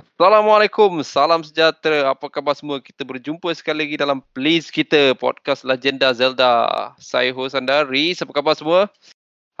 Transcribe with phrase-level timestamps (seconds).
[0.00, 2.08] Assalamualaikum, salam sejahtera.
[2.08, 2.80] Apa khabar semua?
[2.80, 6.92] Kita berjumpa sekali lagi dalam Please Kita, podcast Legenda Zelda.
[6.96, 8.24] Saya host anda, Riz.
[8.24, 8.88] Apa khabar semua?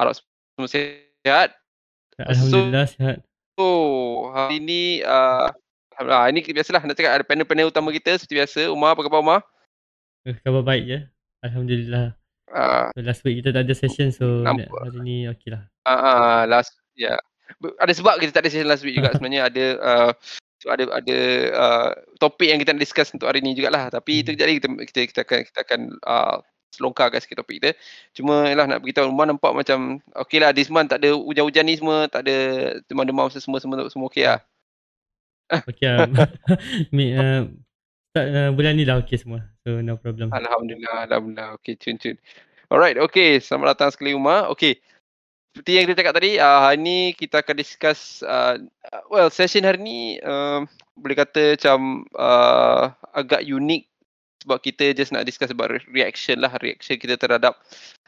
[0.00, 1.52] Harap semua sihat.
[2.16, 3.18] Alhamdulillah so, sihat.
[3.60, 3.66] So,
[4.32, 5.52] hari ini, uh,
[6.00, 8.60] Alhamdulillah, ini biasalah nak cakap ada panel-panel utama kita seperti biasa.
[8.72, 9.40] Umar, apa khabar Umar?
[10.24, 10.98] Eh, khabar baik je.
[11.44, 12.16] Alhamdulillah.
[12.48, 14.72] Uh, so, last week kita tak ada session, so nampak.
[14.72, 15.68] hari ni okey lah.
[15.84, 17.12] Uh, uh, last, ya.
[17.12, 17.20] Yeah
[17.80, 20.10] ada sebab kita tak ada session last week juga sebenarnya ada uh,
[20.68, 21.18] ada ada
[21.56, 23.88] uh, topik yang kita nak discuss untuk hari ni jugalah.
[23.88, 24.40] Tapi itu hmm.
[24.40, 26.36] jadi kita kita kita akan kita akan uh,
[26.74, 27.70] selongkarkan sikit topik kita.
[28.14, 32.06] Cuma yalah nak beritahu rumah nampak macam okeylah this month tak ada hujan-hujan ni semua
[32.06, 32.36] tak ada
[32.86, 34.40] demam-demam semua semua semua okey lah.
[35.70, 36.06] Okey lah
[37.18, 37.42] uh,
[38.14, 40.30] uh, bulan ni dah okey semua so no problem.
[40.30, 41.58] Alhamdulillah alhamdulillah.
[41.58, 42.14] Okey cun cun
[42.70, 43.42] alright okey.
[43.42, 44.78] Selamat datang sekali rumah okey
[45.50, 48.54] seperti yang kita cakap tadi, uh, hari ni kita akan discuss, uh,
[49.10, 50.62] well session hari ni uh,
[50.94, 53.90] boleh kata macam uh, agak unik
[54.40, 57.58] sebab kita just nak discuss about reaction lah, reaction kita terhadap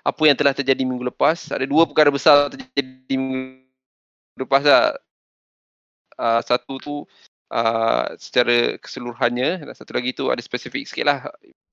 [0.02, 1.50] apa yang telah terjadi minggu lepas.
[1.50, 3.66] Ada dua perkara besar terjadi minggu
[4.38, 4.96] lepas lah.
[6.16, 6.94] Uh, satu tu
[7.52, 11.24] uh, secara keseluruhannya dan satu lagi tu ada spesifik sikit lah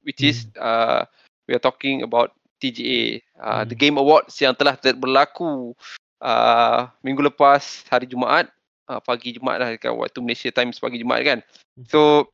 [0.08, 1.03] which is uh,
[1.45, 3.65] we are talking about TGA uh, hmm.
[3.71, 5.73] The Game Awards yang telah berlaku
[6.19, 8.51] uh, minggu lepas hari Jumaat
[8.91, 11.88] uh, pagi Jumaat lah kan waktu Malaysia time pagi Jumaat kan hmm.
[11.88, 12.27] so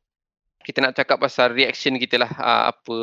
[0.66, 2.98] kita nak cakap pasal reaction kita lah uh, apa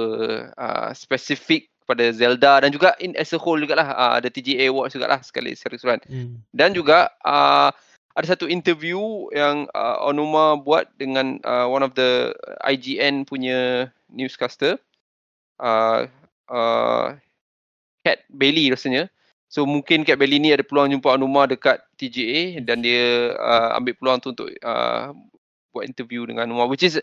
[0.58, 4.94] uh, spesifik pada Zelda dan juga in as a whole jugalah uh, ada TGA Awards
[4.94, 6.34] jugalah sekali secara keseluruhan hmm.
[6.50, 7.70] dan juga uh,
[8.12, 12.32] ada satu interview yang uh, Onuma buat dengan uh, one of the
[12.68, 14.76] IGN punya newscaster
[15.62, 16.04] uh,
[16.50, 17.14] uh,
[18.02, 19.06] Cat Bailey rasanya.
[19.52, 23.94] So mungkin Cat Bailey ni ada peluang jumpa Anuma dekat TGA dan dia uh, ambil
[24.00, 25.12] peluang tu untuk uh,
[25.76, 26.96] buat interview dengan Anuma which is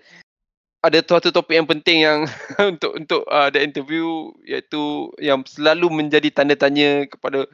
[0.79, 2.19] ada satu topik yang penting yang
[2.73, 7.45] untuk untuk uh, the interview iaitu yang selalu menjadi tanda tanya kepada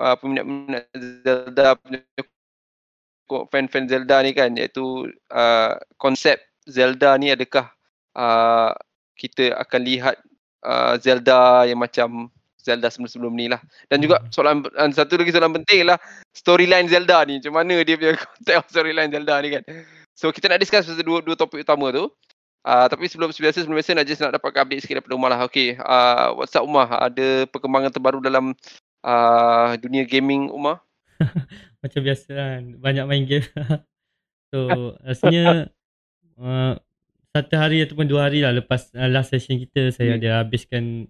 [0.00, 0.88] uh, peminat-peminat
[1.22, 1.76] Zelda
[3.52, 7.70] fan-fan Zelda ni kan iaitu uh, konsep Zelda ni adakah
[8.16, 8.72] uh,
[9.14, 10.16] kita akan lihat
[10.64, 12.28] uh, Zelda yang macam
[12.60, 13.60] Zelda sebelum-sebelum ni lah.
[13.88, 14.28] Dan juga hmm.
[14.30, 14.56] soalan
[14.92, 15.96] satu lagi soalan penting lah
[16.36, 17.40] storyline Zelda ni.
[17.40, 19.62] Macam mana dia punya konsep storyline Zelda ni kan.
[20.12, 22.12] So kita nak discuss dua, dua topik utama tu.
[22.60, 25.40] Uh, tapi sebelum biasa sebelum biasa nak just nak dapat update sikit daripada Umar lah.
[25.48, 25.80] Okay.
[25.80, 26.92] Uh, what's up Umar?
[26.92, 28.52] Ada perkembangan terbaru dalam
[29.00, 30.84] uh, dunia gaming Umar?
[31.82, 32.62] macam biasa kan.
[32.76, 33.48] Banyak main game.
[34.52, 35.72] so rasanya
[36.36, 36.76] uh,
[37.30, 40.18] satu hari ataupun dua hari lah lepas uh, last session kita saya hmm.
[40.18, 41.06] ada habiskan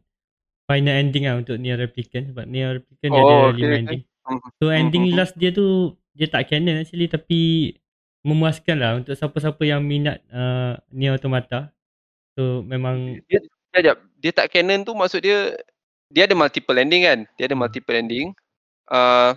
[0.68, 3.80] final ending lah untuk Nier Replicant sebab Nier Replicant oh, dia ada okay, lima okay.
[3.80, 4.02] ending.
[4.22, 4.40] Hmm.
[4.60, 5.16] So ending hmm.
[5.16, 7.40] last dia tu dia tak canon actually tapi
[8.20, 11.72] memuaskan lah untuk siapa-siapa yang minat uh, Nier Automata.
[12.36, 13.40] So memang dia,
[13.72, 15.56] dia, dia, dia tak canon tu maksud dia
[16.12, 17.18] dia ada multiple ending kan?
[17.40, 18.36] Dia ada multiple ending.
[18.90, 19.32] Uh,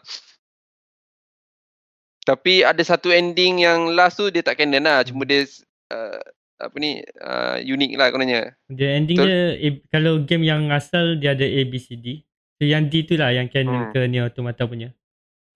[2.28, 5.02] tapi ada satu ending yang last tu dia tak canon lah.
[5.08, 5.48] Cuma dia
[5.90, 6.20] uh,
[6.60, 8.54] apa ni uh, unik lah kononnya.
[8.70, 9.30] Dia ending Betul?
[9.30, 12.22] dia A, kalau game yang asal dia ada A B C D.
[12.58, 13.92] So yang D tu lah yang canon hmm.
[13.92, 14.94] ke Nier Automata punya.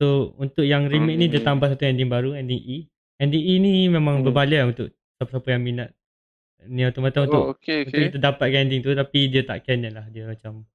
[0.01, 1.23] So untuk yang remake hmm.
[1.23, 1.47] ni dia hmm.
[1.47, 2.77] tambah satu ending baru ending E.
[3.17, 4.25] Ending E ni memang hmm.
[4.29, 5.89] berbaloi lah untuk siapa-siapa yang minat
[6.65, 8.09] Nier Automata oh, untuk okay, okay.
[8.09, 10.65] kita dapatkan ending tu tapi dia tak canon lah dia macam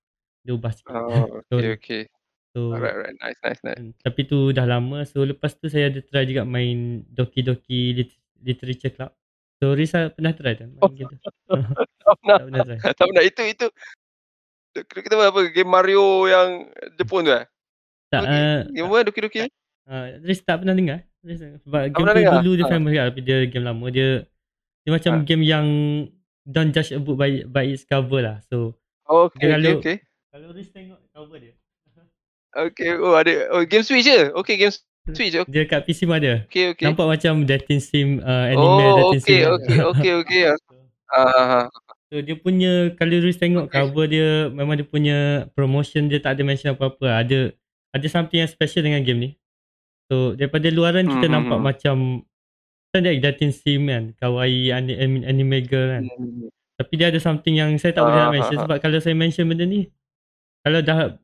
[0.43, 0.95] dia ubah sikit.
[0.95, 2.03] Oh, okay, okay.
[2.53, 3.17] So, alright, alright.
[3.17, 3.81] Nice, nice, nice.
[3.81, 5.09] Hmm, tapi tu dah lama.
[5.09, 7.97] So, lepas tu saya ada try juga main Doki Doki
[8.45, 9.13] Literature Club.
[9.63, 11.31] So Risa pernah try tak main game tu?
[12.03, 12.35] tak pernah.
[12.43, 12.79] tak pernah try.
[12.99, 13.23] tak pernah.
[13.23, 13.67] Itu itu
[14.75, 16.67] kita apa game Mario yang
[16.99, 17.47] Jepun tu eh?
[18.11, 19.41] Tak uh, game apa Doki Doki?
[19.87, 21.07] Uh, Riz tak pernah dengar.
[21.23, 22.43] Riz, sebab game tu dengar?
[22.43, 22.73] dulu dia ha.
[22.75, 24.27] famous kan tapi dia game lama dia
[24.83, 25.23] dia macam ha.
[25.23, 25.67] game yang
[26.43, 28.43] don't judge a book by by its cover lah.
[28.51, 28.75] So
[29.07, 30.03] oh, okay, kalau, okay,
[30.35, 31.55] Kalau Riz tengok cover dia.
[32.51, 34.35] okay, oh ada oh game Switch je.
[34.43, 34.75] Okay, game
[35.11, 35.51] Switch okay.
[35.51, 36.47] Dia kat PC ada.
[36.47, 36.87] Okay, okay.
[36.87, 39.43] Nampak macam dating sim uh, anime oh, dating okay, sim.
[39.51, 40.43] Oh, okay, okay, okay.
[41.11, 41.67] Uh,
[42.09, 43.83] so dia punya kalau Ruiz tengok okay.
[43.83, 45.19] cover dia memang dia punya
[45.59, 47.19] promotion dia tak ada mention apa-apa.
[47.19, 47.51] Ada
[47.91, 49.31] ada something yang special dengan game ni.
[50.07, 51.35] So daripada luaran kita hmm.
[51.35, 51.67] nampak hmm.
[51.67, 51.97] macam
[52.95, 56.05] standard dating sim kan, kawaii anime, anime girl kan.
[56.07, 56.47] Hmm.
[56.79, 59.51] Tapi dia ada something yang saya tak boleh uh, nak mention sebab kalau saya mention
[59.51, 59.91] benda ni
[60.63, 61.19] kalau dah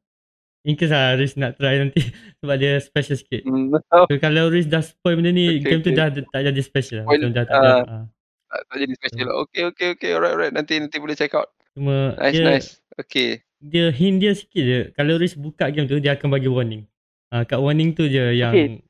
[0.67, 2.03] In case lah Riz nak try nanti
[2.43, 3.79] Sebab dia special sikit mm.
[3.79, 5.87] so, Kalau Riz dah spoil benda ni okay, Game okay.
[5.87, 8.05] tu dah tak jadi special lah Macam dah tak uh, ada uh.
[8.49, 9.35] Tak jadi special so.
[9.47, 12.69] Okay okay okay Alright alright Nanti nanti boleh check out Cuma Nice dia, nice
[12.99, 16.83] Okay Dia hint dia sikit je Kalau Riz buka game tu Dia akan bagi warning
[17.31, 18.83] uh, Kat warning tu je yang okay.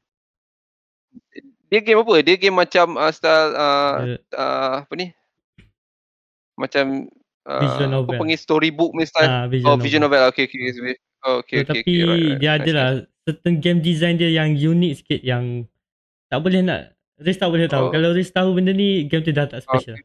[1.68, 2.14] Dia game apa?
[2.24, 5.12] Dia game macam uh, style uh, uh, apa ni?
[6.56, 7.12] Macam
[7.48, 8.18] Visual uh, apa novel.
[8.20, 9.28] panggil storybook punya style.
[9.32, 10.20] ah visual Oh, visual novel.
[10.32, 10.96] Okay, okay, okay.
[11.26, 11.98] Oh, okay, So, okay, tapi okay.
[11.98, 12.38] Right, right.
[12.38, 12.88] dia Nice, ada lah
[13.28, 15.68] certain game design dia yang unik sikit yang
[16.32, 17.90] tak boleh nak Riz tak boleh tahu.
[17.90, 17.92] Oh.
[17.92, 19.98] Kalau Riz tahu benda ni game tu dah tak special.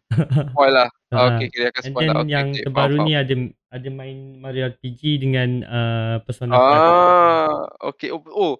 [0.53, 0.89] Spoil lah.
[1.13, 1.37] Ah.
[1.37, 2.21] Okay, okay, dia akan And spoil then lah.
[2.25, 2.63] Okay, yang okay.
[2.65, 3.21] terbaru faham, ni faham.
[3.21, 3.33] ada
[3.69, 6.57] ada main Mario RPG dengan uh, Persona 5.
[6.57, 7.53] Ah,
[7.85, 8.09] okay.
[8.09, 8.57] Oh, oh.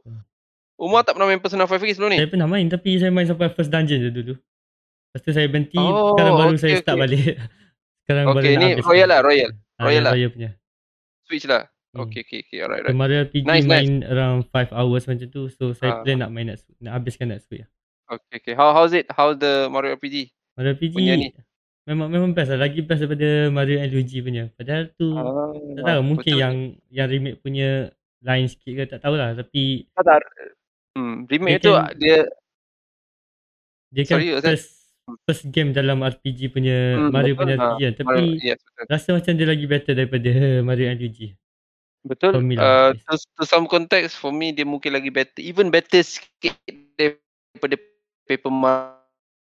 [0.77, 2.21] Umar tak pernah main Persona 5 lagi sebelum ni?
[2.21, 4.33] Saya pernah main tapi saya main sampai first dungeon je dulu.
[4.37, 7.03] Lepas tu saya berhenti, Oh, sekarang baru okay, saya start okay.
[7.09, 7.25] balik.
[8.05, 8.69] sekarang baru Okay, nak ni.
[8.85, 9.51] Royal lah, Royal.
[9.81, 10.13] Ah, Royal lah.
[10.13, 10.49] Royal punya.
[11.25, 11.72] Switch lah.
[11.93, 12.03] Hmm.
[12.03, 12.59] Okay, okay, okay.
[12.59, 12.97] Alright, So, right.
[12.97, 15.45] Mario RPG Nice, main around 5 hours macam tu.
[15.47, 16.01] So saya Ah.
[16.01, 17.69] plan nak main next, nak habiskan next week.
[18.03, 18.53] Okay, okay.
[18.53, 19.05] How how's it?
[19.07, 20.33] How's the Mario RPG?
[20.53, 21.29] Mario RPG Punya ni.
[21.83, 22.59] memang memang best lah.
[22.59, 24.49] Lagi best daripada Mario and Luigi punya.
[24.51, 26.41] Padahal tu Ah, tak tahu mungkin betul.
[26.41, 26.55] yang
[26.89, 27.69] yang remake punya
[28.19, 30.19] lain sikit ke tak tahulah tapi tak tak.
[30.93, 32.17] Hmm, remake Dia tu kan- dia
[33.91, 34.45] dia kan Sorry, Ustaz.
[34.47, 34.67] first
[35.23, 37.41] first game dalam RPG punya Hmm, Mario betul.
[37.43, 37.93] punya Ah, RPG kan.
[37.95, 38.85] Tapi Mario, yes, betul.
[38.87, 40.31] rasa macam dia lagi better daripada
[40.67, 41.29] Mario and Luigi.
[42.03, 42.35] Betul.
[42.59, 46.59] Uh, to, to some context for me dia mungkin lagi better, even better sikit
[46.99, 47.79] daripada
[48.27, 49.03] Paper Mario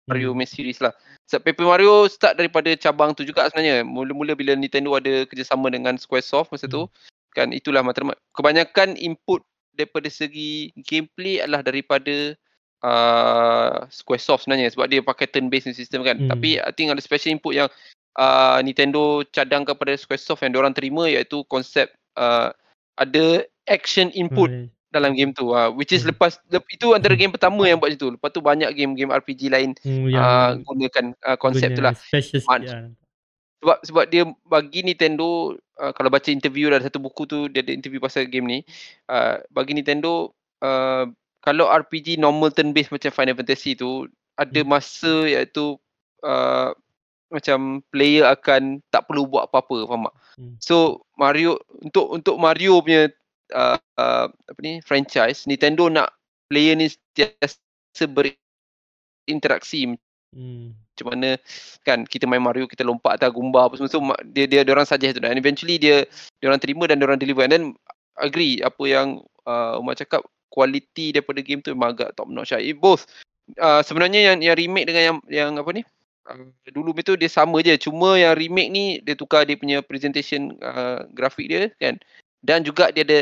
[0.04, 0.36] Hmm.
[0.36, 0.44] hmm.
[0.44, 0.92] series lah.
[1.32, 3.88] Sebab Paper Mario start daripada cabang tu juga sebenarnya.
[3.88, 6.92] Mula-mula bila Nintendo ada kerjasama dengan Squaresoft masa tu,
[7.32, 8.20] kan itulah matlamat.
[8.36, 9.40] Kebanyakan input
[9.72, 12.36] daripada segi gameplay adalah daripada
[12.84, 16.20] uh, Squaresoft sebenarnya sebab dia pakai turn based system kan.
[16.20, 16.30] Hmm.
[16.36, 17.72] Tapi I think ada special input yang
[18.20, 22.50] uh, Nintendo cadangkan kepada Squaresoft yang diorang terima iaitu konsep uh,
[22.96, 23.26] ada
[23.66, 24.68] action input Hmm.
[24.94, 26.14] dalam game tu uh, which is Hmm.
[26.14, 28.10] lepas lep, itu antara game pertama yang buat macam tu.
[28.14, 31.94] Lepas tu banyak game-game RPG lain Hmm, uh, gunakan uh, konsep tu guna lah.
[31.98, 32.92] Special Man- sikit lah.
[33.64, 37.72] Sebab sebab dia bagi Nintendo uh, kalau baca interview ada satu buku tu dia ada
[37.72, 38.60] interview pasal game ni.
[39.08, 40.30] Uh, bagi Nintendo
[40.60, 41.08] uh,
[41.40, 44.06] kalau RPG normal turn based macam Final Fantasy tu
[44.36, 44.70] ada Hmm.
[44.70, 45.80] masa iaitu
[46.22, 46.76] uh,
[47.34, 50.16] macam player akan tak perlu buat apa-apa faham tak?
[50.38, 50.54] Hmm.
[50.62, 53.10] So Mario untuk untuk Mario punya
[53.58, 56.14] uh, uh, apa ni franchise Nintendo nak
[56.48, 59.98] player ni sentiasa berinteraksi
[60.34, 60.74] Hmm.
[60.74, 61.38] macam mana
[61.86, 64.02] kan kita main Mario kita lompat atas gumba apa semua so
[64.34, 66.10] dia dia dia orang suggest tu dan eventually dia
[66.42, 67.66] dia orang terima dan dia orang deliver and then
[68.18, 72.62] agree apa yang uh, Umar cakap quality daripada game tu memang agak top notch lah.
[72.62, 73.10] It both
[73.58, 75.82] uh, sebenarnya yang yang remake dengan yang yang apa ni
[76.30, 77.76] uh, dulu itu dia sama je.
[77.80, 82.00] Cuma yang remake ni dia tukar dia punya presentation uh, grafik dia kan?
[82.44, 83.20] Dan juga dia ada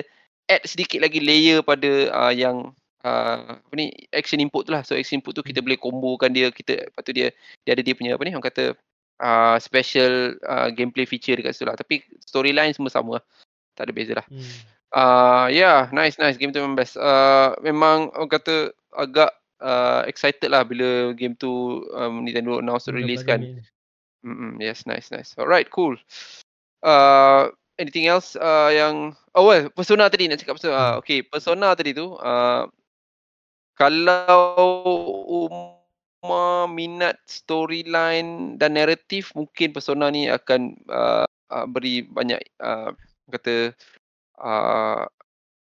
[0.50, 2.74] add sedikit lagi layer pada uh, yang
[3.06, 4.82] uh, apa ni action input tu lah.
[4.86, 7.30] So action input tu kita boleh combokan dia kita lepas tu dia
[7.66, 8.74] dia ada dia punya apa ni orang kata
[9.22, 11.78] uh, special uh, gameplay feature dekat situ lah.
[11.78, 13.26] Tapi storyline semua sama lah.
[13.76, 14.28] tak ada beza lah.
[14.28, 14.54] Hmm.
[14.94, 16.38] uh, yeah nice nice.
[16.38, 17.00] Game tu memang best.
[17.00, 19.32] Uh, memang orang kata agak
[19.62, 23.46] uh, excited lah bila game tu um, Nintendo announce to release kan.
[24.22, 25.34] Mm-mm, yes, nice, nice.
[25.38, 25.98] Alright, cool.
[26.86, 27.50] Uh,
[27.82, 30.74] anything else uh, yang oh well, Persona tadi nak cakap Persona.
[30.74, 31.00] Uh, Hmm.
[31.02, 32.70] okay, Persona tadi tu uh,
[33.74, 34.46] kalau
[35.26, 42.94] Umar minat storyline dan naratif mungkin Persona ni akan uh, uh, beri banyak uh,
[43.34, 43.74] kata
[44.38, 45.06] uh,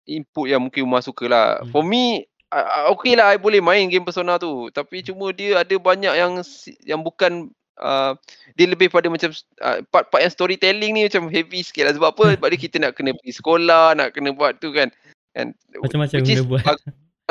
[0.08, 1.60] input yang mungkin Umar suka lah.
[1.60, 1.72] Hmm.
[1.76, 2.24] For me
[2.54, 4.70] uh, okay lah I boleh main game Persona tu.
[4.70, 6.42] Tapi cuma dia ada banyak yang
[6.86, 7.50] yang bukan
[7.80, 8.14] uh,
[8.56, 9.32] dia lebih pada macam
[9.64, 11.94] uh, part-part yang storytelling ni macam heavy sikit lah.
[11.96, 12.26] Sebab apa?
[12.38, 14.92] Sebab dia kita nak kena pergi sekolah nak kena buat tu kan.
[15.36, 15.52] And
[15.84, 16.78] Macam-macam which is benda buat.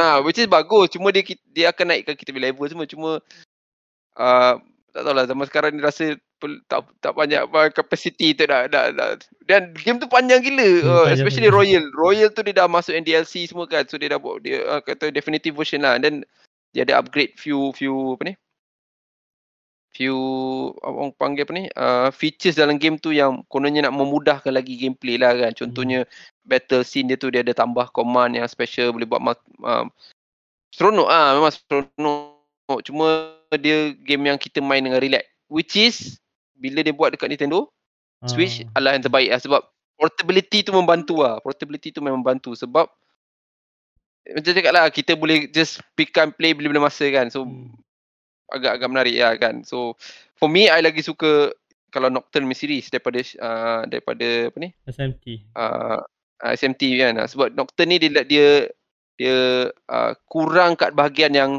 [0.03, 0.93] ah which is bagus.
[0.93, 2.87] Cuma dia dia akan naikkan kita punya level semua.
[2.89, 3.11] Cuma
[4.19, 4.55] uh,
[4.95, 6.15] tak tahulah zaman sekarang ni rasa
[6.69, 10.89] tak tak banyak apa capacity tu dah, dah, dah dan game tu panjang gila Hmm,
[10.89, 11.85] uh, panjang, especially panjang.
[11.85, 11.85] Royal.
[11.93, 14.81] Royal tu dia dah masuk yang DLC semua kan so dia dah buat dia uh,
[14.81, 15.97] kata definitive version lah.
[15.97, 16.17] And then
[16.73, 18.35] dia ada upgrade few few apa ni?
[19.95, 20.19] Few
[20.83, 21.65] orang panggil apa ni?
[21.77, 25.53] Uh, features dalam game tu yang kononnya nak memudahkan lagi gameplay lah kan.
[25.55, 26.09] Contohnya
[26.43, 29.23] battle scene dia tu dia ada tambah command yang special boleh buat
[29.63, 29.87] um,
[30.75, 32.81] seronok ah memang seronok.
[32.83, 35.29] Cuma dia game yang kita main dengan relax.
[35.53, 36.19] Which is
[36.57, 37.69] bila dia buat dekat Nintendo
[38.25, 38.81] Switch Ah.
[38.81, 39.61] adalah yang terbaik lah sebab
[39.95, 42.89] portability tu membantu lah portability tu memang membantu sebab
[44.25, 47.69] macam cakap lah kita boleh just pick and play bila-bila masa kan so Hmm.
[48.53, 49.65] agak-agak menarik lah kan.
[49.65, 49.97] So
[50.37, 51.51] for me I lagi suka
[51.89, 54.71] kalau Nocturne series daripada uh, daripada apa ni?
[54.85, 55.25] SMT.
[55.57, 55.99] Uh,
[56.43, 57.19] SMT kan.
[57.25, 58.69] Sebab Nocturne ni dia dia
[59.17, 59.37] dia
[59.89, 61.53] uh, kurang kat bahagian yang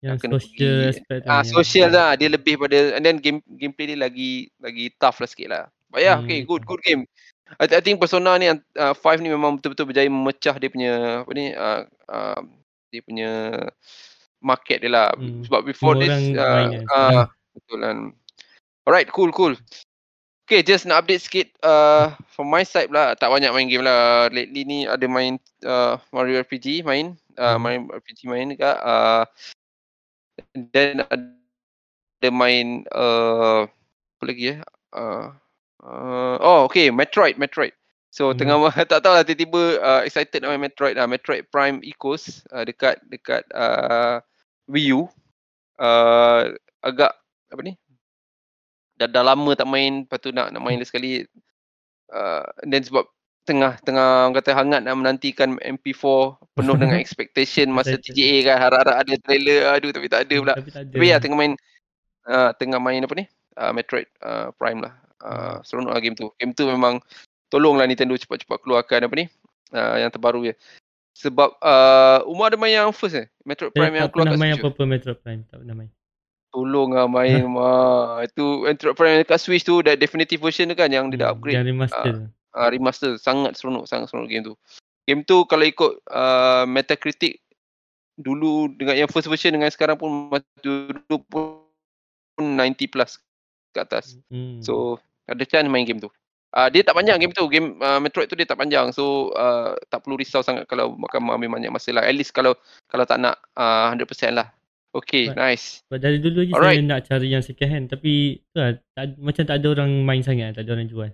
[0.00, 2.10] Yang kena social pergi- aspect ah yang- social lah.
[2.16, 5.64] Dia lebih pada and then game gameplay dia lagi lagi tough lah sikit lah.
[5.88, 7.04] But yeah, Hmm, okay, good good game.
[7.58, 8.56] I, I think Persona ni uh,
[8.94, 10.92] 5 ni memang betul-betul berjaya memecah dia punya
[11.26, 12.40] apa ni uh, uh,
[12.88, 13.30] dia punya
[14.38, 15.08] market dia lah.
[15.14, 15.42] Hmm.
[15.44, 17.98] Sebab before Semua this, uh, kan uh, betul kan.
[18.86, 19.54] Alright, cool, cool.
[20.46, 23.14] Okay, just nak update sikit uh, from my side lah.
[23.14, 24.26] Tak banyak main game lah.
[24.30, 27.14] Lately ni ada main uh, Mario RPG main.
[27.34, 27.62] Uh, Hmm.
[27.62, 28.78] Mario RPG main dekat.
[28.78, 29.22] Uh,
[30.54, 33.66] then ada main uh,
[34.18, 34.60] apa lagi eh?
[34.90, 35.32] Uh,
[35.82, 36.90] uh, oh, okay.
[36.90, 37.72] Metroid, Metroid.
[38.10, 38.38] So Hmm.
[38.38, 38.58] tengah
[38.90, 41.06] tak tahu lah tiba-tiba uh, excited nak main Metroid lah.
[41.06, 44.18] Metroid Prime Ecos uh, dekat dekat uh,
[44.66, 45.06] Wii U.
[45.80, 46.52] Uh,
[46.82, 47.14] agak
[47.50, 47.78] apa ni?
[49.00, 51.24] Dah, dah lama tak main, lepas tu nak nak main sekali.
[52.10, 53.06] Uh, then sebab
[53.50, 56.04] tengah tengah orang kata hangat nak menantikan MP4
[56.54, 57.98] penuh dengan expectation masa.
[57.98, 60.54] TGA kan harap-harap ada trailer aduh tapi tak ada pula.
[60.54, 60.94] Tapi tak ada.
[60.94, 61.52] Tapi ya tengah main
[62.24, 63.26] uh, tengah main apa ni?
[63.58, 64.94] Uh, Metroid uh, Prime lah.
[65.20, 65.58] Uh, Hmm.
[65.60, 66.30] seronok lah game tu.
[66.38, 67.02] Game tu memang
[67.48, 69.26] tolonglah Nintendo cepat-cepat keluarkan apa ni?
[69.68, 70.54] Uh, yang terbaru je.
[71.12, 73.28] Sebab uh, Umar ada main yang first eh?
[73.42, 74.56] Metroid Saya Prime yang tak keluar pernah kat main Switch.
[74.56, 74.64] tu?
[74.64, 75.42] apa-apa Metro Prime.
[75.44, 75.90] Tak pernah main.
[76.50, 78.24] Tolong lah main mah.
[78.24, 81.28] Itu Metroid Prime yang dekat Switch tu that definitive version tu kan yang dia dah
[81.28, 81.56] Hmm, upgrade.
[81.58, 82.14] Yang remaster.
[82.16, 82.26] tu.
[82.54, 84.54] Uh, remaster sangat seronok sangat seronok game tu.
[85.08, 87.42] Game tu kalau ikut uh, Metacritic
[88.20, 90.28] dulu dengan yang first version dengan sekarang pun
[90.60, 91.64] dulu pun
[92.38, 93.18] 90 plus
[93.72, 94.20] ke atas.
[94.28, 94.60] Hmm.
[94.60, 96.10] So ada chance main game tu.
[96.50, 97.46] Uh, dia tak panjang game tu.
[97.46, 98.90] Game uh, Metroid tu dia tak panjang.
[98.90, 102.02] So uh, tak perlu risau sangat kalau makan ambil banyak masa lah.
[102.02, 102.58] At least kalau
[102.90, 104.50] kalau tak nak uh, 100% lah.
[104.90, 105.86] Okay, But- nice.
[105.86, 106.82] Sebab dari dulu je Alright.
[106.82, 110.22] saya nak cari yang second hand tapi tu lah, tak, macam tak ada orang main
[110.26, 111.10] sangat, tak ada orang jual.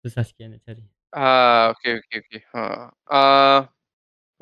[0.00, 0.84] Susah sikit nak cari.
[1.12, 2.40] Ah, okay, okay, okay.
[2.54, 2.88] Ha.
[3.10, 3.60] Uh,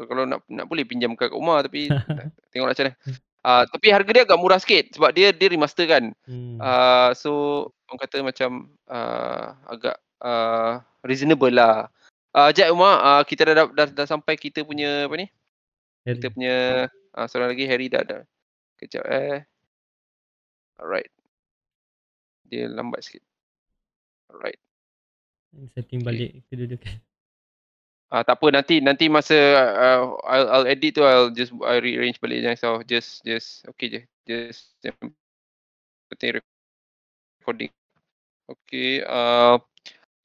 [0.06, 1.90] kalau nak nak boleh pinjam kat rumah tapi
[2.54, 2.94] tengok macam mana.
[3.42, 6.14] Ah, tapi harga dia agak murah sikit sebab dia dia remaster kan.
[6.28, 6.58] Hmm.
[6.60, 8.50] Ah, so orang kata macam
[8.86, 11.88] ah, agak ah, reasonable lah.
[12.36, 15.26] Ah, Jad Umar, ah, kita dah, dah, dah, dah sampai kita punya apa ni?
[16.04, 16.20] Harry.
[16.20, 16.56] Kita punya
[17.16, 18.18] ah, seorang lagi Harry dah ada.
[18.78, 19.42] Kejap eh.
[20.78, 21.10] Alright.
[22.46, 23.24] Dia lambat sikit.
[24.30, 24.60] Alright.
[25.72, 27.00] Setting balik kedudukan.
[28.08, 32.20] Ah tak apa nanti nanti masa uh, I'll, I'll edit tu I'll just I rearrange
[32.20, 32.74] balik jangan risau.
[32.84, 34.00] Just just okay je.
[34.24, 34.96] Just yang
[36.08, 36.40] penting
[37.40, 37.72] recording.
[38.48, 39.60] Okay, uh,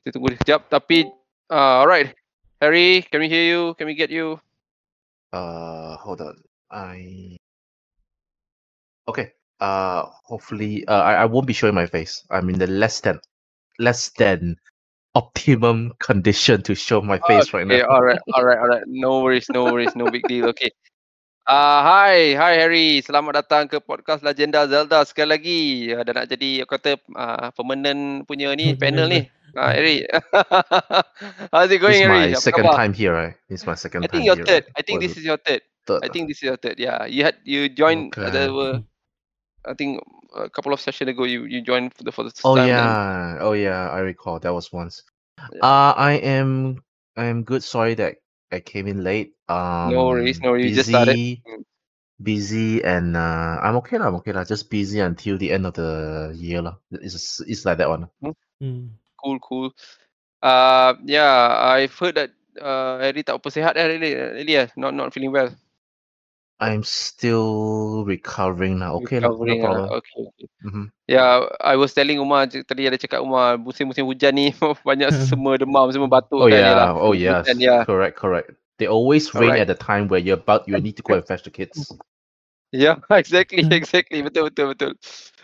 [0.04, 1.12] kita tunggu dia sekejap tapi
[1.52, 2.16] uh, alright.
[2.64, 3.76] Harry, can we hear you?
[3.76, 4.40] Can we get you?
[5.36, 6.40] Uh, hold on.
[6.72, 7.36] I.
[9.12, 9.36] Okay.
[9.60, 12.24] Uh, hopefully, uh, I, I won't be showing my face.
[12.32, 13.20] I'm in the less than,
[13.80, 14.56] less than
[15.16, 17.86] optimum condition to show my face right Okay, now.
[17.86, 18.84] alright, alright, alright.
[18.88, 20.48] No worries, no worries, no big deal.
[20.50, 20.72] Okay.
[21.46, 23.04] Uh, hi, hi Harry.
[23.04, 25.62] Selamat datang ke podcast Legenda Zelda sekali lagi.
[25.92, 29.22] Uh, dah nak jadi aku kata uh, permanent punya ni panel ni.
[29.28, 29.60] member.
[29.60, 30.08] Uh, Harry.
[31.54, 32.34] How's it going It's Harry?
[32.34, 32.76] my Apa second khabar?
[32.76, 33.36] time here, right?
[33.52, 34.46] It's my I second time think your here.
[34.48, 34.64] third.
[34.66, 34.78] right?
[34.78, 35.62] I think this is your third.
[35.86, 36.02] third.
[36.02, 36.80] I think this is your third.
[36.80, 38.32] Yeah, you had you joined Okay.
[38.32, 38.82] the
[39.68, 40.02] I think
[40.34, 42.68] a couple of sessions ago you you joined for the for the first Oh time.
[42.68, 45.04] then- yeah, oh yeah, I recall that was once.
[45.54, 45.62] Yeah.
[45.62, 46.82] Uh, I am,
[47.18, 47.64] I am good.
[47.64, 48.22] Sorry that
[48.52, 49.34] I came in late.
[49.50, 51.18] Um, No worries, no worries, you just started.
[52.22, 52.86] busy, Mm.
[52.86, 54.08] and uh, I'm okay lah.
[54.08, 54.46] I'm okay lah.
[54.46, 56.78] Just busy until the end of the year lah.
[56.92, 58.08] It's it's like that one.
[58.62, 58.96] Hmm.
[59.20, 59.68] Cool, cool.
[60.44, 64.94] Uh, yeah, I've heard that uh, Harry tak apa sihat eh, really, really eh, not
[64.96, 65.52] not feeling well.
[66.62, 69.02] I'm still recovering now.
[69.04, 69.66] Okay lah, no Recovering ah.
[69.66, 69.88] problem.
[70.00, 70.48] Okay, okay.
[70.64, 70.86] Mhm.
[71.10, 74.54] Yeah, I was telling Umar tadi ada cakap Umar musim-musim hujan ni
[74.88, 76.90] banyak semua demam, semua batuk Oh kan ni yeah, lah.
[76.96, 77.82] oh yes, Hujan, yeah.
[77.84, 78.54] correct, correct.
[78.80, 79.66] They always rain Alright.
[79.66, 81.94] at the time where you're about you need to go and fetch the kids.
[82.74, 84.26] Yeah, exactly, exactly.
[84.26, 84.92] Betul, betul, betul.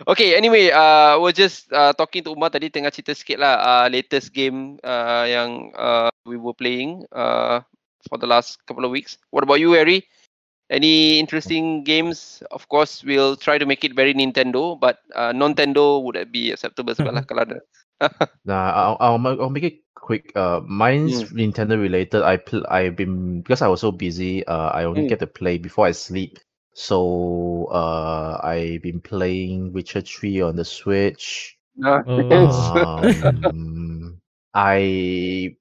[0.10, 3.86] Okay, anyway, uh, we're just uh, talking to Umar tadi tengah cerita sikit lah uh,
[3.86, 7.62] latest game uh, yang uh, we were playing uh,
[8.10, 9.22] for the last couple of weeks.
[9.30, 10.10] What about you, Harry?
[10.70, 12.44] Any interesting games?
[12.52, 16.52] Of course, we'll try to make it very Nintendo, but uh, non-Tendo would that be
[16.52, 17.58] acceptable sebab lah kalau ada.
[18.46, 20.32] Nah, I'll, I'll, I'll make it quick.
[20.36, 22.24] Uh, mine's Nintendo related.
[22.24, 24.46] I pl- I've been because I was so busy.
[24.46, 25.10] Uh, I only Mm.
[25.10, 26.40] get to play before I sleep.
[26.74, 31.58] So uh, I've been playing Witcher Three on the Switch.
[31.76, 33.04] Nah, Oh.
[33.04, 34.22] Um,
[34.54, 35.56] I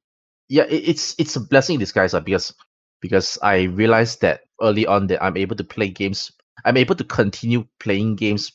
[0.48, 2.54] yeah, it, it's it's a blessing in disguise uh, because
[3.00, 6.32] because I realized that early on that I'm able to play games.
[6.64, 8.52] I'm able to continue playing games,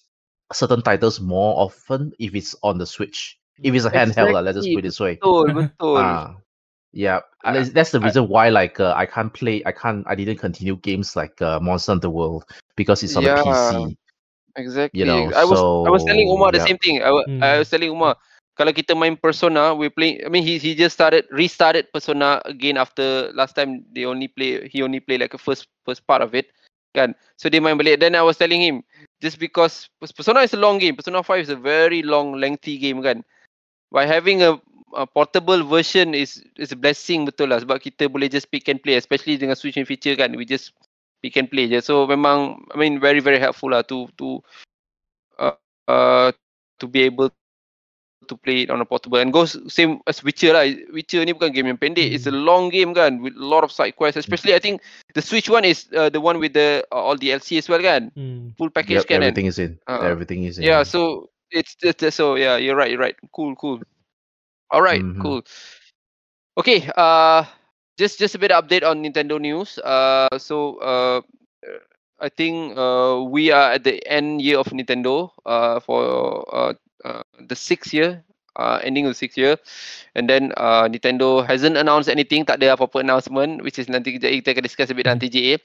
[0.51, 3.37] certain titles more often if it's on the Switch.
[3.63, 5.15] If it's a handheld, uh, let's just put it this way.
[5.15, 5.97] betul, betul.
[5.97, 6.35] Ah,
[6.91, 9.63] yeah, I- that's, that's the I- reason why like uh, I can't play.
[9.65, 10.03] I can't.
[10.07, 12.43] I didn't continue games like uh, Monster Hunter World
[12.75, 13.35] because it's on Yeah.
[13.35, 13.97] the PC.
[14.55, 14.99] Exactly.
[14.99, 17.01] You know, I was I was telling so, Umar the same thing.
[17.01, 17.59] I, wa- I Hmm.
[17.59, 18.15] was telling Umar
[18.53, 20.21] kalau kita main Persona, we play.
[20.21, 24.69] I mean, he he just started restarted Persona again after last time they only play.
[24.69, 26.53] He only play like a first first part of it.
[26.93, 27.17] kan.
[27.41, 27.99] So dia main balik.
[27.99, 28.85] Then I was telling him,
[29.19, 30.95] just because Persona is a long game.
[30.95, 33.25] Persona 5 is a very long, lengthy game kan.
[33.89, 34.61] By having a,
[34.93, 37.59] a portable version is is a blessing betul lah.
[37.65, 38.95] Sebab kita boleh just pick and play.
[38.95, 40.37] Especially dengan Switch in feature kan.
[40.37, 40.77] We just
[41.25, 41.81] pick and play je.
[41.81, 44.37] So memang, I mean very very helpful lah to to
[45.41, 45.57] uh,
[45.89, 46.29] uh,
[46.77, 47.33] to be able
[48.27, 50.65] to play it on a portable and goes same as Witcher lah.
[50.91, 52.13] Witcher ni bukan game yang pendek.
[52.13, 52.45] It's a hmm.
[52.45, 54.17] long game kan with a lot of side quests.
[54.17, 54.81] Especially I think
[55.13, 58.11] the Switch one is uh, the one with the uh, all DLC as well kan.
[58.15, 58.55] Hmm.
[58.57, 59.23] Full package yep, kan.
[59.23, 59.79] Everything is in.
[59.87, 60.65] Uh, everything is in.
[60.65, 63.15] Yeah, so it's just so yeah, you're right, you're right.
[63.31, 63.79] Cool, cool.
[64.73, 65.21] All right, mm-hmm.
[65.21, 65.45] cool.
[66.57, 67.45] Okay, uh
[67.97, 69.77] just just a bit of update on Nintendo news.
[69.77, 71.21] Uh so uh
[72.19, 76.73] I think uh we are at the end year of Nintendo uh for uh,
[77.47, 78.23] the sixth year,
[78.55, 79.57] uh, ending of the sixth year,
[80.15, 82.45] and then uh, Nintendo hasn't announced anything.
[82.45, 85.59] Tak ada apa-apa announcement, which is nanti kita, kita akan discuss a bit dalam TGA.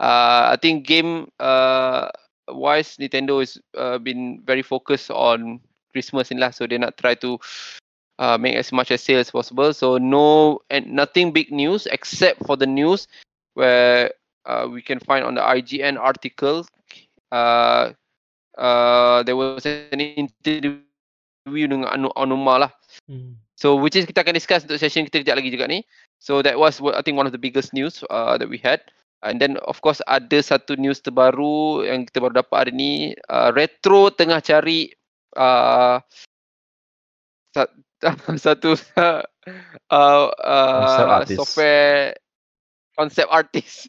[0.00, 2.08] Uh, I think game uh,
[2.48, 5.60] wise, Nintendo has uh, been very focused on
[5.92, 7.36] Christmas ni lah, so they not try to
[8.18, 9.74] uh, make as much as sales as possible.
[9.74, 13.08] So no and nothing big news except for the news
[13.54, 14.12] where
[14.46, 16.64] uh, we can find on the IGN article.
[17.32, 17.92] Uh,
[18.60, 20.84] uh, there was an interview
[21.48, 22.72] dengan Anu Anuma lah.
[23.08, 23.40] Hmm.
[23.56, 25.84] So which is kita akan discuss untuk session kita kejap lagi juga ni.
[26.20, 28.84] So that was what I think one of the biggest news uh, that we had.
[29.20, 32.92] And then of course ada satu news terbaru yang kita baru dapat hari ni.
[33.28, 34.92] Uh, Retro tengah cari
[35.36, 36.00] uh,
[38.44, 42.16] satu uh, uh, software
[42.96, 43.88] concept artist.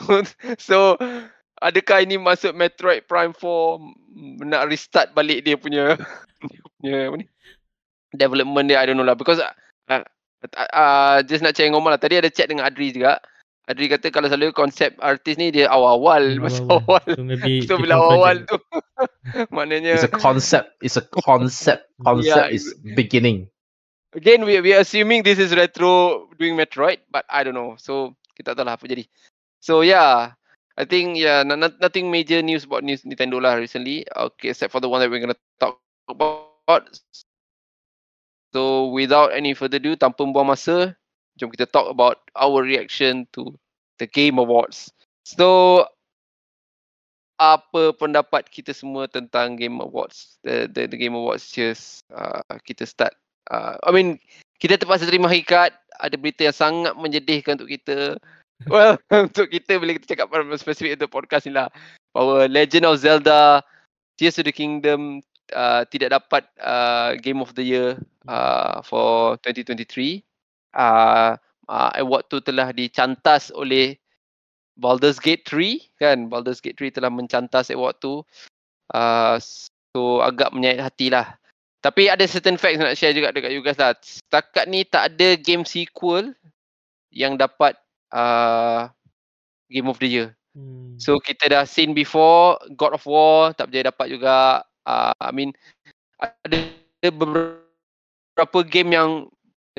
[0.58, 0.98] so
[1.62, 5.94] adakah ini masuk Metroid Prime 4 nak restart balik dia punya
[6.42, 7.26] dia punya apa ni?
[8.12, 9.16] Development dia I don't know lah.
[9.16, 9.54] Because uh,
[9.88, 10.02] uh,
[10.74, 12.00] uh, just nak cakap ngomong lah.
[12.02, 13.22] Tadi ada chat dengan Adri juga.
[13.70, 17.04] Adri kata kalau selalu konsep artis ni dia awal-awal masa awal, awal.
[17.14, 18.58] So, maybe so bila awal tu
[19.54, 23.46] maknanya it's a concept it's a concept concept yeah, is beginning.
[24.18, 27.78] Again we we assuming this is retro doing Metroid but I don't know.
[27.78, 29.06] So kita tak tahu lah apa jadi.
[29.62, 30.34] So yeah
[30.76, 34.08] I think yeah, n- n- nothing major news about news Nintendo lah recently.
[34.08, 35.76] Okay, except for the one that we're gonna talk
[36.08, 36.88] about.
[38.52, 40.96] So without any further ado, tanpa buang masa,
[41.36, 43.52] jom kita talk about our reaction to
[44.00, 44.88] the Game Awards.
[45.24, 45.84] So
[47.36, 50.40] apa pendapat kita semua tentang Game Awards?
[50.44, 53.12] The the, the Game Awards just uh, kita start.
[53.52, 54.16] Uh, I mean
[54.62, 58.16] kita terpaksa terima hakikat ada berita yang sangat menyedihkan untuk kita
[58.68, 61.72] well, untuk kita bila kita cakap pada spesifik untuk podcast ni lah.
[62.12, 63.64] Bahawa Legend of Zelda
[64.20, 65.24] Tears of the Kingdom
[65.56, 67.96] uh, tidak dapat uh, Game of the Year
[68.28, 70.20] uh, for 2023.
[70.72, 71.36] Uh,
[71.68, 73.96] uh, award tu telah dicantas oleh
[74.76, 76.18] Baldur's Gate 3 kan.
[76.28, 78.20] Baldur's Gate 3 telah mencantas award tu.
[78.92, 79.40] Uh,
[79.92, 81.36] so agak menyayat hati lah.
[81.82, 83.96] Tapi ada certain facts nak share juga dekat you guys lah.
[83.98, 86.30] Setakat ni tak ada game sequel
[87.10, 87.74] yang dapat
[88.12, 88.88] uh,
[89.72, 90.28] Game of the Year.
[90.52, 91.00] Hmm.
[91.00, 94.62] So kita dah seen before God of War tak berjaya dapat juga.
[94.84, 95.50] Uh, I mean
[96.20, 96.58] ada
[97.08, 99.10] beberapa game yang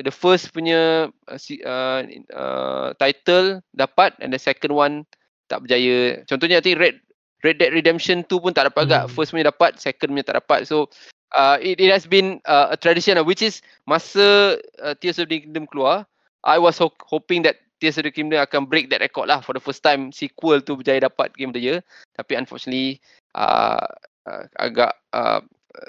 [0.02, 2.00] the first punya uh, uh,
[2.34, 5.06] uh, title dapat and the second one
[5.46, 6.26] tak berjaya.
[6.26, 6.98] Contohnya I think Red
[7.44, 8.90] Red Dead Redemption 2 pun tak dapat hmm.
[8.90, 9.04] agak.
[9.14, 10.66] First punya dapat, second punya tak dapat.
[10.66, 10.90] So
[11.36, 15.44] uh, it, it has been uh, a tradition which is masa uh, Tears of the
[15.44, 16.08] Kingdom keluar,
[16.44, 19.52] I was ho- hoping that Tears of the Kingdom akan break that record lah for
[19.52, 21.78] the first time sequel tu berjaya dapat Game of the Year.
[22.14, 23.02] Tapi unfortunately
[23.34, 23.82] uh,
[24.24, 25.42] uh, agak uh,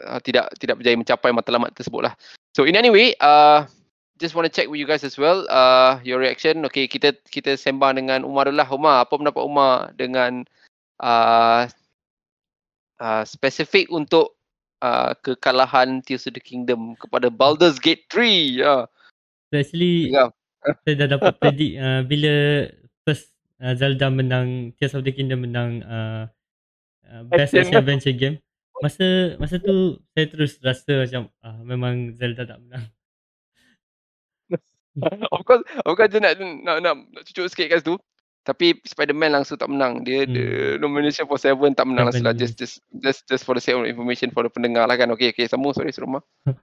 [0.09, 2.13] uh, tidak tidak berjaya mencapai matlamat tersebut lah.
[2.57, 3.69] So in any way, uh,
[4.17, 5.45] just want to check with you guys as well.
[5.47, 6.65] Uh, your reaction.
[6.71, 8.69] Okay, kita kita sembang dengan Umar dulu lah.
[8.71, 10.47] Umar, apa pendapat Umar dengan
[11.03, 11.69] uh,
[12.97, 14.33] uh, spesifik untuk
[14.81, 18.25] uh, kekalahan Tears of the Kingdom kepada Baldur's Gate 3?
[18.57, 18.83] Yeah.
[19.53, 20.33] Actually, yeah
[20.85, 22.33] saya dah dapat predict uh, bila
[23.05, 26.25] first uh, Zelda menang Tears of the Kingdom menang uh,
[27.09, 28.41] uh, best action adventure game
[28.83, 32.85] masa masa tu saya terus rasa macam uh, memang Zelda tak menang
[35.35, 37.95] of course of course dia nak nak nak, nak cucuk sikit kat situ
[38.45, 40.05] tapi Spider-Man langsung tak menang.
[40.05, 40.31] Dia, hmm.
[40.31, 42.37] dia nomination for Seven tak menang langsung lah.
[42.37, 45.09] Just, just, just, just for the sake of information for the pendengar lah kan.
[45.17, 45.49] Okay, okay.
[45.49, 46.21] Sama, sorry, Suruma.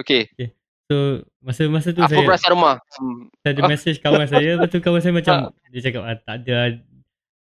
[0.00, 0.24] Okay.
[0.32, 0.56] okay.
[0.90, 2.76] So masa masa tu Apa saya perasaan rumah?
[2.98, 3.30] Hmm.
[3.42, 5.34] Saya ada message kawan saya, lepas tu kawan saya macam
[5.72, 6.82] dia cakap ah, tak ada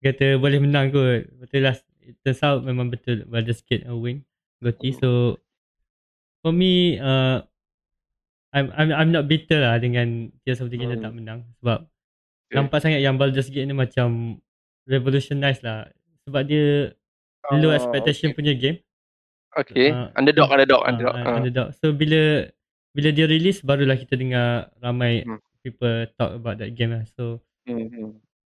[0.03, 1.31] kata boleh menang kot.
[1.41, 1.77] Betul lah.
[2.03, 4.27] It turns out memang betul Baldur's Gate a win.
[4.59, 4.95] Goti.
[4.99, 5.39] So
[6.43, 7.43] for me uh,
[8.53, 11.07] I'm I'm I'm not bitter lah dengan Tears of the Kingdom hmm.
[11.07, 12.55] tak menang sebab okay.
[12.59, 14.39] nampak sangat yang Baldur's Gate ni macam
[14.85, 15.89] revolutionize lah
[16.27, 16.93] sebab dia
[17.51, 18.37] low Oh, expectation okay.
[18.39, 18.79] punya game.
[19.53, 19.93] Okay.
[19.93, 21.15] Ah, underdog, underdog, Ah, underdog.
[21.15, 21.37] ah, Ah.
[21.37, 21.69] underdog.
[21.77, 22.49] So bila
[22.93, 25.41] bila dia release barulah kita dengar ramai Hmm.
[25.65, 27.05] people talk about that game lah.
[27.17, 28.11] So Hmm, hmm.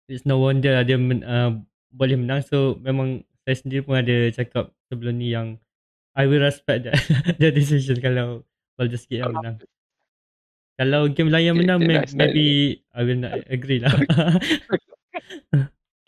[0.07, 1.59] it's no wonder lah dia men, uh,
[1.93, 2.41] boleh menang.
[2.43, 5.59] So memang saya sendiri pun ada cakap sebelum ni yang
[6.15, 6.97] I will respect that,
[7.41, 9.57] that decision kalau Baldur's Gate yang menang.
[10.73, 12.17] Kalau game lain yang menang okay, may, nice, nice.
[12.17, 12.45] maybe
[12.97, 13.93] I will not agree lah.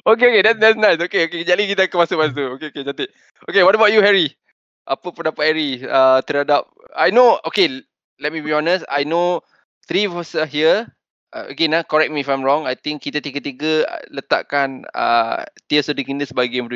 [0.06, 1.02] Okay, okay, that's, that's nice.
[1.02, 2.48] Okay, okay, lagi kita akan masuk masuk.
[2.58, 3.10] Okay, okay, cantik.
[3.50, 4.38] Okay, what about you, Harry?
[4.86, 7.82] Apa pendapat Harry uh, terhadap, I know, okay,
[8.20, 9.42] let me be honest, I know
[9.88, 10.90] three of us are here.
[11.36, 12.64] Uh, again, uh, correct me if I'm wrong.
[12.64, 16.72] I think kita tiga-tiga uh, letakkan uh, Tears of the Kingdom sebagai game.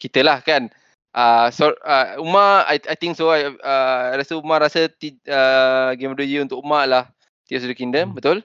[0.00, 0.72] Kita lah kan.
[1.12, 3.28] Uh, so, uh, Umar, I, I think so.
[3.28, 7.04] I uh, rasa Umar rasa ti, uh, game of untuk Umar lah
[7.44, 8.16] Tears of the Kingdom, Hmm.
[8.16, 8.38] betul?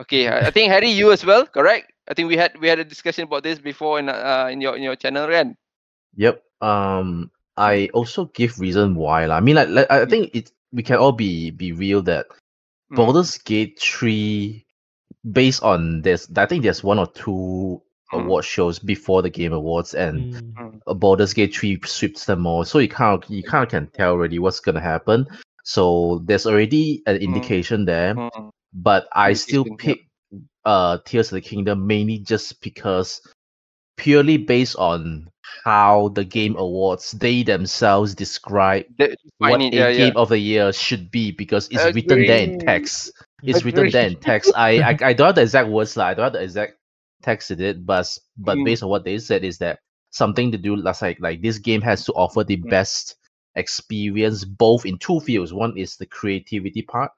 [0.00, 1.92] Okay, I, I think Harry, you as well, correct?
[2.08, 4.74] I think we had we had a discussion about this before in uh, in your
[4.74, 5.54] in your channel, kan?
[6.16, 6.42] Yep.
[6.64, 9.38] Um, I also give reason why lah.
[9.38, 12.26] I mean, like, like I think it we can all be be real that
[12.92, 12.96] Mm.
[12.96, 14.66] Baldur's Gate three,
[15.30, 17.80] based on this, I think there's one or two
[18.12, 18.24] Mm.
[18.24, 20.78] award shows before the Game Awards, and Hmm.
[20.86, 22.64] uh, Baldur's Gate 3 sweeps them all.
[22.64, 25.26] So you kind of you kind of can tell already what's gonna happen.
[25.64, 27.20] So there's already an Mm.
[27.22, 28.14] indication there.
[28.14, 28.50] Mm.
[28.74, 30.06] But I still pick
[30.64, 33.20] uh Tears of the Kingdom mainly just because
[33.96, 35.28] purely based on
[35.64, 38.84] how the game awards they themselves describe
[39.38, 39.96] what a yeah, yeah.
[39.96, 43.12] game of the year should be because it's written there in text.
[43.42, 44.52] It's written there in text.
[44.56, 46.06] I, I I don't have the exact words lah.
[46.06, 46.74] I don't have the exact
[47.22, 48.06] text in it, but
[48.38, 48.64] but Mm.
[48.64, 49.78] based on what they said is that
[50.10, 52.70] something to do like like this game has to offer the Mm.
[52.70, 53.16] best
[53.54, 55.52] experience both in two fields.
[55.52, 57.12] One is the creativity part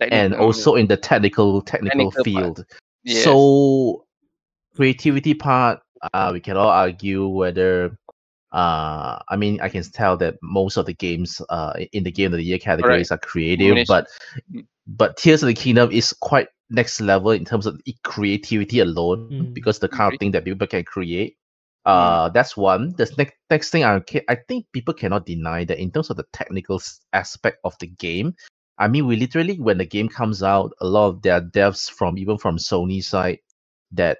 [0.00, 2.64] and also in the technical technical, Technical field.
[3.04, 3.24] yes.
[3.24, 4.04] So
[4.74, 5.80] creativity part,
[6.14, 7.96] uh, we can all argue whether
[8.52, 12.32] uh I mean I can tell that most of the games uh in the game
[12.32, 13.86] of the year categories are creative, Nomination.
[13.94, 14.08] but
[14.52, 14.66] Mm.
[14.86, 19.54] but Tears of the Kingdom is quite next level in terms of creativity alone Mm.
[19.54, 21.36] because the kind of thing that people can create.
[21.86, 21.90] Mm.
[21.92, 22.92] Uh, that's one.
[22.98, 26.16] The next next thing I ca- I think people cannot deny that in terms of
[26.16, 26.80] the technical
[27.12, 28.34] aspect of the game,
[28.78, 32.18] I mean, we literally when the game comes out, a lot of their devs from
[32.18, 33.38] even from Sony side
[33.92, 34.18] that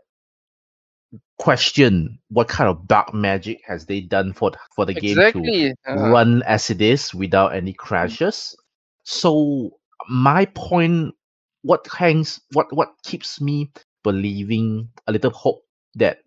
[1.40, 5.74] question what kind of dark magic has they done for for the game to exactly.
[5.88, 8.54] Uh, run as it is without any crashes.
[9.04, 9.70] So
[10.06, 11.14] my point,
[11.62, 13.72] what hangs, what what keeps me
[14.04, 16.18] believing a little hope that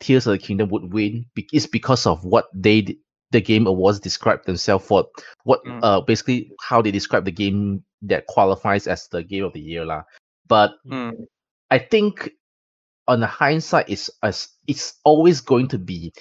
[0.00, 2.96] Tears of the Kingdom would win is because of what they
[3.32, 5.04] the game awards describe themselves for
[5.44, 5.80] what Mm.
[5.82, 9.84] uh basically how they describe the game that qualifies as the game of the year
[9.84, 10.04] lah.
[10.48, 11.12] But mm,
[11.70, 12.30] I think
[13.08, 16.12] on the hindsight is as it's always going to be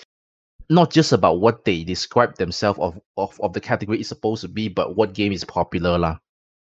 [0.69, 4.47] not just about what they describe themselves of, of of the category is supposed to
[4.47, 6.17] be, but what game is popular lah.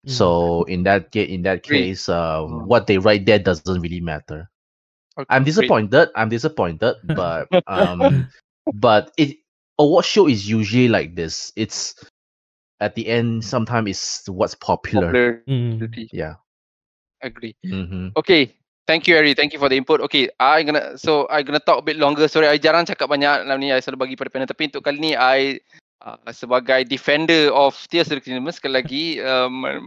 [0.07, 0.11] Mm.
[0.11, 2.66] So in that ga- in that case, uh, Mm.
[2.66, 4.48] what they write there doesn't really matter.
[5.18, 5.53] okay, I'm great.
[5.55, 6.09] disappointed.
[6.16, 8.27] I'm disappointed, but um,
[8.72, 9.37] but it
[9.79, 11.53] award show is usually like this.
[11.57, 11.94] It's
[12.81, 13.44] at the end.
[13.44, 15.44] Sometimes it's what's popular.
[15.46, 16.09] Mm.
[16.12, 16.37] Yeah.
[17.22, 17.55] Agree.
[17.64, 18.09] Mm-hmm.
[18.16, 18.57] Okay.
[18.87, 19.35] Thank you, Harry.
[19.35, 20.03] Thank you for the input.
[20.11, 22.27] Okay, I gonna so I gonna talk a bit longer.
[22.27, 23.71] Sorry, I jarang cakap banyak dalam ni.
[23.71, 24.51] I selalu bagi pada panel.
[24.51, 25.62] Tapi untuk kali ni, I
[26.03, 29.05] uh, sebagai defender of Tears of the Kingdom sekali lagi
[29.55, 29.79] me-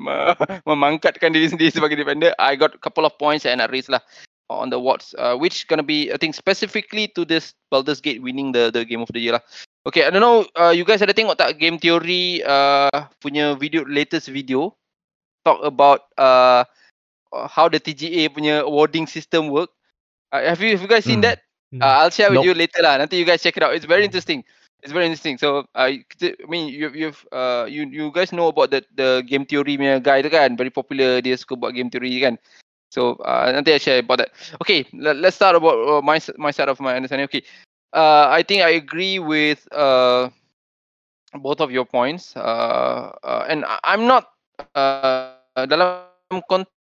[0.70, 2.32] memangkatkan diri sendiri sebagai defender.
[2.40, 4.00] I got a couple of points and I raised lah
[4.48, 8.56] on the awards, uh, which gonna be I think specifically to this Baldur's Gate winning
[8.56, 9.44] the the game of the year lah.
[9.86, 10.48] Okay, I don't know.
[10.56, 14.74] Uh, you guys ada tengok tak game theory uh, punya video latest video
[15.46, 16.66] talk about uh,
[17.34, 19.70] how the TGA punya awarding system work.
[20.32, 21.26] Uh, have you have you guys seen Mm.
[21.26, 21.40] that?
[21.74, 21.82] Mm.
[21.82, 22.46] Uh, I'll share with Nope.
[22.46, 22.98] you later lah.
[22.98, 23.76] Nanti you guys check it out.
[23.76, 24.10] It's very Mm.
[24.10, 24.44] interesting.
[24.84, 25.38] It's very interesting.
[25.38, 26.04] So uh, I
[26.48, 30.22] mean you you've uh you you guys know about the the game theory punya guy
[30.22, 30.56] tu kan?
[30.58, 32.38] Very popular dia suka buat game theory kan.
[32.94, 34.32] So uh, nanti I share about that.
[34.64, 37.28] Okay, let, let's start about uh, my my side of my understanding.
[37.28, 37.44] Okay,
[37.94, 40.30] uh, I think I agree with uh
[41.36, 42.36] both of your points.
[42.36, 45.32] Uh, uh and I'm not uh dalam
[45.70, 46.75] konteks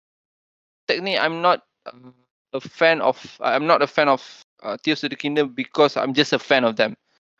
[0.88, 2.10] ni I'm not uh,
[2.52, 4.22] a fan of I'm not a fan of
[4.62, 6.94] uh, Tears of the Kingdom because I'm just a fan of them.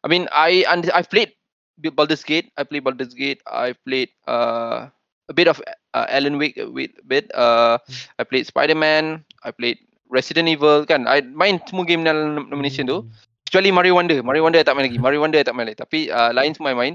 [0.04, 1.32] I mean I and I've played
[1.78, 2.52] Baldur's Gate.
[2.56, 3.42] I played Baldur's Gate.
[3.46, 4.88] I played uh,
[5.28, 5.60] a bit of
[5.94, 6.66] uh, Alan Wake a
[7.06, 7.30] bit.
[7.34, 7.78] Uh,
[8.18, 9.24] I played Spider-Man.
[9.42, 9.78] I played
[10.12, 11.08] Resident Evil kan.
[11.08, 13.02] I main semua game dalam nomination tu.
[13.02, 13.08] Mm.
[13.48, 14.18] Kecuali Mario Wonder.
[14.20, 15.00] Mario Wonder tak main lagi.
[15.00, 15.80] Mario Wonder tak main lagi.
[15.80, 16.94] Tapi uh, lain semua I main.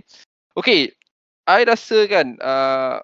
[0.57, 0.93] Okay.
[1.47, 2.99] I rasa kan uh,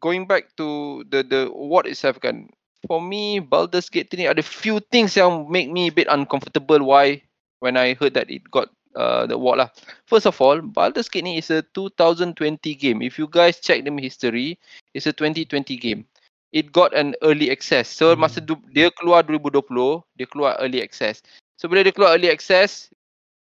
[0.00, 2.48] going back to the the award itself kan.
[2.88, 7.20] For me, Baldur's Gate ni ada few things yang make me a bit uncomfortable why
[7.60, 9.68] when I heard that it got uh, the award lah.
[10.08, 12.32] First of all, Baldur's Gate ni is a 2020
[12.80, 13.04] game.
[13.04, 14.56] If you guys check the history,
[14.96, 16.08] it's a 2020 game.
[16.56, 17.86] It got an early access.
[17.92, 18.24] So hmm.
[18.24, 21.20] masa du- dia keluar 2020, dia keluar early access.
[21.60, 22.88] So bila dia keluar early access,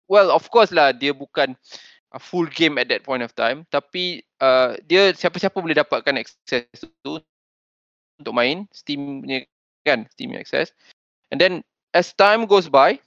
[0.05, 1.57] well of course lah dia bukan
[2.15, 6.63] a full game at that point of time, tapi uh, dia siapa-siapa boleh dapatkan access
[7.03, 7.19] tu
[8.15, 9.43] untuk main Steam punya
[9.83, 10.71] kan, Steam access.
[11.35, 11.59] And then
[11.91, 13.03] as time goes by,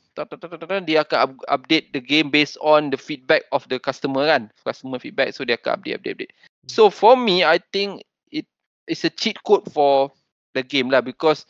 [0.85, 4.53] dia akan update the game based on the feedback of the customer kan.
[4.61, 6.35] Customer feedback so dia akan update update update.
[6.69, 8.45] So for me i think it
[8.91, 10.13] is a cheat code for
[10.53, 11.49] the game lah because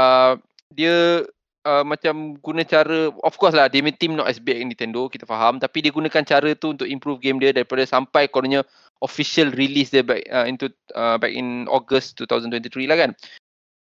[0.00, 0.40] uh,
[0.72, 1.26] dia
[1.66, 5.26] uh, macam guna cara of course lah dia team not as big as Nintendo kita
[5.26, 8.62] faham tapi dia gunakan cara tu untuk improve game dia daripada sampai kononnya
[9.02, 13.12] official release dia back uh, into uh, back in August 2023 lah kan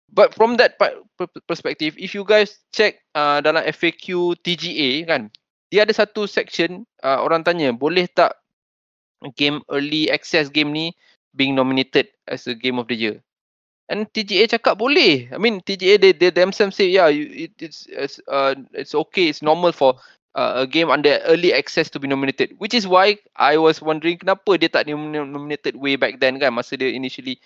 [0.10, 0.82] But from that
[1.46, 5.30] perspective, if you guys check uh, dalam FAQ TGA kan,
[5.70, 8.34] dia ada satu section uh, orang tanya, boleh tak
[9.38, 10.98] game early access game ni
[11.38, 13.22] being nominated as a game of the year?
[13.90, 15.34] And TGA cakap boleh.
[15.34, 19.42] I mean TGA they, they themselves say yeah, it, it's it's uh it's okay, it's
[19.42, 19.98] normal for
[20.38, 22.54] uh, a game under early access to be nominated.
[22.62, 26.78] Which is why I was wondering kenapa dia tak nominated way back then kan masa
[26.78, 27.42] dia initially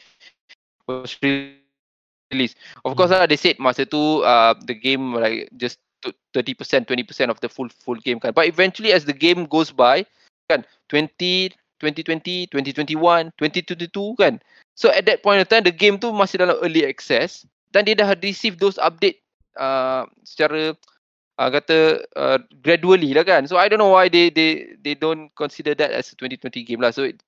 [0.87, 2.55] was release.
[2.83, 5.79] Of course lah, they said masa tu uh, the game like just
[6.35, 8.35] 30%, 20% of the full full game kan.
[8.35, 10.03] But eventually as the game goes by,
[10.51, 14.43] kan, 20, 2020, 2021, 2022 kan.
[14.73, 17.97] So at that point of time, the game tu masih dalam early access dan dia
[17.97, 19.21] dah receive those update
[19.57, 20.73] uh, secara
[21.37, 23.45] uh, kata uh, gradually lah kan.
[23.45, 26.81] So I don't know why they they they don't consider that as a 2020 game
[26.81, 26.93] lah.
[26.93, 27.21] So it,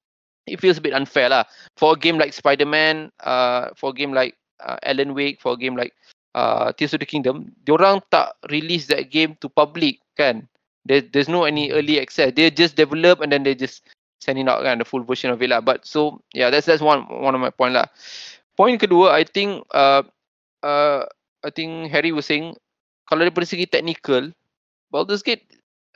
[0.45, 1.45] it feels a bit unfair lah.
[1.77, 5.60] For a game like Spider-Man, uh, for a game like uh, Alan Wake for a
[5.60, 5.93] game like
[6.34, 10.47] uh, Tears of the Kingdom, diorang tak release that game to public kan.
[10.86, 12.29] There, there's no any early access.
[12.38, 13.81] They just develop and then they just
[14.25, 15.61] sending out kan the full version of it lah.
[15.61, 17.85] But so yeah, that's that's one one of my point lah.
[18.57, 20.01] Point kedua, I think uh,
[20.65, 21.05] uh,
[21.45, 22.57] I think Harry was saying
[23.05, 24.33] kalau dari segi technical,
[24.89, 25.45] Baldur's Gate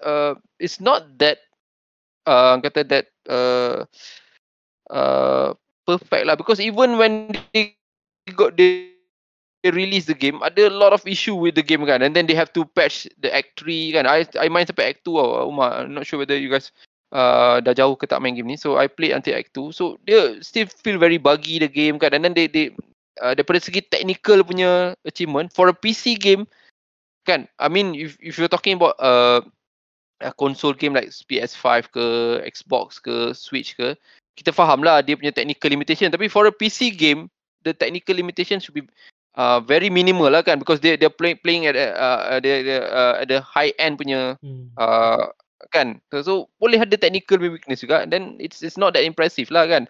[0.03, 1.39] uh, it's not that
[2.27, 3.83] uh, kata that uh,
[4.91, 5.53] uh,
[5.87, 7.75] perfect lah because even when they
[8.35, 8.93] got they,
[9.63, 12.27] they release the game ada a lot of issue with the game kan and then
[12.27, 15.49] they have to patch the act 3 kan I I main sampai act 2 tau
[15.49, 16.71] Umar I'm not sure whether you guys
[17.13, 18.58] uh, dah jauh ke tak main game ni.
[18.58, 22.13] So I play until act 2 so dia still feel very buggy the game kan.
[22.13, 22.74] And then they they
[23.22, 26.45] uh, daripada segi technical punya achievement for a PC game
[27.28, 29.43] kan I mean if if you're talking about uh,
[30.19, 32.06] a console game like PS5 ke
[32.48, 33.95] Xbox ke Switch ke
[34.39, 36.12] kita faham lah dia punya technical limitation.
[36.12, 37.28] Tapi for a PC game
[37.67, 38.88] the technical limitations should be
[39.36, 40.60] uh, very minimal lah kan.
[40.60, 44.39] Because they they playing playing at uh, the the uh, at the high end punya
[44.39, 44.72] hmm.
[44.80, 45.32] uh,
[45.69, 46.00] kan?
[46.12, 48.08] So, so boleh ada technical weakness juga.
[48.08, 49.86] Then it's it's not that impressive lah kan?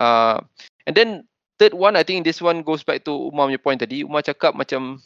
[0.00, 0.40] Uh,
[0.84, 1.24] and then
[1.60, 4.04] third one I think this one goes back to Umar punya point tadi.
[4.04, 5.00] Umar cakap macam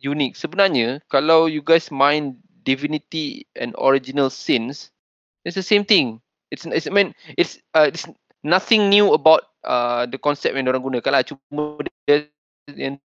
[0.00, 0.36] unique.
[0.36, 2.36] Sebenarnya kalau you guys mind
[2.68, 4.92] divinity and original sins
[5.48, 6.20] it's the same thing.
[6.52, 8.08] It's it's I mean it's uh, it's
[8.44, 11.22] nothing new about uh, the concept yang orang gunakan lah.
[11.24, 12.28] Cuma dia
[12.76, 13.00] yang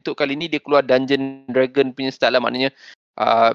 [0.00, 2.42] untuk kali ni dia keluar dungeon dragon punya style lah.
[2.42, 2.72] Maknanya
[3.20, 3.52] uh,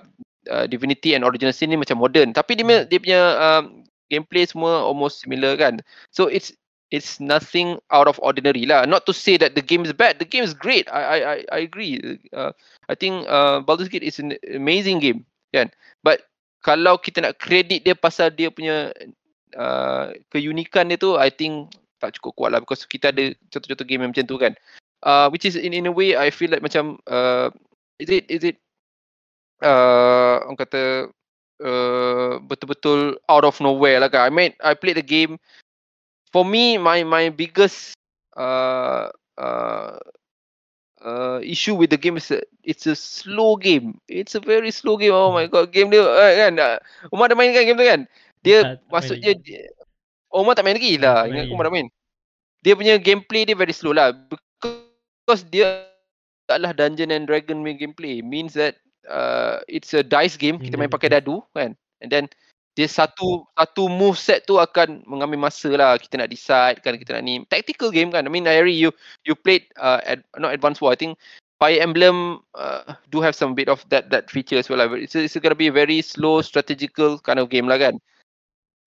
[0.50, 2.32] uh, divinity and original sin ni macam modern.
[2.32, 2.88] Tapi dia hmm.
[2.88, 3.64] dia punya uh,
[4.12, 5.80] gameplay semua almost similar kan.
[6.12, 6.56] So it's
[6.92, 8.88] it's nothing out of ordinary lah.
[8.88, 10.20] Not to say that the game is bad.
[10.20, 10.88] The game is great.
[10.92, 12.00] I i i agree.
[12.32, 12.56] Uh,
[12.88, 15.72] i think uh, Baldur's Gate is an amazing game kan?
[16.04, 16.28] But
[16.64, 18.92] kalau kita nak credit dia pasal dia punya
[19.56, 22.60] uh, keunikan dia tu i think tak cukup kuat lah.
[22.64, 24.54] Because kita ada contoh-contoh game yang macam tu kan.
[25.06, 27.54] Uh, which is in in a way I feel like macam uh,
[28.02, 28.58] is it is it
[29.64, 30.84] uh, orang kata
[31.64, 34.28] uh, betul-betul out of nowhere lah kan.
[34.28, 35.38] I mean I played the game.
[36.36, 37.96] For me my my biggest
[38.36, 39.96] uh, uh,
[41.02, 43.98] uh, issue with the game is a, it's a slow game.
[44.12, 45.16] It's a very slow game.
[45.16, 46.54] Oh my god, game dia uh, kan.
[46.60, 46.78] Uh,
[47.16, 48.02] Umar dah main kan game tu kan?
[48.44, 49.34] Dia maksudnya
[50.28, 51.24] Oh, Umar tak main lagi lah.
[51.24, 51.88] Ingat aku Umar dah main.
[52.62, 54.12] Dia punya gameplay dia very slow lah.
[55.24, 55.88] Because dia
[56.52, 58.20] adalah Dungeon and Dragon main gameplay.
[58.20, 58.76] Means that
[59.10, 60.60] uh, it's a dice game.
[60.60, 61.74] Kita main pakai dadu kan.
[62.04, 62.26] And then
[62.78, 65.98] dia satu satu move set tu akan mengambil masa lah.
[65.98, 67.42] Kita nak decide kan kita nak ni.
[67.50, 68.28] Tactical game kan.
[68.28, 68.94] I mean, Harry, you
[69.26, 70.94] you played uh, ad, not Advanced War.
[70.94, 71.18] I think
[71.58, 74.78] Fire Emblem uh, do have some bit of that that feature as well.
[74.78, 74.94] Lah.
[74.94, 77.98] It's, it's gonna be a very slow strategical kind of game lah kan.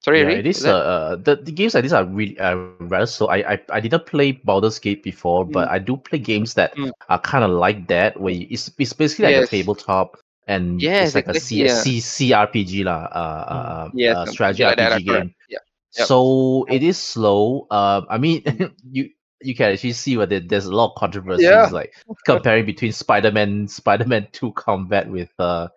[0.00, 0.64] Sorry, yeah, it is.
[0.64, 3.28] Uh, uh, the, the games like these are really uh, rather so.
[3.28, 5.52] I, I I didn't play Baldur's Gate before, mm.
[5.52, 6.90] but I do play games that mm.
[7.10, 9.48] are kind of like that, where you, it's it's basically like yes.
[9.48, 10.16] a tabletop,
[10.48, 12.00] and Yes, it's like a C- exactly, yeah.
[12.00, 15.34] C- CRPG lah, uh, uh, uh, Yes, uh, strategy like RPG game.
[15.50, 15.58] Yeah.
[15.98, 16.06] Yep.
[16.06, 17.66] So it is slow.
[17.70, 18.42] Um, I mean,
[18.90, 19.10] you
[19.42, 21.68] you can actually see where there's a lot of controversies, Yeah.
[21.68, 21.92] like
[22.24, 25.68] comparing between Spider-Man Spider-Man Two combat with uh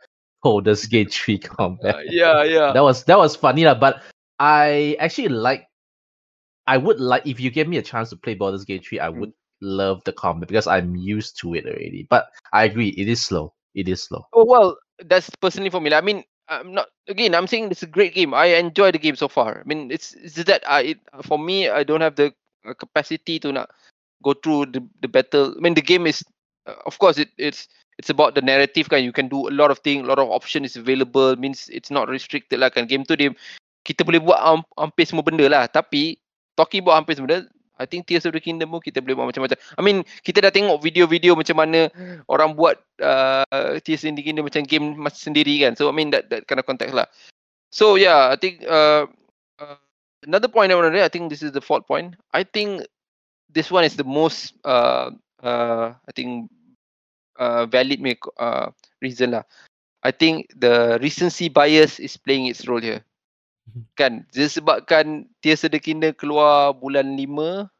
[0.43, 1.95] Baldur's Gate Three combat.
[1.95, 2.71] Uh, yeah, yeah.
[2.73, 3.63] that was that was funny.
[3.63, 4.01] But
[4.43, 5.67] I actually like.
[6.67, 8.99] I would like if you give me a chance to play Baldur's Gate Three.
[8.99, 9.19] I Mm.
[9.19, 12.07] would love the combat because I'm used to it already.
[12.09, 13.53] But I agree, it is slow.
[13.73, 14.27] It is slow.
[14.33, 14.77] Oh well,
[15.07, 15.93] that's personally for me.
[15.93, 17.35] I mean, I'm not again.
[17.35, 18.33] I'm saying it's a great game.
[18.33, 19.61] I enjoy the game so far.
[19.61, 22.33] I mean, it's it's that I it, for me I don't have the
[22.67, 23.71] uh, capacity to not
[24.23, 25.55] go through the the battle.
[25.55, 26.23] I mean, the game is
[26.67, 29.03] uh, of course it it's it's about the narrative kan.
[29.07, 31.35] You can do a lot of things, a lot of options is available.
[31.39, 33.31] Means it's not restricted like a Game tu dia
[33.83, 35.67] kita boleh buat ham- hampir semua benda lah.
[35.67, 36.17] Tapi
[36.55, 37.39] talking about hampir semua benda,
[37.77, 39.57] I think Tears of the Kingdom pun kita boleh buat macam-macam.
[39.59, 41.91] I mean, kita dah tengok video-video macam mana
[42.31, 45.75] orang buat uh, Tears of the Kingdom macam game mas- sendiri kan.
[45.75, 47.09] So I mean that that kind of context lah.
[47.73, 49.09] So yeah, I think uh,
[49.57, 49.81] uh,
[50.23, 52.15] another point I want to I think this is the fourth point.
[52.31, 52.85] I think
[53.49, 55.09] this one is the most uh,
[55.41, 56.53] uh, I think
[57.41, 58.69] uh, valid make uh,
[59.01, 59.43] reason lah.
[60.05, 63.01] I think the recency bias is playing its role here.
[63.95, 67.71] Kan, disebabkan the Kingdom keluar bulan 5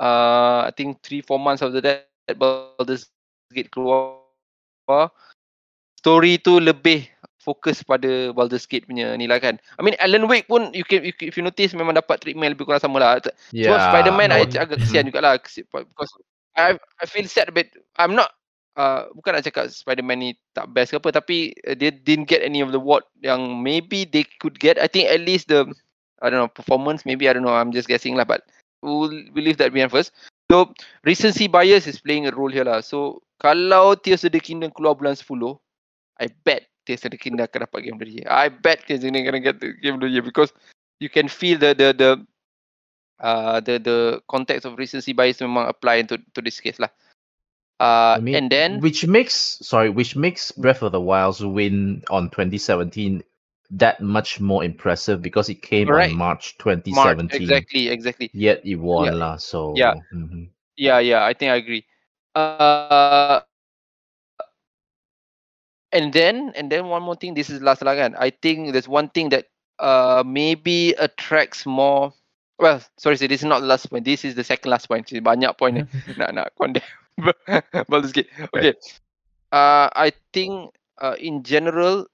[0.00, 3.10] uh, I think 3 4 months after that Baldur's
[3.52, 4.24] Gate keluar
[6.00, 7.08] story tu lebih
[7.40, 9.56] fokus pada Baldur's Gate punya ni lah kan.
[9.76, 12.68] I mean Alan Wake pun you can you, if you notice memang dapat treatment lebih
[12.68, 13.10] kurang sama lah.
[13.50, 13.72] Yeah.
[13.72, 14.60] Cuma Spider-Man I no.
[14.60, 16.12] agak kesian jugalah because
[16.56, 17.72] I I feel sad a bit.
[17.96, 18.37] I'm not
[18.78, 22.46] uh, bukan nak cakap Spider-Man ni tak best ke apa tapi uh, they didn't get
[22.46, 24.78] any of the award yang maybe they could get.
[24.78, 25.66] I think at least the
[26.22, 28.46] I don't know performance maybe I don't know I'm just guessing lah but
[28.80, 30.14] we'll, we'll leave that behind first.
[30.48, 32.80] So recency bias is playing a role here lah.
[32.80, 35.58] So kalau Tears of the Kingdom keluar bulan 10
[36.22, 38.28] I bet Tears of the Kingdom akan dapat game of the year.
[38.30, 40.54] I bet Tears of the Kingdom akan get the game of the year because
[41.02, 42.10] you can feel the the the
[43.18, 43.98] uh the the
[44.30, 46.90] context of recency bias memang apply into to this case lah.
[47.80, 52.02] Uh, I mean, and then which makes sorry, which makes Breath of the Wild's win
[52.10, 53.22] on 2017
[53.70, 56.12] that much more impressive because it came Correct.
[56.12, 57.42] on March March, 2017.
[57.42, 58.30] exactly, exactly.
[58.32, 59.12] Yet it won Yeah.
[59.14, 59.36] lah.
[59.36, 59.94] So Yeah.
[60.12, 60.48] mhm.
[60.76, 61.84] Yeah, yeah, I think I agree.
[62.34, 63.42] Uh,
[65.92, 67.34] and then and then one more thing.
[67.34, 68.14] This is last kan.
[68.18, 69.46] I think there's one thing that
[69.78, 72.12] uh maybe attracts more.
[72.58, 74.04] Well, sorry, this is not the last point.
[74.04, 75.06] This is the second last point.
[75.06, 75.84] Banyak point ni
[76.18, 76.82] nak nak condemn
[77.90, 78.30] Baldur's Gate.
[78.54, 78.74] Okay.
[79.52, 82.06] Uh, I think uh, in general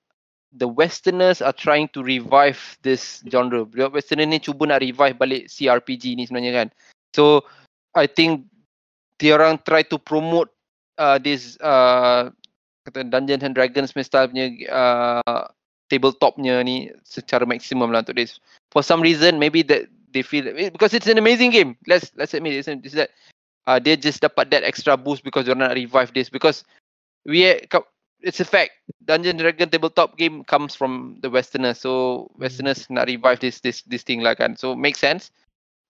[0.54, 3.66] the Westerners are trying to revive this genre.
[3.66, 6.68] Westerner ni cuba nak revive balik CRPG ni sebenarnya kan.
[7.12, 7.42] So
[7.98, 8.46] I think
[9.18, 10.50] dia orang try to promote
[10.98, 12.30] uh, this uh,
[12.86, 15.50] kata Dungeons and Dragons punya style punya uh,
[15.90, 18.38] tabletopnya ni secara maksimum lah untuk this.
[18.70, 21.74] For some reason maybe that they feel because it's an amazing game.
[21.90, 23.10] Let's let's admit it's, it's that
[23.66, 26.28] uh, dia just dapat that extra boost because dia nak revive this.
[26.28, 26.64] Because
[27.24, 27.44] we
[28.24, 28.72] it's a fact.
[29.04, 31.80] Dungeon Dragon tabletop game comes from the Westerners.
[31.80, 34.56] So Westerners nak revive this this this thing lah kan.
[34.56, 35.30] So makes sense.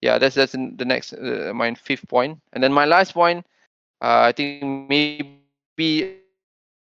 [0.02, 2.38] Yeah that's that's in the next uh, my fifth point.
[2.52, 3.46] And then my last point
[4.02, 6.20] uh, I think maybe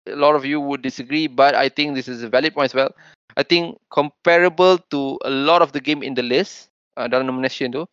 [0.06, 2.74] a lot of you would disagree but I think this is a valid point as
[2.74, 2.90] well.
[3.36, 7.70] I think comparable to a lot of the game in the list uh, dalam nomination
[7.70, 7.84] tu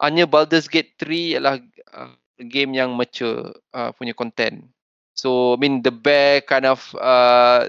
[0.00, 1.60] hanya Baldur's Gate 3 ialah
[1.94, 2.12] uh,
[2.48, 4.64] game yang mature uh, punya content
[5.14, 7.68] So I mean the bear kind of uh,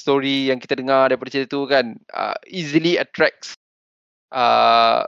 [0.00, 3.54] story yang kita dengar daripada cerita tu kan uh, easily attracts
[4.34, 5.04] uh,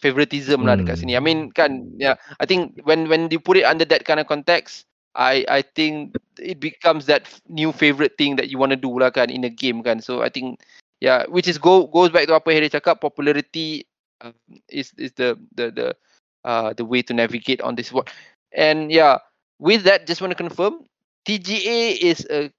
[0.00, 1.04] favoritism lah dekat Hmm.
[1.04, 1.14] sini.
[1.16, 4.26] I mean kan yeah I think when when you put it under that kind of
[4.26, 8.92] context I I think it becomes that new favorite thing that you want to do
[8.96, 10.00] lah kan in a game kan.
[10.00, 10.62] So I think
[11.02, 13.84] yeah which is go goes back to apa Harry cakap popularity
[14.24, 14.32] uh,
[14.70, 15.86] is is the the the
[16.44, 18.10] uh, the way to navigate on this world.
[18.52, 19.18] And yeah
[19.62, 20.82] with that just want to confirm
[21.22, 22.50] TGA is a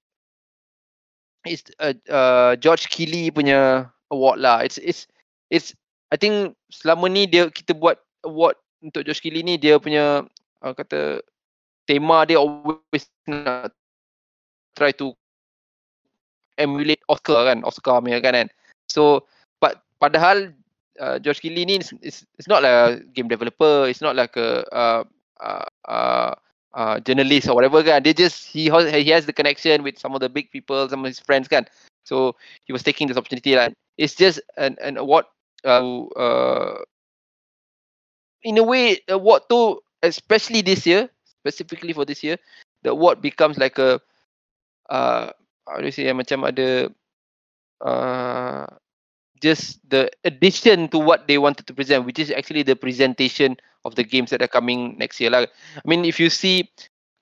[1.44, 4.64] is a uh, George Keeley punya award lah.
[4.64, 5.04] It's it's
[5.52, 5.76] it's
[6.08, 10.24] I think selama ni dia kita buat award untuk George Keeley ni dia punya
[10.64, 11.20] uh, kata
[11.84, 13.68] tema dia always nak
[14.72, 15.12] try to
[16.56, 18.48] emulate Oscar kan, Oscar punya kan kan.
[18.88, 19.28] So
[19.60, 20.56] but padahal
[21.00, 24.64] uh, George Keeley ni is, is not like a game developer, it's not like a
[24.74, 25.04] uh,
[25.40, 26.34] uh, uh,
[26.74, 28.02] uh, journalist or whatever kan.
[28.02, 31.00] They just he has he has the connection with some of the big people, some
[31.00, 31.66] of his friends kan.
[32.04, 32.36] So
[32.66, 33.70] he was taking this opportunity lah.
[33.96, 35.24] It's just an an award
[35.64, 36.84] uh, uh,
[38.42, 42.36] in a way award tu especially this year, specifically for this year,
[42.82, 44.00] the award becomes like a
[44.90, 45.32] uh,
[45.64, 46.92] how do you say macam ada
[47.80, 48.68] uh,
[49.44, 53.92] just the addition to what they wanted to present, which is actually the presentation of
[53.92, 55.28] the games that are coming next year.
[55.28, 56.72] Like, I mean, if you see,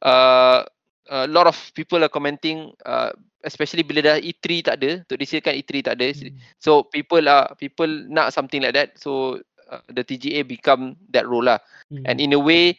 [0.06, 0.62] uh,
[1.10, 3.10] a lot of people are commenting, uh,
[3.42, 6.14] especially bila dah E3 tak ada, untuk this year kan E3 tak ada.
[6.14, 6.38] Hmm.
[6.62, 8.94] So people are people nak something like that.
[9.02, 11.58] So uh, the TGA become that role lah.
[11.90, 12.06] Hmm.
[12.06, 12.78] And in a way,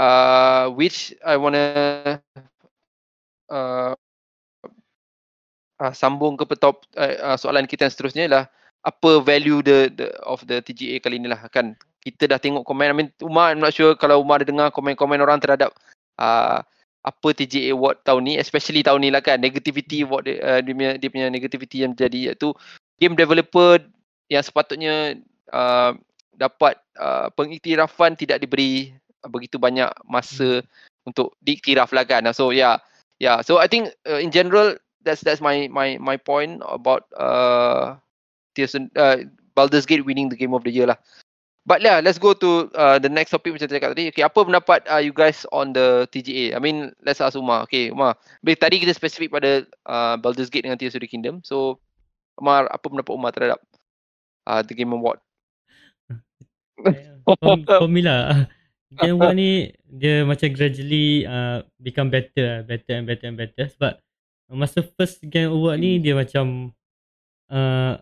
[0.00, 2.24] uh, which I wanna
[3.52, 3.92] uh,
[5.80, 8.44] uh, sambung ke petop uh, uh, soalan kita yang seterusnya lah
[8.84, 11.72] apa value the, the of the TGA kali ni lah kan
[12.04, 15.24] kita dah tengok komen I mean Umar I'm not sure kalau Umar ada dengar komen-komen
[15.24, 15.72] orang terhadap
[16.20, 16.60] uh,
[17.04, 20.72] apa TGA award tahun ni especially tahun ni lah kan negativity award dia, uh, dia,
[20.76, 22.52] punya, dia punya negativity yang jadi iaitu
[23.00, 23.80] game developer
[24.28, 25.16] yang sepatutnya
[25.52, 25.96] uh,
[26.36, 28.92] dapat uh, pengiktirafan tidak diberi
[29.28, 31.08] begitu banyak masa hmm.
[31.08, 32.28] untuk diiktiraf lah kan.
[32.36, 32.80] So yeah
[33.16, 37.96] yeah so I think uh, in general that's that's my my my point about uh
[38.56, 40.98] Tears uh Baldur's Gate winning the game of the year lah.
[41.64, 44.12] But yeah, let's go to uh, the next topic macam cakap tadi.
[44.12, 46.52] Okay, apa pendapat uh, you guys on the TGA?
[46.52, 47.64] I mean, let's ask Umar.
[47.64, 48.20] Okay, Umar.
[48.44, 51.40] Tadi kita spesifik pada uh, Baldur's Gate dengan Tears of the Kingdom.
[51.40, 51.80] So,
[52.36, 53.64] Umar, apa pendapat Umar terhadap
[54.44, 55.24] uh, the Game Award?
[57.24, 58.44] for, for me lah,
[59.00, 63.64] Game Award ni, dia macam gradually uh, become better, better and better and better.
[63.72, 64.04] Sebab
[64.52, 66.72] masa first game award ni dia macam
[67.48, 67.96] uh,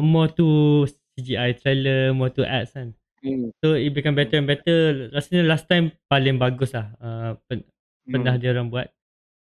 [0.00, 0.84] more to
[1.16, 2.96] CGI trailer, more to ads kan.
[3.20, 3.52] Hmm.
[3.60, 5.12] So it become better and better.
[5.12, 8.10] Rasanya last time paling bagus lah uh, pen- hmm.
[8.10, 8.88] pernah dia orang buat.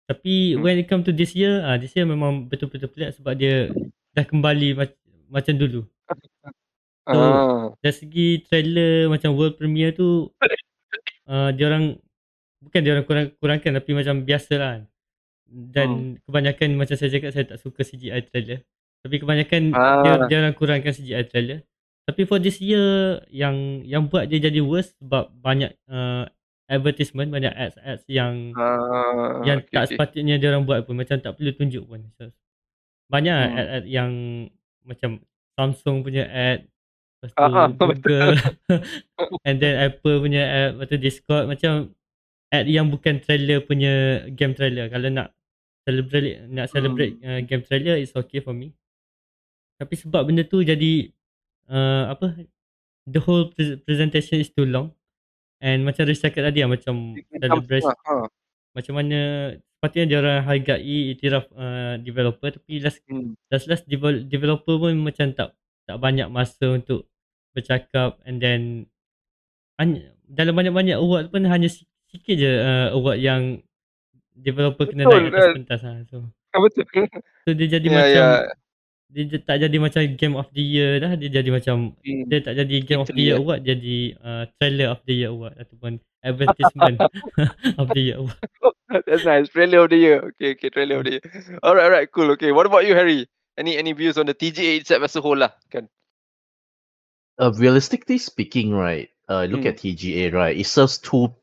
[0.08, 0.62] Tapi hmm.
[0.64, 3.68] when it come to this year, uh, this year memang betul-betul pelik sebab dia
[4.16, 5.84] dah kembali mac- macam dulu.
[7.06, 7.70] So uh.
[7.86, 10.26] dari segi trailer macam world premiere tu,
[11.30, 12.02] uh, dia orang
[12.66, 14.74] bukan dia orang kurang kurangkan tapi macam biasa lah
[15.50, 16.16] dan hmm.
[16.26, 18.60] kebanyakan macam saya cakap saya tak suka CGI trailer.
[19.06, 20.02] Tapi kebanyakan ah.
[20.02, 21.60] dia dia orang kurangkan CGI trailer.
[22.06, 26.30] Tapi for this year yang yang buat dia jadi worse sebab banyak uh,
[26.66, 30.98] advertisement banyak ads ads yang ah, yang okay, tak sepatutnya dia orang buat pun.
[30.98, 32.30] Macam tak perlu tunjuk pun so,
[33.10, 33.58] banyak hmm.
[33.58, 34.12] ad, ad yang
[34.86, 35.22] macam
[35.56, 36.68] Samsung punya ad
[37.22, 38.38] lepas tu ah, Google
[39.48, 41.46] and then Apple punya ad lepas tu Discord.
[41.50, 41.94] Macam
[42.62, 45.36] ad yang bukan trailer punya game trailer kalau nak
[45.84, 47.28] celebrate nak celebrate hmm.
[47.28, 48.72] uh, game trailer is okay for me
[49.76, 51.12] tapi sebab benda tu jadi
[51.68, 52.48] uh, apa
[53.06, 54.90] the whole pre- presentation is too long
[55.60, 58.28] and macam Riz cakap tadi lah, macam celebration ha.
[58.76, 59.20] macam mana
[59.56, 63.38] sepatutnya dia orang hargai itiraf uh, developer tapi last hmm.
[63.54, 63.84] last last
[64.26, 65.54] developer pun macam tak
[65.86, 67.06] tak banyak masa untuk
[67.54, 68.90] bercakap and then
[70.26, 71.70] dalam banyak-banyak award pun hanya
[72.16, 73.60] sikit je uh, award yang
[74.36, 75.96] developer betul, kena naik atas pentas lah.
[76.12, 76.18] So.
[76.52, 76.86] Ah, betul.
[77.48, 78.42] So dia jadi yeah, macam yeah.
[79.16, 81.16] dia tak jadi macam game of the year dah.
[81.16, 82.24] Dia jadi macam hmm.
[82.28, 85.56] dia tak jadi game of the year award jadi uh, trailer of the year award
[85.56, 86.98] ataupun advertisement
[87.82, 88.40] of the year award.
[89.08, 89.48] That's nice.
[89.52, 90.20] Trailer of the year.
[90.36, 91.26] Okay, okay, trailer of the year.
[91.64, 92.32] Alright, alright, cool.
[92.36, 93.28] Okay, what about you, Harry?
[93.56, 95.88] Any any views on the TGA itself as a whole lah, kan?
[97.40, 99.08] Uh, realistically speaking, right?
[99.28, 99.72] Uh, look hmm.
[99.72, 100.56] at TGA, right?
[100.56, 101.34] It serves two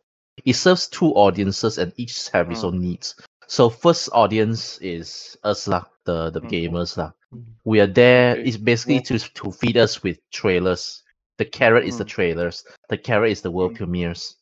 [0.45, 2.65] it serves two audiences and each have its mm.
[2.65, 3.15] own needs.
[3.47, 6.51] So first audience is us lah, the the mm.
[6.51, 7.13] gamers lah.
[7.35, 7.45] Mm.
[7.65, 8.33] We are there.
[8.33, 8.43] Okay.
[8.49, 9.19] It's basically yeah.
[9.19, 11.03] to to feed us with trailers.
[11.39, 12.65] The carrot is the trailers.
[12.89, 13.79] The carrot is the world mm.
[13.79, 14.37] premieres,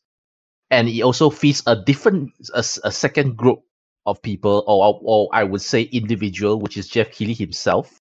[0.69, 3.63] and it also feeds a different a, a second group
[4.05, 7.99] of people, or or I would say individual, which is Jeff Keighley himself,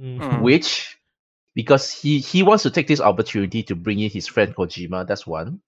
[0.00, 0.40] mm.
[0.40, 0.96] which
[1.54, 5.06] because he he wants to take this opportunity to bring in his friend Kojima.
[5.06, 5.60] That's one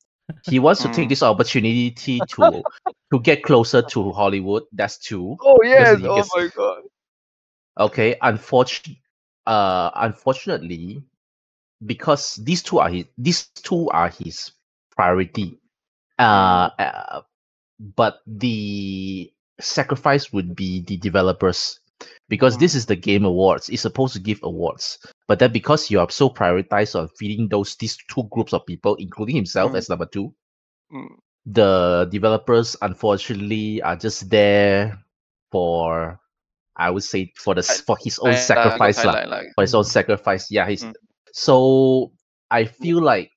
[0.45, 1.09] he wants to take mm.
[1.11, 2.63] this opportunity to
[3.11, 4.65] to get closer to Hollywood.
[4.73, 5.37] That's two.
[5.41, 6.01] Oh yes!
[6.03, 6.83] Oh my god.
[7.79, 9.01] Okay, unfortunately,
[9.47, 11.03] uh, unfortunately,
[11.85, 14.53] because these two are his, these two are his
[14.91, 15.59] priority.
[16.19, 16.75] Uh, mm.
[16.79, 17.21] uh,
[17.79, 21.79] but the sacrifice would be the developers
[22.29, 22.61] because mm.
[22.61, 26.11] this is the game awards it's supposed to give awards but then because you are
[26.11, 29.79] so prioritized on feeding those these two groups of people including himself mm.
[29.79, 30.33] as number two
[30.93, 31.09] mm.
[31.47, 34.99] the developers unfortunately are just there
[35.51, 36.21] for
[36.77, 40.51] i would say for the for his own I, sacrifice like, for his own sacrifice
[40.51, 40.95] yeah he's mm.
[41.33, 42.13] so
[42.51, 43.31] i feel like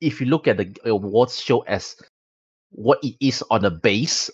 [0.00, 1.96] if you look at the awards show as
[2.70, 4.30] what it is on a base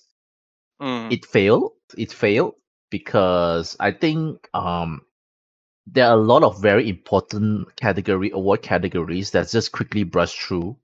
[0.81, 1.13] mm.
[1.13, 2.55] it failed it failed
[2.91, 5.03] because I think um
[5.87, 10.77] there are a lot of very important category award categories that just quickly brush through.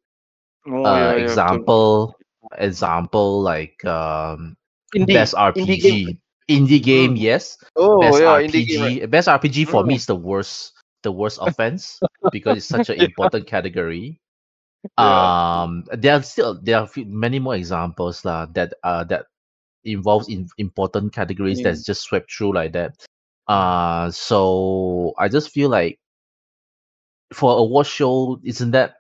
[0.67, 2.17] Oh, uh, yeah, example, yeah,
[2.59, 4.57] example like um,
[4.95, 5.57] indie, best RPG.
[5.57, 7.17] Indie game, indie game, Mm.
[7.17, 7.59] yes.
[7.77, 8.81] Oh best yeah, RPG, indie game.
[8.81, 9.11] Right?
[9.11, 9.97] best RPG for me Mm.
[9.97, 14.21] is the worst, the worst offense because it's such an important category.
[14.99, 15.35] Yeah.
[15.63, 19.27] Um, there are still there are few- many more examples lah that uh that
[19.85, 21.65] involves in important categories Mm.
[21.65, 22.97] that's just swept through like that.
[23.47, 25.99] Uh, so I just feel like
[27.33, 28.95] for a award show, isn't that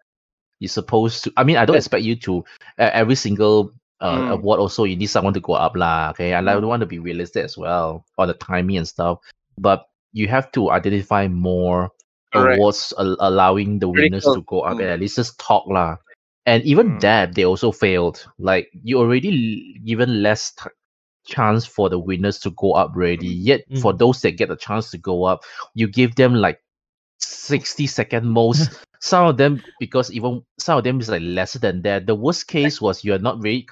[0.60, 1.32] you're supposed to?
[1.36, 2.44] I mean, I don't expect you to
[2.78, 4.30] uh, every single uh, Mm.
[4.32, 4.60] award.
[4.60, 6.10] Also, you need someone to go up lah.
[6.10, 6.66] Okay, I Mm.
[6.66, 9.18] want to be realistic as well on the timing and stuff.
[9.56, 11.90] But you have to identify more
[12.34, 12.58] Correct.
[12.58, 14.34] awards al- allowing the winners Critical.
[14.34, 14.80] to go up Mm.
[14.82, 15.96] and at least just talk lah.
[16.46, 17.00] And even Mm.
[17.00, 18.26] that, they also failed.
[18.38, 20.70] Like you already given less t-
[21.26, 23.26] chance for the winners to go up already.
[23.28, 23.92] Yet for Mm.
[23.92, 25.42] those that get the chance to go up,
[25.74, 26.60] you give them like
[27.18, 28.70] 60 second most.
[29.00, 32.06] some of them because even some of them is like lesser than that.
[32.06, 33.66] The worst case was you're not very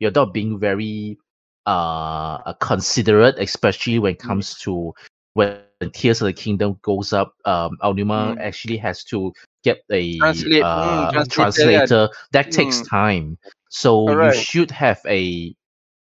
[0.00, 1.18] you're not being very
[1.66, 4.42] uh uh, considerate, especially when it Mm.
[4.42, 4.92] comes to
[5.34, 5.48] when
[5.80, 7.34] Tears of the Kingdom goes up.
[7.44, 8.36] Um Aonuma Mm.
[8.38, 12.08] actually has to get a Translate, mm, uh, a translator.
[12.32, 12.88] That takes Mm.
[12.88, 13.38] time.
[13.68, 15.54] So you should have a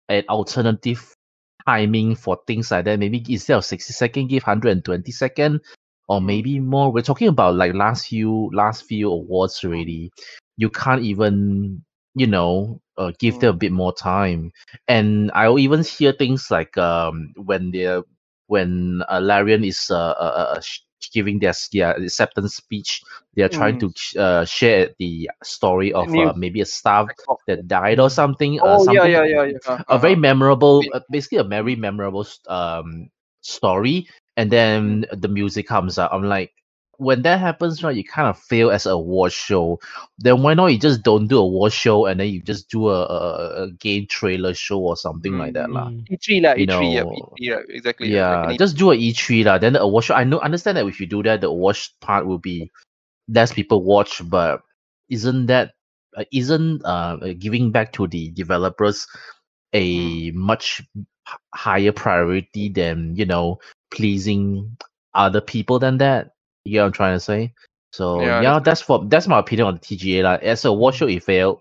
[0.09, 1.15] an alternative
[1.67, 2.99] timing for things like that.
[2.99, 5.61] Maybe instead of 60 second, give 120 second
[6.09, 6.23] or Mm.
[6.23, 6.93] maybe more.
[6.93, 10.11] We're talking about like last few last few awards already.
[10.57, 11.83] You can't even,
[12.15, 14.53] you know, uh, give them a bit more time.
[14.89, 18.03] And I'll even hear things like um when they're
[18.47, 20.61] when uh, Larian is uh, uh, uh,
[21.13, 23.03] giving their their acceptance speech,
[23.35, 23.79] they are trying Mm.
[23.79, 28.59] to uh, share the story of uh, maybe a staff oh, that died or something.
[28.61, 29.59] Oh yeah, something yeah, yeah, yeah.
[29.89, 30.17] a very Uh-huh.
[30.17, 33.11] memorable, uh, basically a very memorable um
[33.43, 36.13] story, and then the music comes out.
[36.13, 36.53] I'm like,
[36.99, 39.81] when that happens, right, you kind of fail as a war show.
[40.19, 42.89] Then why not you just don't do a war show and then you just do
[42.89, 45.89] a, a, a game trailer show or something like that, lah.
[45.89, 46.09] Mm.
[46.09, 48.09] E3 lah, You E3, yeah, E3, right, exactly.
[48.09, 49.59] yeah, Yeah, like just do a E3 lah.
[49.59, 50.15] Then the award show.
[50.15, 52.71] I know, understand that if you do that, the award part will be
[53.29, 54.63] less people watch, but
[55.09, 55.73] isn't that
[56.17, 59.07] uh, isn't uh uh, giving back to the developers
[59.73, 60.83] a much
[61.55, 63.59] higher priority than you know
[63.91, 64.77] pleasing
[65.15, 66.34] other people than that?
[66.65, 67.53] You know what I'm trying to say?
[67.93, 70.37] So Yeah, yeah, that's for that's my opinion on the TGA lah.
[70.43, 71.61] As a award show, it failed.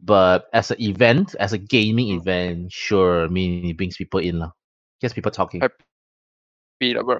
[0.00, 2.16] But as an event, as a gaming Mm.
[2.20, 4.52] event, sure, I mean it brings people in lah.
[5.00, 5.60] Gets people talking.
[5.60, 7.18] Happy lah, bro.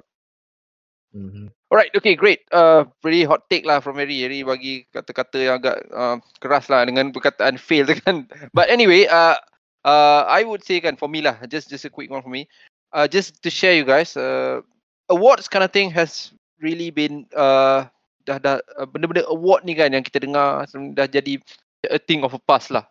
[1.13, 1.49] Mhm.
[1.71, 2.45] Alright, okay, great.
[2.51, 4.21] Uh, pretty hot take lah from Harry.
[4.21, 8.29] Harry bagi kata-kata yang agak uh, keras lah dengan perkataan fail tu kan.
[8.53, 9.35] But anyway, uh,
[9.83, 12.47] uh, I would say kan for me lah, just just a quick one for me.
[12.93, 14.61] Uh, just to share you guys, uh,
[15.09, 17.85] awards kind of thing has really been uh,
[18.27, 21.39] dah dah uh, benda-benda award ni kan yang kita dengar dah jadi
[21.87, 22.83] a thing of a past lah.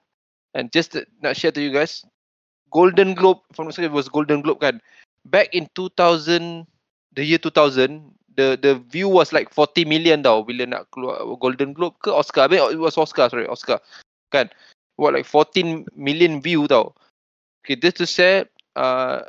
[0.56, 2.00] And just to, nak share to you guys,
[2.72, 4.80] Golden Globe, if I'm not mistaken, it was Golden Globe kan.
[5.28, 6.64] Back in 2000,
[7.12, 8.00] the year 2000,
[8.36, 12.48] the the view was like 40 million tau bila nak keluar Golden Globe ke Oscar.
[12.48, 13.80] I mean, it was Oscar, sorry, Oscar.
[14.32, 14.48] Kan?
[14.96, 16.96] What like 14 million view tau.
[17.64, 18.46] Okay, just to share,
[18.78, 19.26] uh,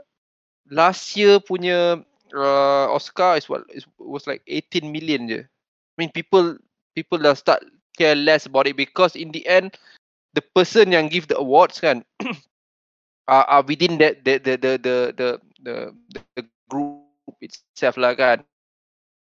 [0.70, 2.04] last year punya
[2.34, 5.40] uh, Oscar is what is it was like 18 million je.
[5.44, 6.58] I mean, people
[6.96, 7.64] people dah start
[7.98, 9.76] care less about it because in the end,
[10.34, 12.04] the person yang give the awards kan
[13.28, 15.28] are, are within that the the the the the
[15.64, 15.76] the,
[16.26, 18.38] the group itself lah kan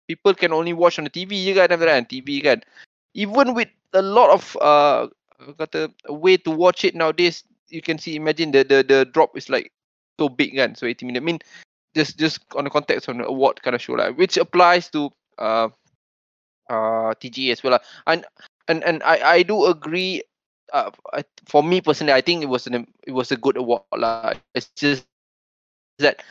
[0.08, 2.64] people can only watch on the TV je kan after TV kan.
[3.12, 5.10] Even with a lot of uh
[5.58, 9.48] kata way to watch it nowadays you can see imagine the the the drop is
[9.48, 9.72] like
[10.18, 11.40] so big kan so 80 minutes I mean
[11.94, 15.10] just just on the context of the award kind of show lah which applies to
[15.38, 15.68] uh
[16.68, 17.82] uh TGA as well lah.
[18.06, 18.26] and
[18.68, 20.22] and and I I do agree
[20.72, 23.82] uh, I, for me personally, I think it was an it was a good award
[23.90, 24.34] lah.
[24.54, 25.06] It's just
[25.98, 26.22] that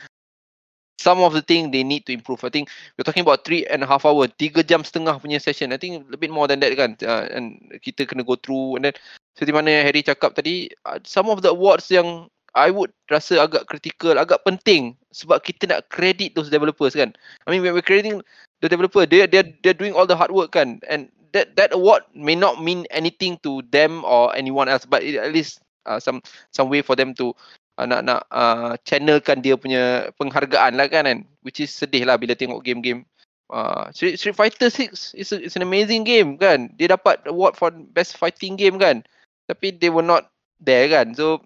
[1.00, 2.44] some of the thing they need to improve.
[2.44, 5.72] I think we're talking about three and a half hour, tiga jam setengah punya session.
[5.72, 7.00] I think a bit more than that kan.
[7.00, 8.94] Uh, and kita kena go through and then
[9.32, 13.72] seperti mana Harry cakap tadi, uh, some of the awards yang I would rasa agak
[13.72, 17.16] critical, agak penting sebab kita nak credit those developers kan.
[17.46, 18.20] I mean when we're crediting
[18.60, 20.84] the developer, they they they're doing all the hard work kan.
[20.84, 25.16] And that that award may not mean anything to them or anyone else, but it
[25.16, 26.20] at least uh, some
[26.50, 27.32] some way for them to
[27.80, 31.24] uh, nak nak uh, channelkan dia punya penghargaan lah kan, kan?
[31.40, 33.08] Which is sedih lah bila tengok game-game.
[33.50, 36.70] Uh, Street, Street Fighter 6 is it's an amazing game kan?
[36.78, 39.02] Dia dapat award for best fighting game kan?
[39.50, 40.30] Tapi they were not
[40.62, 41.16] there kan?
[41.18, 41.42] So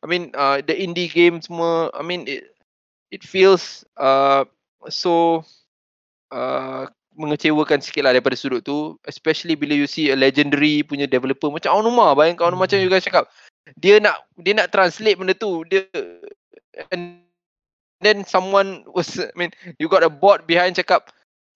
[0.00, 2.48] I mean uh, the indie game semua I mean it,
[3.12, 4.48] it feels uh,
[4.88, 5.44] so
[6.32, 8.96] uh, mengecewakan sikit lah daripada sudut tu.
[9.04, 13.04] Especially bila you see a legendary punya developer macam Aonuma bayangkan Aonuma macam you guys
[13.04, 13.28] cakap
[13.80, 15.88] dia nak dia nak translate benda tu dia
[16.92, 17.24] and
[18.04, 21.08] then someone was I mean you got a bot behind cakap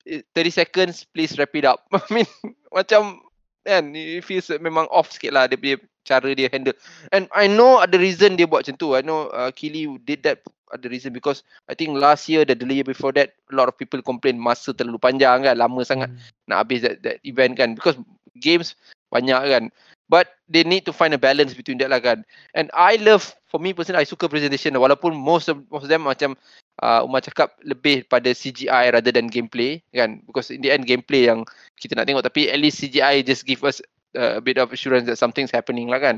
[0.09, 1.85] 30 seconds please wrap it up.
[1.93, 2.29] I mean
[2.73, 3.21] macam
[3.69, 5.77] kan it feels memang off sikit lah dia punya
[6.09, 6.77] cara dia handle.
[7.13, 8.97] And I know ada reason dia buat macam tu.
[8.97, 10.41] I know uh, Kili did that
[10.73, 14.01] ada reason because I think last year the year before that a lot of people
[14.01, 16.49] complain masa terlalu panjang kan lama sangat hmm.
[16.49, 17.77] nak habis that, that event kan.
[17.77, 18.01] Because
[18.41, 18.73] games
[19.13, 19.65] banyak kan
[20.09, 22.25] but they need to find a balance between that lah kan.
[22.57, 24.75] And I love for me personally I suka presentation.
[24.75, 26.35] Walaupun most of most of them macam
[26.81, 30.25] uh, Umar cakap lebih pada CGI rather than gameplay kan.
[30.25, 31.45] Because in the end gameplay yang
[31.77, 32.25] kita nak tengok.
[32.25, 33.85] Tapi at least CGI just give us
[34.17, 36.17] uh, a bit of assurance that something's happening lah kan.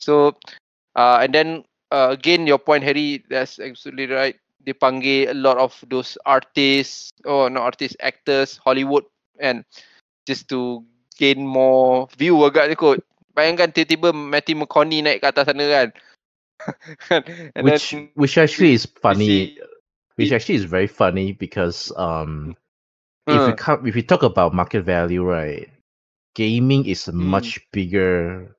[0.00, 0.32] So
[0.96, 1.48] uh, and then
[1.92, 4.36] uh, again your point Harry that's absolutely right.
[4.64, 9.04] They panggil a lot of those artists oh, not artists actors Hollywood
[9.40, 9.64] and
[10.28, 10.84] just to
[11.16, 13.00] gain more view agak je kot
[13.38, 15.88] bayangkan tiba-tiba Matthew McConaughey naik ke atas sana kan
[17.54, 19.54] and which then, which actually is funny
[20.18, 22.58] which actually is very funny because um
[23.30, 25.70] uh, if we come, if we talk about market value right
[26.34, 27.30] gaming is a mm.
[27.30, 28.50] much bigger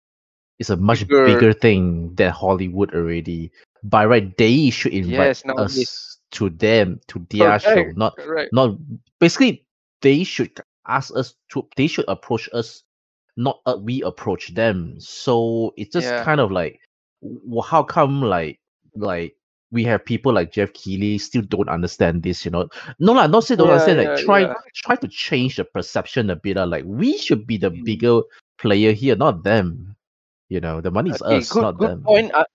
[0.59, 3.51] it's a much bigger, bigger thing than Hollywood already.
[3.83, 7.63] By right, they should invite yes, us to them to their Correct.
[7.63, 8.51] show, not Correct.
[8.51, 8.75] not
[9.19, 9.65] basically
[10.01, 12.83] they should ask us to they should approach us,
[13.39, 14.99] not uh, we approach them.
[14.99, 16.23] So it's just yeah.
[16.27, 16.79] kind of like,
[17.23, 18.59] well, how come like
[18.95, 19.39] like
[19.71, 22.67] we have people like Jeff Keighley still don't understand this, you know.
[22.99, 24.53] No, like not say don't yeah, understand, like try yeah.
[24.75, 26.57] try to change the perception a bit.
[26.57, 27.83] Uh, like we should be the mm.
[27.85, 28.21] bigger
[28.59, 29.95] player here, not them.
[30.49, 32.03] You know, the money is okay, us, good, not good them.
[32.03, 32.33] Point.
[32.35, 32.45] Uh,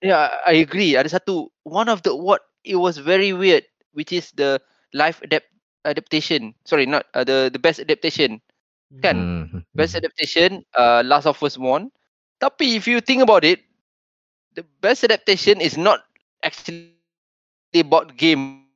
[0.00, 0.96] yeah, I agree.
[0.96, 4.56] Ada satu one of the what it was very weird, which is the
[4.96, 5.52] live adapt
[5.84, 6.54] adaptation.
[6.64, 8.40] Sorry, not uh, the the best adaptation.
[8.98, 9.16] Kan?
[9.16, 9.60] Mm-hmm.
[9.78, 11.94] Best adaptation, uh, Last of Us won.
[12.42, 13.62] Tapi if you think about it,
[14.58, 16.02] the best adaptation is not
[16.42, 16.90] actually
[17.78, 18.66] about game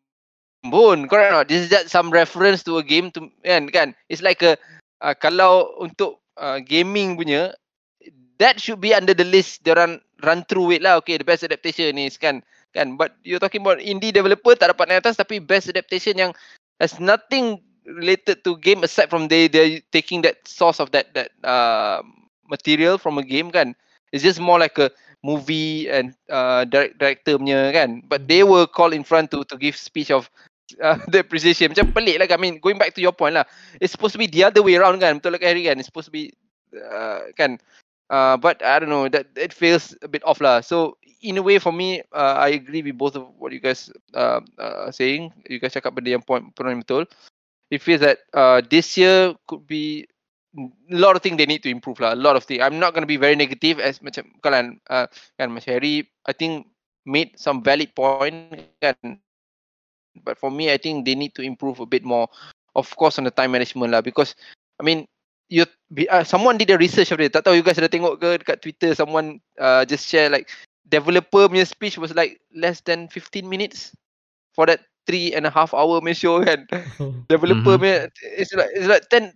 [0.71, 1.11] pun.
[1.11, 1.49] Correct not?
[1.51, 3.97] This is just some reference to a game to kan kan.
[4.07, 4.55] It's like a
[5.03, 7.51] uh, kalau untuk uh, gaming punya
[8.39, 11.47] that should be under the list dia run run through it lah okay the best
[11.47, 12.43] adaptation ni kan
[12.75, 16.33] kan but you're talking about indie developer tak dapat naik atas tapi best adaptation yang
[16.83, 21.31] has nothing related to game aside from they they taking that source of that that
[21.45, 22.03] uh,
[22.49, 23.77] material from a game kan.
[24.13, 24.91] It's just more like a
[25.25, 28.05] movie and uh, direct, director punya kan.
[28.07, 30.31] But they were called in front to to give speech of
[30.79, 31.73] uh, the appreciation.
[31.73, 33.45] Macam pelik lah kan I mean going back to your point lah.
[33.81, 35.19] It's supposed to be the other way around kan.
[35.19, 35.81] Betul lah kan Harry kan?
[35.81, 36.31] It's supposed to be
[36.77, 37.59] uh, kan?
[38.13, 39.09] Uh, but I don't know.
[39.09, 40.61] That it feels a bit off lah.
[40.61, 43.89] So in a way for me, uh, I agree with both of what you guys
[44.13, 45.33] uh, uh saying.
[45.49, 47.09] You guys cakap benda yang point point betul.
[47.71, 50.07] It feels that uh, this year could be
[50.57, 52.15] a lot of things they need to improve lah.
[52.15, 52.63] A lot of things.
[52.63, 55.07] I'm not going to be very negative as macam kalian uh,
[55.41, 56.07] kan Mas Harry.
[56.27, 56.69] I think
[57.05, 59.19] made some valid point kan.
[60.23, 62.31] But for me, I think they need to improve a bit more.
[62.79, 64.03] Of course, on the time management lah.
[64.03, 64.39] Because
[64.79, 65.11] I mean,
[65.51, 65.67] you
[66.11, 67.35] uh, someone did a research of it.
[67.35, 70.51] Tak tahu you guys ada tengok ke dekat Twitter someone uh, just share like
[70.89, 73.91] developer punya speech was like less than 15 minutes
[74.55, 76.65] for that three and a half hour punya show kan.
[77.33, 77.85] Developer mm-hmm.
[77.85, 79.33] punya it's like it's like 10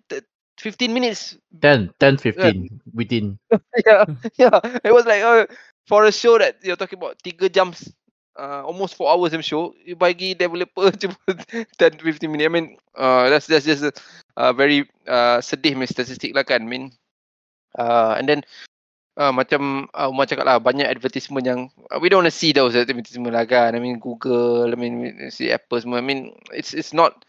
[0.58, 2.52] 15 minutes 10 10 15 yeah.
[2.92, 3.38] within
[3.86, 4.04] yeah
[4.34, 5.46] yeah it was like uh,
[5.86, 7.94] for a show that you're talking about 3 jams
[8.34, 11.16] uh, almost 4 hours I'm sure you bagi developer cuma
[11.78, 12.66] 10 15 minutes I mean
[12.98, 13.92] uh, that's that's just a,
[14.34, 16.84] a very uh, sedih punya statistik lah kan I mean
[17.78, 18.42] uh, and then
[19.18, 21.60] uh, macam uh, Umar cakap lah banyak advertisement yang
[21.90, 23.74] uh, we don't want to see those advertisement lah kan.
[23.74, 25.98] I mean Google I mean see Apple semua.
[25.98, 27.26] I mean it's it's not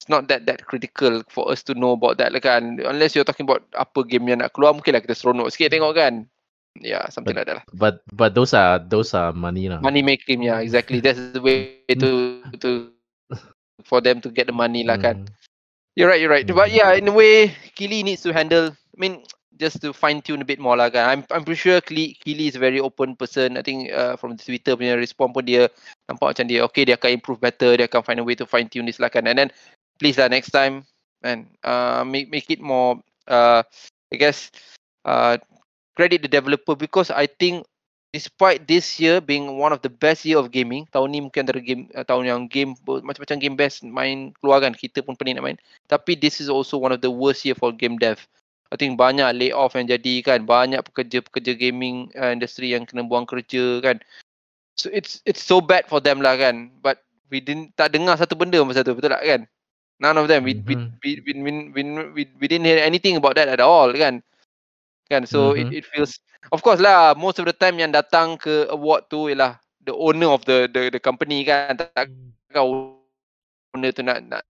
[0.00, 2.80] it's not that that critical for us to know about that lah kan.
[2.80, 5.94] Unless you're talking about apa game yang nak keluar mungkin lah kita seronok sikit tengok
[5.94, 6.24] kan.
[6.76, 7.66] Yeah something but, like that lah.
[7.72, 9.80] but but those are those are money lah.
[9.84, 11.04] Money making yeah exactly.
[11.04, 12.92] That's the way to to
[13.84, 15.24] for them to get the money lah kan.
[15.24, 15.28] Mm.
[15.96, 16.44] you're right you're right.
[16.44, 16.52] Mm.
[16.52, 19.24] but yeah in a way Kili needs to handle I mean
[19.56, 22.48] just to fine tune a bit more lah kan I'm I'm pretty sure Kili, Kili
[22.48, 25.72] is a very open person I think uh, from the Twitter punya respond pun dia
[26.08, 28.68] nampak macam dia okay dia akan improve better dia akan find a way to fine
[28.68, 29.48] tune this lah kan and then
[29.96, 30.84] please lah next time
[31.24, 33.64] and uh, make make it more uh,
[34.12, 34.52] I guess
[35.08, 35.40] uh,
[35.96, 37.64] credit the developer because I think
[38.16, 41.60] despite this year being one of the best year of gaming, tahun ni mungkin antara
[41.60, 45.44] game uh, tahun yang game macam-macam game best main keluar kan, kita pun pening nak
[45.44, 45.58] main.
[45.84, 48.16] Tapi this is also one of the worst year for game dev.
[48.70, 53.26] I think banyak layoff yang jadi kan, banyak pekerja-pekerja gaming uh, industry yang kena buang
[53.26, 54.02] kerja kan.
[54.76, 56.74] So it's it's so bad for them lah kan.
[56.82, 57.00] But
[57.30, 59.42] we didn't tak dengar satu benda masa tu, betul tak kan?
[59.96, 60.44] None of them.
[60.44, 61.00] We, mm-hmm.
[61.00, 64.20] we, we, we, we, we, we didn't hear anything about that at all kan
[65.06, 65.70] kan so mm-hmm.
[65.70, 66.18] it it feels
[66.50, 69.54] of course lah most of the time yang datang ke award tu ialah
[69.86, 72.10] the owner of the the the company kan tak
[72.50, 72.98] kau
[73.74, 74.42] owner tu nak nak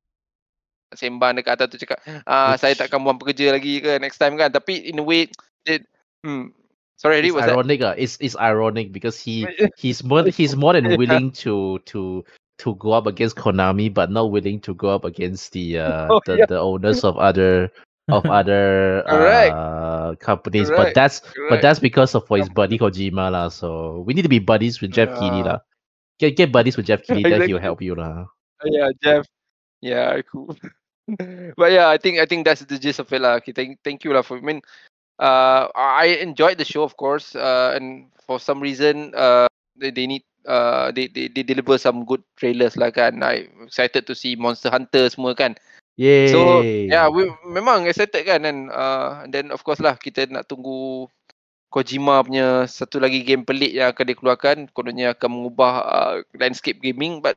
[0.94, 1.98] sembang dekat atas tu cakap
[2.30, 5.26] ah saya takkan buang pekerja lagi ke next time kan tapi in a way
[5.66, 5.82] it,
[6.22, 6.54] hmm
[6.94, 9.42] sorry it's ironic ah it's it's ironic because he
[9.80, 12.22] he's more he's more than willing to to
[12.56, 16.20] to go up against Konami but not willing to go up against the uh oh,
[16.24, 16.46] the, yeah.
[16.46, 17.68] the owners of other
[18.08, 20.78] of other uh, companies, Correct.
[20.78, 21.50] but that's Correct.
[21.50, 23.48] but that's because of for his buddy Kojima lah.
[23.48, 25.18] So we need to be buddies with Jeff yeah.
[25.18, 25.58] Keighley lah.
[26.18, 27.38] Get get buddies with Jeff Keighley, exactly.
[27.38, 28.26] then he'll help you lah.
[28.64, 29.26] Yeah, Jeff.
[29.86, 30.50] Yeah, cool.
[31.54, 33.38] but yeah, I think I think that's the gist of it lah.
[33.38, 34.34] Okay, thank thank you lah for.
[34.38, 34.66] I mean,
[35.22, 39.46] uh, I enjoyed the show, of course, uh, and for some reason, uh,
[39.78, 43.22] they, they need uh, they, they they deliver some good trailers lah kan.
[43.22, 45.54] I excited to see Monster Hunter semua kan.
[45.94, 46.34] Yay.
[46.34, 51.06] So yeah, we memang excited kan dan uh, then of course lah kita nak tunggu
[51.66, 57.18] Kojima punya satu lagi game pelik yang akan dikeluarkan kononnya akan mengubah uh, landscape gaming
[57.18, 57.34] but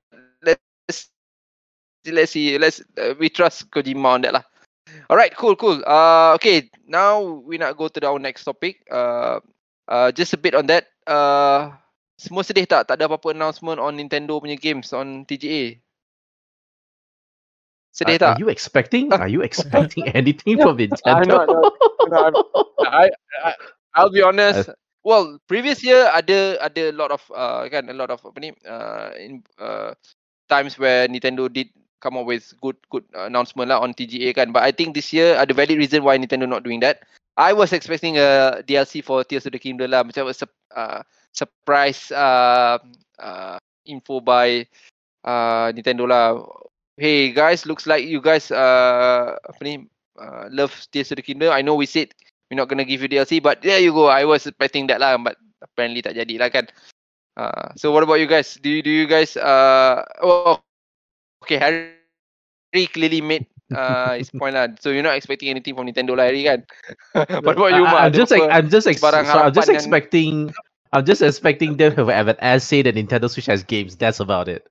[2.12, 4.45] let's see let's uh, we trust Kojima on that lah.
[5.10, 5.82] Alright, cool, cool.
[5.86, 8.82] Uh, okay, now we nak go to our next topic.
[8.89, 9.39] Uh,
[9.88, 10.89] uh, just a bit on that.
[11.05, 11.74] Uh,
[12.18, 12.89] semua sedih tak?
[12.89, 15.78] Tak ada apa-apa announcement on Nintendo punya games on TGA.
[17.89, 18.34] Sedih are, tak?
[18.38, 19.10] Are you expecting?
[19.14, 21.45] Are you expecting anything from Nintendo?
[21.47, 21.62] no,
[22.10, 22.41] no, no,
[22.86, 23.10] I,
[23.45, 23.51] I,
[23.97, 24.70] I'll be honest.
[25.01, 28.51] Well, previous year ada ada a lot of uh, kan a lot of apa ni
[28.68, 29.95] uh, in uh,
[30.51, 34.52] times where Nintendo did come up with good good announcement lah on TGA kan.
[34.52, 37.04] But I think this year ada valid reason why Nintendo not doing that.
[37.39, 40.36] I was expecting a DLC for Tears of the Kingdom lah, macam a
[40.76, 41.00] uh,
[41.32, 42.76] surprise uh,
[43.16, 43.56] uh,
[43.88, 44.68] info by
[45.24, 46.36] uh, Nintendo lah
[47.00, 49.88] hey guys, looks like you guys uh apa ni
[50.20, 51.56] uh, love Tears of the Kingdom.
[51.56, 52.12] I know we said
[52.52, 54.12] we're not gonna give you DLC, but there you go.
[54.12, 56.68] I was expecting that lah, but apparently tak jadi lah kan.
[57.39, 58.60] Uh, so what about you guys?
[58.60, 60.60] Do you do you guys uh oh
[61.43, 64.67] okay Harry clearly made uh his point lah.
[64.79, 66.65] So you're not expecting anything from Nintendo lah Harry kan?
[67.43, 68.07] what you, Ma?
[68.07, 70.53] I'm just like I'm just ex- so I'm just expecting
[70.91, 73.95] I'm just expecting them to have an essay that Nintendo Switch has games.
[73.95, 74.65] That's about it.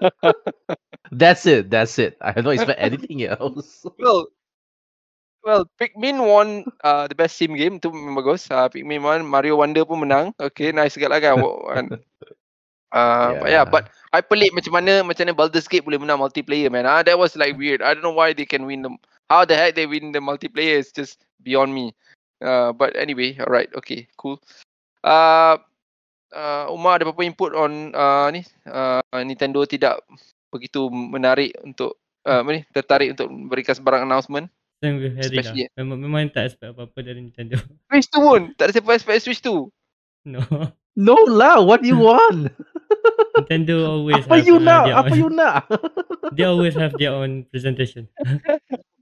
[1.12, 1.70] that's it.
[1.70, 2.18] That's it.
[2.20, 3.86] I don't expect anything else.
[3.98, 4.26] Well,
[5.40, 8.50] well, Pikmin won uh, the best sim game tu memang bagus.
[8.50, 10.36] Uh, Pikmin won, Mario Wonder pun menang.
[10.36, 11.86] Okay, nice sekali lah kan.
[12.90, 13.38] Uh, yeah.
[13.38, 16.86] But yeah, but I pelik macam mana macam mana Baldur's Gate boleh menang multiplayer man.
[16.86, 17.82] Ah, uh, that was like weird.
[17.82, 18.98] I don't know why they can win them.
[19.30, 21.94] How the heck they win the multiplayer is just beyond me.
[22.42, 24.42] Uh, but anyway, alright, okay, cool.
[25.06, 25.60] Uh,
[26.34, 30.02] uh, Umar ada apa-apa input on uh, ni uh, Nintendo tidak
[30.50, 35.54] begitu menarik untuk uh, apa ni tertarik untuk berikan sebarang announcement Same with Harry lah.
[35.76, 37.60] Memang, memang tak expect apa-apa dari Nintendo.
[37.92, 38.56] Switch tu pun.
[38.56, 39.68] Tak ada siapa expect Switch tu.
[40.20, 40.36] No.
[40.96, 41.62] No lah.
[41.62, 42.50] What do you want?
[43.38, 44.84] Nintendo always apa have you nak?
[44.90, 45.70] Apa you nak?
[46.36, 48.10] they always have their own presentation.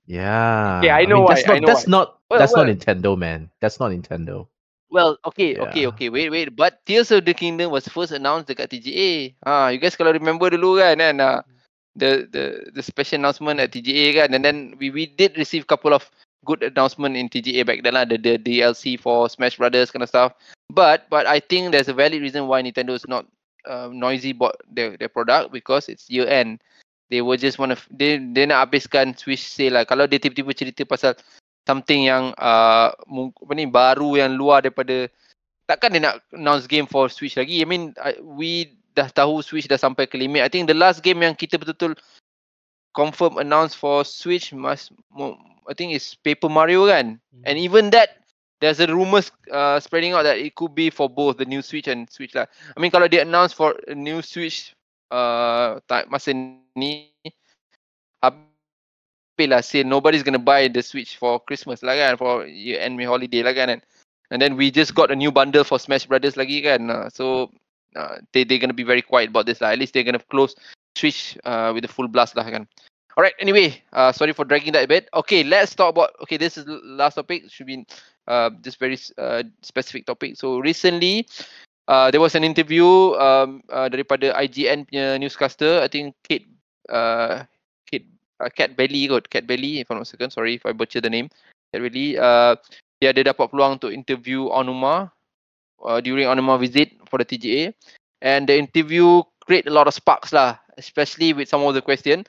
[0.05, 0.81] yeah.
[0.85, 1.41] Yeah, I know I mean, why.
[1.41, 1.91] That's not, I know that's why.
[1.91, 2.65] not, well, that's well.
[2.65, 3.41] not Nintendo, man.
[3.61, 4.47] That's not Nintendo.
[4.89, 5.69] Well, okay, yeah.
[5.69, 6.09] okay, okay.
[6.09, 6.57] Wait, wait.
[6.57, 9.37] But Tears of the Kingdom was first announced dekat TGA.
[9.45, 11.45] Ah, you guys kalau remember dulu kan, kan uh,
[11.93, 15.93] the the the special announcement at TGA kan, and then we we did receive couple
[15.93, 16.09] of
[16.45, 20.09] good announcement in TGA back then lah, the the DLC for Smash Brothers kind of
[20.09, 20.35] stuff.
[20.71, 23.27] But but I think there's a valid reason why Nintendo is not
[23.67, 26.61] uh, noisy about their their product because it's year end.
[27.09, 29.85] They were just want to they they nak habiskan Switch sale lah.
[29.89, 31.17] Kalau dia tiba-tiba cerita pasal
[31.65, 35.09] something yang uh, apa ni baru yang luar daripada
[35.65, 37.65] takkan dia nak announce game for Switch lagi.
[37.65, 40.45] I mean I, we dah tahu Switch dah sampai ke limit.
[40.45, 41.97] I think the last game yang kita betul-betul
[42.93, 44.93] confirm announce for Switch must
[45.69, 47.21] I think it's Paper Mario kan.
[47.31, 47.45] Hmm.
[47.45, 48.25] And even that
[48.61, 51.87] there's a rumors uh, spreading out that it could be for both the new Switch
[51.87, 52.49] and Switch lah.
[52.49, 54.75] I mean kalau dia announce for a new Switch
[55.13, 56.35] uh, masa
[56.75, 57.13] ni
[59.39, 63.47] lah say nobody's gonna buy the Switch for Christmas lah kan for year end holiday
[63.47, 63.79] lah kan
[64.35, 67.47] and then we just got a new bundle for Smash Brothers lagi kan uh, so
[67.95, 70.59] uh, they they gonna be very quiet about this lah at least they're gonna close
[70.99, 72.67] Switch uh, with a full blast lah kan
[73.19, 73.35] All right.
[73.43, 75.11] Anyway, uh, sorry for dragging that a bit.
[75.11, 76.15] Okay, let's talk about.
[76.23, 77.51] Okay, this is last topic.
[77.51, 77.83] Should be
[78.31, 80.39] uh, this very uh, specific topic.
[80.39, 81.27] So recently,
[81.91, 82.87] uh, there was an interview
[83.19, 85.83] um, uh, daripada IGN punya newscaster.
[85.83, 86.47] I think Kate,
[86.95, 87.43] uh,
[87.91, 88.07] Kate,
[88.39, 89.27] uh, Cat Belly kot.
[89.27, 90.31] Cat Belly, if I'm not mistaken.
[90.31, 91.27] Sorry if I butcher the name.
[91.75, 92.15] Cat Belly.
[92.15, 92.55] Uh,
[93.03, 95.11] dia ada dapat peluang untuk interview Onuma
[95.83, 97.75] uh, during Onuma visit for the TGA.
[98.23, 102.23] And the interview create a lot of sparks lah, especially with some of the question.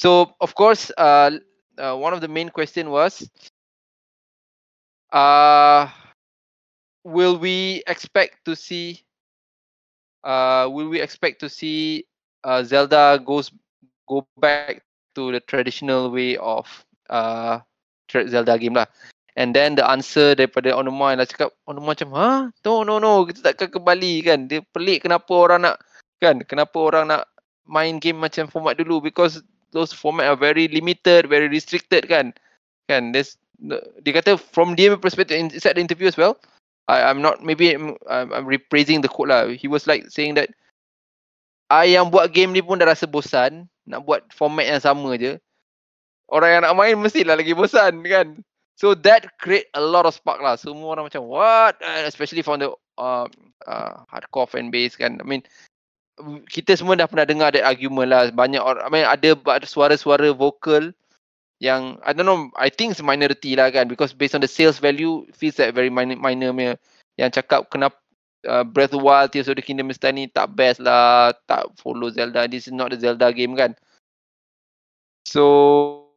[0.00, 1.36] So of course, uh,
[1.76, 3.20] uh, one of the main question was,
[5.12, 5.92] uh,
[7.04, 9.04] will we expect to see,
[10.24, 12.08] uh, will we expect to see
[12.48, 13.52] uh, Zelda goes
[14.08, 14.80] go back
[15.20, 16.64] to the traditional way of
[17.12, 17.60] uh,
[18.08, 18.88] Zelda game lah.
[19.36, 22.48] And then the answer daripada Onuma yang cakap, Onuma macam, ha?
[22.64, 24.48] No, no, no, kita takkan kembali kan.
[24.48, 25.76] Dia pelik kenapa orang nak,
[26.24, 26.40] kan?
[26.48, 27.28] Kenapa orang nak
[27.68, 32.34] main game macam format dulu because those format are very limited, very restricted kan.
[32.88, 33.38] Kan, there's
[34.02, 36.40] dia kata from dia perspective inside the interview as well.
[36.88, 39.52] I I'm not maybe I'm, I'm rephrasing the quote lah.
[39.52, 40.50] He was like saying that
[41.70, 45.38] I yang buat game ni pun dah rasa bosan nak buat format yang sama je.
[46.30, 48.42] Orang yang nak main mestilah lagi bosan kan.
[48.80, 50.56] So that create a lot of spark lah.
[50.56, 51.76] Semua orang macam what?
[51.84, 53.28] Uh, especially from the uh,
[53.68, 55.20] uh, hardcore fan base kan.
[55.20, 55.44] I mean
[56.48, 58.28] kita semua dah pernah dengar that argument lah.
[58.30, 60.92] Banyak orang I mean, ada suara-suara vokal
[61.60, 63.88] yang I don't know I think it's minority lah kan.
[63.90, 66.74] Because based on the sales value feels like very minor minor punya.
[67.20, 68.00] Yang cakap kenapa
[68.48, 72.08] uh, Breath of Wild Tears of the Kingdom mesti ni tak best lah tak follow
[72.08, 73.76] Zelda this is not the Zelda game kan.
[75.28, 76.08] So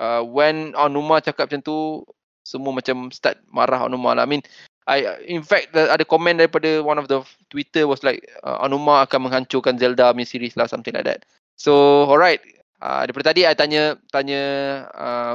[0.00, 2.06] uh, when Onuma cakap macam tu
[2.40, 4.24] semua macam start marah Onuma lah.
[4.24, 4.42] I mean
[4.90, 9.30] I in fact ada komen daripada one of the Twitter was like uh, Anuma akan
[9.30, 11.22] menghancurkan Zelda punya series lah something like that.
[11.54, 12.42] So alright,
[12.82, 14.42] uh, daripada tadi I tanya tanya
[14.90, 15.32] uh,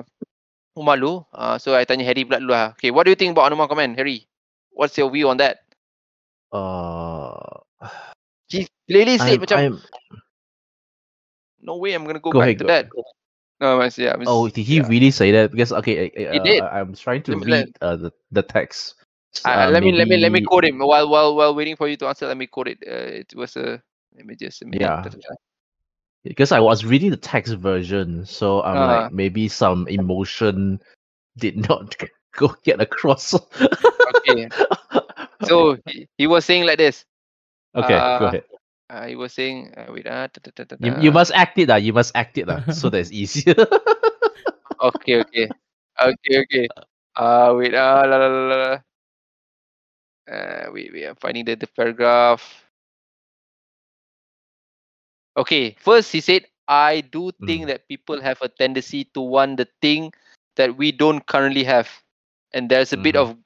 [0.75, 2.75] Umar lu, uh, so I tanya Harry pula dulu lah.
[2.75, 4.27] Okay, what do you think about Anuma comment, Harry?
[4.75, 5.63] What's your view on that?
[6.51, 7.63] Uh,
[8.51, 9.75] he clearly said macam I'm,
[11.63, 12.71] no way I'm gonna go, go back ahead, to go.
[12.75, 12.85] that.
[13.63, 14.19] No, I yeah.
[14.27, 14.87] oh, did he yeah.
[14.91, 15.55] really say that?
[15.55, 16.59] Because okay, uh, he did.
[16.59, 18.99] I, I'm trying to read uh, the the text.
[19.43, 19.91] Uh, let maybe...
[19.91, 22.27] me let me let me quote him while while while waiting for you to answer.
[22.27, 22.79] Let me quote it.
[22.85, 23.81] Uh, it was a
[24.15, 25.03] let me just yeah.
[26.23, 30.81] Because I was reading the text version, so I'm uh, like maybe some emotion
[31.37, 31.95] did not
[32.35, 33.33] go get across.
[33.35, 34.49] okay.
[35.43, 37.05] So he, he was saying like this.
[37.75, 38.43] Okay, uh, go ahead.
[38.89, 41.69] Uh, he was saying, uh, wait, uh, da, da, da, you, you must act it,
[41.69, 43.55] uh, you must act it, uh, so that's easier.
[44.81, 45.49] okay, okay,
[45.99, 46.67] okay, okay.
[47.15, 48.77] Uh, wait, uh, la, la, la, la.
[50.25, 52.41] Uh, wait, wait, I'm finding the, the paragraph.
[55.37, 57.67] Okay, first he said, I do think mm.
[57.67, 60.13] that people have a tendency to want the thing
[60.55, 61.91] that we don't currently have.
[62.53, 63.03] And there's a mm-hmm.
[63.03, 63.37] bit of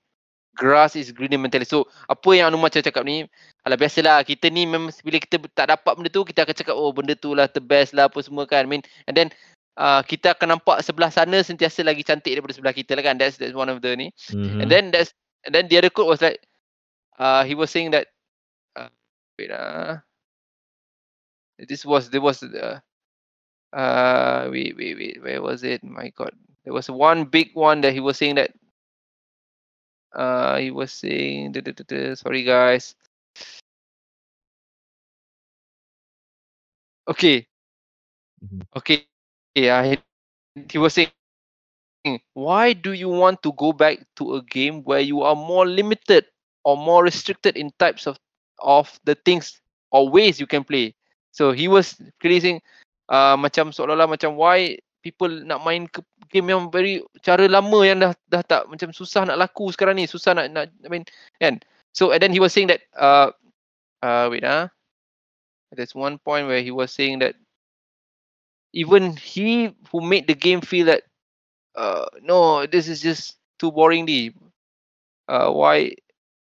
[0.56, 1.68] grass is greener mentality.
[1.68, 3.28] So, apa yang Anu macam cakap ni,
[3.68, 6.92] alah biasalah kita ni memang bila kita tak dapat benda tu, kita akan cakap, oh
[6.96, 8.64] benda tu lah the best lah apa semua kan.
[8.64, 9.28] I mean, and then
[9.76, 13.20] uh, kita akan nampak sebelah sana sentiasa lagi cantik daripada sebelah kita lah kan.
[13.20, 14.16] That's, that's one of the ni.
[14.32, 14.64] Mm-hmm.
[14.64, 15.12] And then that's,
[15.44, 16.40] and then the other quote was like,
[17.20, 18.08] uh, he was saying that
[18.76, 18.90] uh,
[19.40, 19.98] wait uh,
[21.68, 22.80] this was there was uh,
[23.74, 25.84] uh wait wait wait where was it?
[25.84, 26.34] My god.
[26.66, 28.52] There was one big one that he was saying that
[30.14, 32.96] uh he was saying da, da, da, sorry guys.
[37.08, 37.48] Okay.
[38.44, 38.62] Mm-hmm.
[38.78, 39.06] okay.
[39.56, 39.98] Yeah he,
[40.72, 41.12] he was saying
[42.34, 46.26] why do you want to go back to a game where you are more limited
[46.64, 48.18] or more restricted in types of
[48.60, 50.95] of the things or ways you can play.
[51.32, 52.62] So he was creating
[53.07, 58.03] uh, macam seolah-olah macam why people nak main ke game yang very cara lama yang
[58.03, 61.05] dah dah tak macam susah nak laku sekarang ni susah nak nak I mean
[61.39, 61.64] kan?
[61.95, 63.32] So and then he was saying that uh
[64.03, 64.68] uh wait ah.
[64.68, 67.38] Uh, there's one point where he was saying that
[68.74, 71.05] even he who made the game feel that
[71.78, 74.34] uh no this is just too boring di
[75.30, 75.93] uh why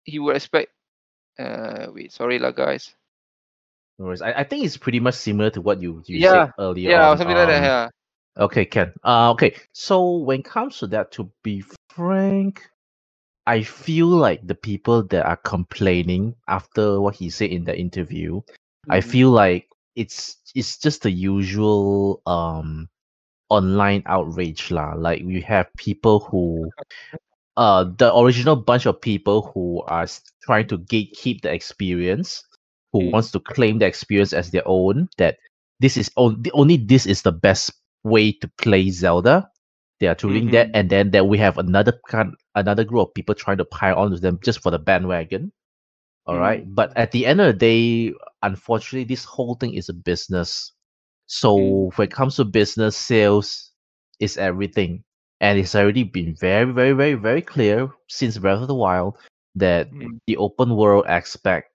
[0.07, 0.71] he would expect.
[1.37, 2.95] Uh, wait, sorry lah, guys.
[3.99, 4.23] No worries.
[4.23, 6.45] I, I think it's pretty much similar to what you, you yeah.
[6.45, 6.89] said earlier.
[6.89, 7.17] Yeah, on.
[7.17, 7.57] something um, like that.
[7.57, 8.43] Um, yeah.
[8.43, 8.93] Okay, Ken.
[9.03, 9.55] Uh, okay.
[9.73, 12.69] So when it comes to that, to be frank,
[13.45, 18.41] I feel like the people that are complaining after what he said in the interview,
[18.41, 18.91] mm-hmm.
[18.91, 22.89] I feel like it's it's just the usual um
[23.49, 24.93] online outrage lah.
[24.95, 26.69] Like we have people who
[27.57, 30.07] uh the original bunch of people who are
[30.43, 32.43] trying to gatekeep the experience,
[32.93, 33.11] who mm.
[33.11, 35.37] wants to claim the experience as their own, that
[35.81, 37.71] this is only only this is the best
[38.05, 39.49] way to play Zelda.
[39.99, 40.71] They are doing that, Mhm.
[40.75, 44.17] and then then we have another kind another group of people trying to pile onto
[44.17, 45.51] them just for the bandwagon.
[46.27, 46.75] All right, Mm.
[46.75, 50.73] but at the end of the day, unfortunately, this whole thing is a business.
[51.27, 51.97] So Mm.
[51.97, 53.71] when it comes to business, sales
[54.19, 55.03] is everything,
[55.41, 59.17] and it's already been very, very, very, very clear since Breath of the Wild
[59.55, 60.19] that Mm.
[60.27, 61.71] the open world aspect,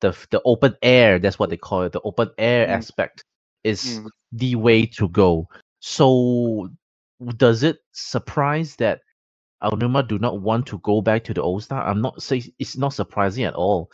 [0.00, 2.72] the the open air, that's what they call it, the open air Mm.
[2.72, 3.24] aspect
[3.64, 4.10] is Mm.
[4.32, 5.48] the way to go.
[5.80, 6.70] So
[7.36, 9.00] does it surprise that
[9.62, 11.84] Aonuma do not want to go back to the old style?
[11.86, 13.90] I'm not saying it's not surprising at all.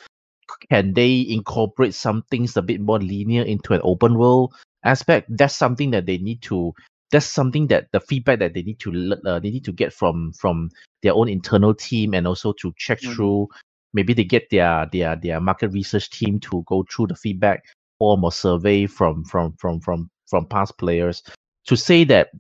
[0.70, 4.54] Can they incorporate some things a bit more linear into an open world
[4.84, 5.28] aspect?
[5.36, 6.74] That's something that they need to.
[7.10, 10.32] That's something that the feedback that they need to uh, they need to get from
[10.32, 10.70] from
[11.02, 13.14] their own internal team and also to check Mhm.
[13.14, 13.48] through.
[13.92, 17.64] Maybe they get their their their market research team to go through the feedback
[17.98, 21.22] form or survey from from from from from past players
[21.66, 22.30] to say that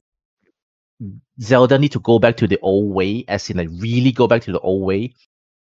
[1.40, 4.42] Zelda need to go back to the old way, as in like really go back
[4.42, 5.14] to the old way.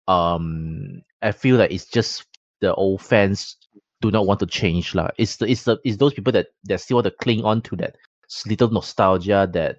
[0.08, 2.26] Um, I feel like it's just
[2.60, 3.58] the old fans
[4.02, 5.10] do not want to change lah.
[5.18, 7.76] It's the it's the it's those people that that still want to cling on to
[7.78, 7.96] that
[8.46, 9.78] little nostalgia that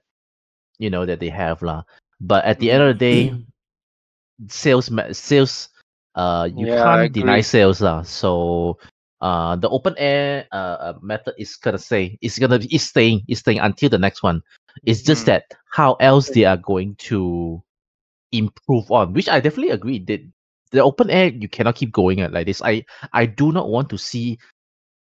[0.78, 1.82] you know that they have lah.
[2.20, 3.22] But at the end of the day,
[4.48, 5.68] sales sales
[6.14, 8.02] uh you Yeah, can't deny sales lah.
[8.02, 8.78] So
[9.20, 13.22] uh the open air uh uh, method is gonna say it's gonna be it's staying
[13.28, 14.42] it's staying until the next one.
[14.84, 15.26] It's just Mm.
[15.26, 17.62] that how else they are going to
[18.32, 19.98] improve on, which I definitely agree.
[20.06, 20.20] That
[20.72, 22.62] the open air you cannot keep going at like this.
[22.62, 24.38] I I do not want to see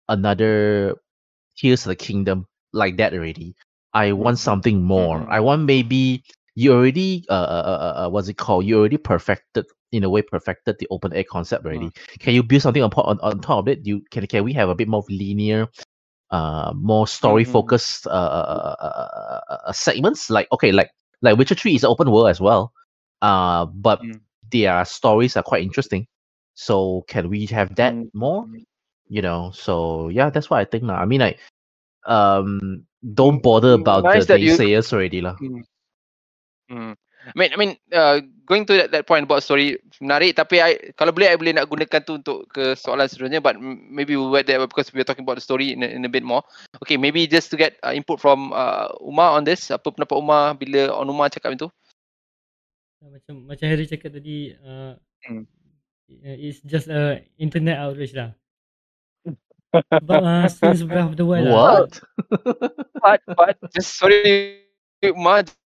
[0.09, 0.95] another
[1.57, 3.55] Tears of the Kingdom like that already.
[3.95, 5.27] I want something more.
[5.31, 6.23] I want maybe
[6.55, 8.65] you already uh, uh, uh, uh what's it called?
[8.67, 11.91] You already perfected in a way perfected the open air concept already.
[12.19, 13.87] Can you build something on, on on top of it?
[13.87, 15.69] You can can we have a bit more linear,
[16.31, 20.31] uh, more story focused uh, uh, uh, uh, uh, uh, segments?
[20.31, 20.91] Like okay, like
[21.23, 22.73] like Witcher Three is open world as well,
[23.23, 24.21] uh, but Mm.
[24.53, 26.07] their stories are quite interesting.
[26.55, 28.11] So can we have that Mm.
[28.15, 28.47] more?
[29.09, 30.85] You know, so yeah, that's what I think.
[30.85, 30.97] lah.
[31.01, 31.39] I mean, like,
[32.07, 35.37] um, don't bother mm, about nice the that naysayers already, lah.
[35.41, 35.63] Mm.
[36.69, 36.93] Hmm.
[37.29, 40.37] I mean, I mean, uh, going to that, that point about story menarik.
[40.37, 43.45] Tapi I, kalau boleh, I boleh nak gunakan tu untuk ke soalan seterusnya.
[43.45, 46.09] But maybe we wait there because we are talking about the story in a, in
[46.09, 46.41] a bit more.
[46.81, 49.69] Okay, maybe just to get uh, input from uh, Umar on this.
[49.69, 51.69] Apa pendapat Umar bila on Umar cakap itu?
[53.05, 54.97] Macam macam Harry cakap tadi uh,
[55.27, 55.45] Hmm.
[56.23, 58.33] it's just a internet outrage lah.
[59.73, 61.53] Sebab uh, the Wild lah.
[61.53, 61.93] What?
[62.99, 64.65] But, but just sorry.
[65.05, 65.59] Just,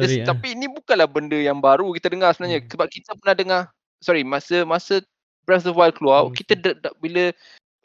[0.00, 0.32] Sorry, ah.
[0.32, 2.64] tapi ini bukanlah benda yang baru kita dengar sebenarnya.
[2.64, 2.70] Hmm.
[2.72, 3.60] Sebab kita pernah dengar,
[4.00, 5.04] sorry, masa masa
[5.44, 7.34] Breath of the Wild keluar, Hmm, kita da, da, bila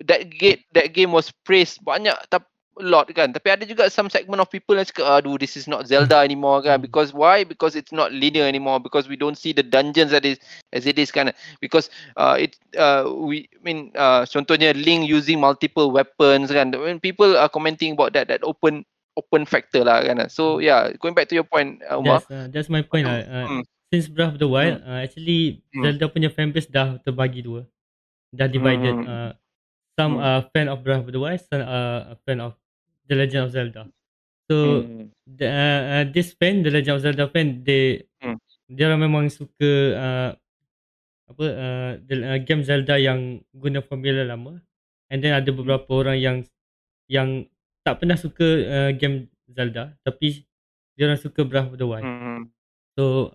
[0.04, 2.48] that game that game was praised banyak tapi
[2.84, 5.88] lot kan tapi ada juga some segment of people yang cakap aduh this is not
[5.88, 6.84] Zelda anymore kan Hmm.
[6.84, 10.36] because why because it's not linear anymore because we don't see the dungeons that is
[10.76, 11.32] as it is of
[11.64, 11.88] because
[12.20, 17.40] uh, it uh, we I mean uh, contohnya Link using multiple weapons kan when people
[17.40, 18.84] are commenting about that that open
[19.16, 22.46] open factor lah kan so yeah going back to your point uh, Umar That's, uh,
[22.52, 23.24] that's my point lah.
[23.24, 23.64] Uh, Hmm.
[23.94, 25.86] Since Breath of the Wild, uh, actually Hmm.
[25.86, 27.64] Zelda punya fanbase dah terbagi dua.
[28.36, 28.92] Dah divided.
[28.92, 29.08] Hmm.
[29.08, 29.32] Uh,
[29.96, 30.26] some Hmm.
[30.26, 32.58] are fan of Breath of the Wild, some are a fan of
[33.06, 33.84] The Legend of Zelda.
[34.46, 35.10] So Hmm.
[35.26, 38.38] the, uh, uh, this fan, The Legend of Zelda fan, they Hmm.
[38.70, 40.30] dia orang memang suka uh,
[41.26, 44.62] apa uh, the, uh, game Zelda yang guna formula lama.
[45.10, 46.38] And then ada beberapa orang yang
[47.10, 47.46] yang
[47.86, 50.46] tak pernah suka uh, game Zelda tapi
[50.98, 52.06] dia orang suka Breath of the Wild.
[52.06, 52.50] Hmm.
[52.98, 53.34] So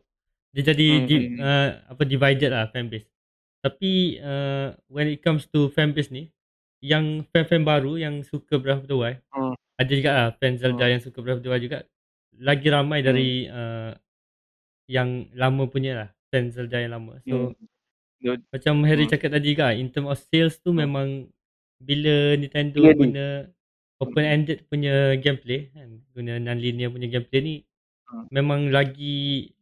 [0.50, 1.42] dia jadi Hmm, di, hmm, hmm.
[1.42, 3.06] uh, apa divided lah fanbase.
[3.62, 6.30] Tapi uh, when it comes to fanbase ni
[6.80, 9.54] yang fan-fan baru yang suka Breath of the Wild Hmm.
[9.80, 10.92] ada juga lah fan Zelda Hmm.
[10.96, 11.78] yang suka Breath of the Wild juga.
[12.40, 13.92] Lagi ramai dari uh,
[14.88, 17.20] yang lama punya lah fan Zelda yang lama.
[17.28, 17.68] So Hmm.
[18.20, 18.40] Good.
[18.52, 19.12] macam Harry Hmm.
[19.16, 20.84] cakap tadi kan in term of sales tu Hmm.
[20.88, 21.08] memang
[21.80, 23.00] bila Nintendo Clearly.
[23.12, 23.26] guna
[24.00, 27.54] open ended punya gameplay kan guna non linear punya gameplay ni
[28.08, 28.26] Hmm.
[28.32, 29.52] memang lagi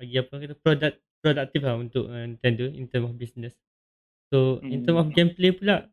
[0.00, 3.56] lagi apa kata product produktif lah untuk uh, Nintendo in term of business.
[4.32, 5.16] So in term of Hmm.
[5.16, 5.88] gameplay pula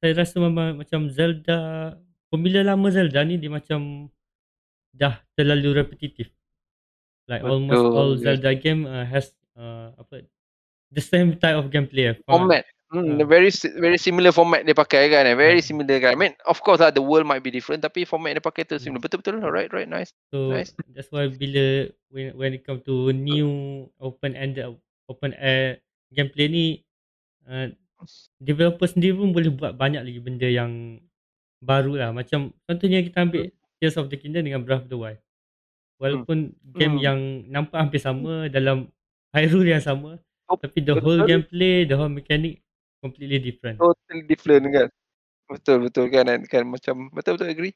[0.00, 1.94] saya rasa memang macam Zelda
[2.26, 4.08] formula lama Zelda ni dia macam
[4.90, 6.32] dah terlalu repetitif.
[7.28, 8.22] Like almost all Betul, yes.
[8.26, 10.26] Zelda game uh, has uh, apa
[10.90, 12.10] the same type of gameplay.
[12.10, 12.16] eh.
[12.26, 12.66] format.
[12.90, 13.22] Hmm, Ah.
[13.22, 15.22] very very similar format dia pakai kan.
[15.22, 15.66] eh, Very Ah.
[15.66, 16.10] similar kan.
[16.10, 18.74] I mean, of course lah the world might be different tapi format dia pakai tu
[18.74, 18.82] Hmm.
[18.82, 18.98] similar.
[18.98, 19.38] Betul betul.
[19.38, 20.10] Alright, right, nice.
[20.34, 20.74] So Nice.
[20.90, 23.46] that's why bila when when it come to new
[24.02, 24.66] open ended
[25.06, 25.78] open air
[26.10, 26.64] gameplay ni
[27.46, 27.70] uh,
[28.40, 31.02] developer sendiri pun boleh buat banyak lagi benda yang
[31.60, 32.10] baru lah.
[32.10, 35.20] Macam contohnya kita ambil Tears of the Kingdom dengan Breath of the Wild.
[36.00, 36.76] Walaupun hmm.
[36.76, 37.04] game hmm.
[37.04, 38.88] yang nampak hampir sama dalam
[39.30, 40.18] Hyrule yang sama,
[40.50, 41.04] oh, tapi the betul.
[41.04, 42.64] whole gameplay, the whole mechanic
[43.04, 43.76] completely different.
[43.78, 44.88] Totally different kan.
[45.50, 47.74] Betul betul kan kan macam betul betul agree.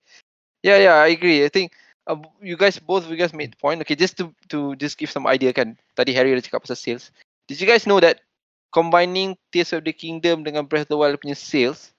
[0.65, 1.45] Yeah yeah I agree.
[1.45, 3.79] I think uh, you guys both you guys made the point.
[3.85, 5.77] Okay just to to just give some idea kan.
[5.99, 7.13] Tadi Harry ada cakap pasal sales.
[7.47, 8.25] Did you guys know that
[8.75, 11.95] combining Tears of the Kingdom dengan Breath of the Wild punya sales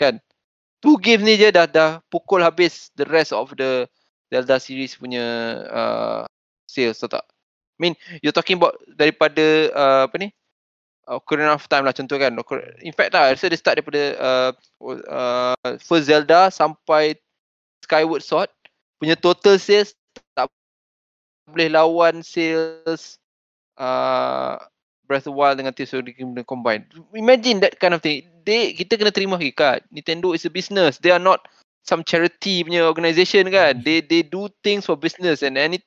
[0.00, 0.16] kan
[0.80, 3.84] two games ni je dah dah pukul habis the rest of the
[4.32, 5.24] Zelda series punya
[5.68, 6.24] uh,
[6.64, 7.20] sales tak?
[7.20, 7.94] I mean
[8.24, 10.28] you're talking about daripada uh, apa ni?
[11.08, 12.36] Ocarina of Time lah contoh kan.
[12.84, 14.50] In fact lah, rasa dia start daripada uh,
[15.08, 17.16] uh, first Zelda sampai
[17.80, 18.52] Skyward Sword
[19.00, 19.94] punya total sales
[20.34, 20.50] tak
[21.48, 23.16] boleh lawan sales
[23.80, 24.60] uh,
[25.08, 26.84] Breath of the Wild dengan Tears of the Kingdom combine.
[27.16, 28.28] Imagine that kind of thing.
[28.44, 29.88] They, kita kena terima hakikat.
[29.88, 31.00] Nintendo is a business.
[31.00, 31.48] They are not
[31.88, 33.80] some charity punya organisation kan.
[33.80, 35.80] They they do things for business and any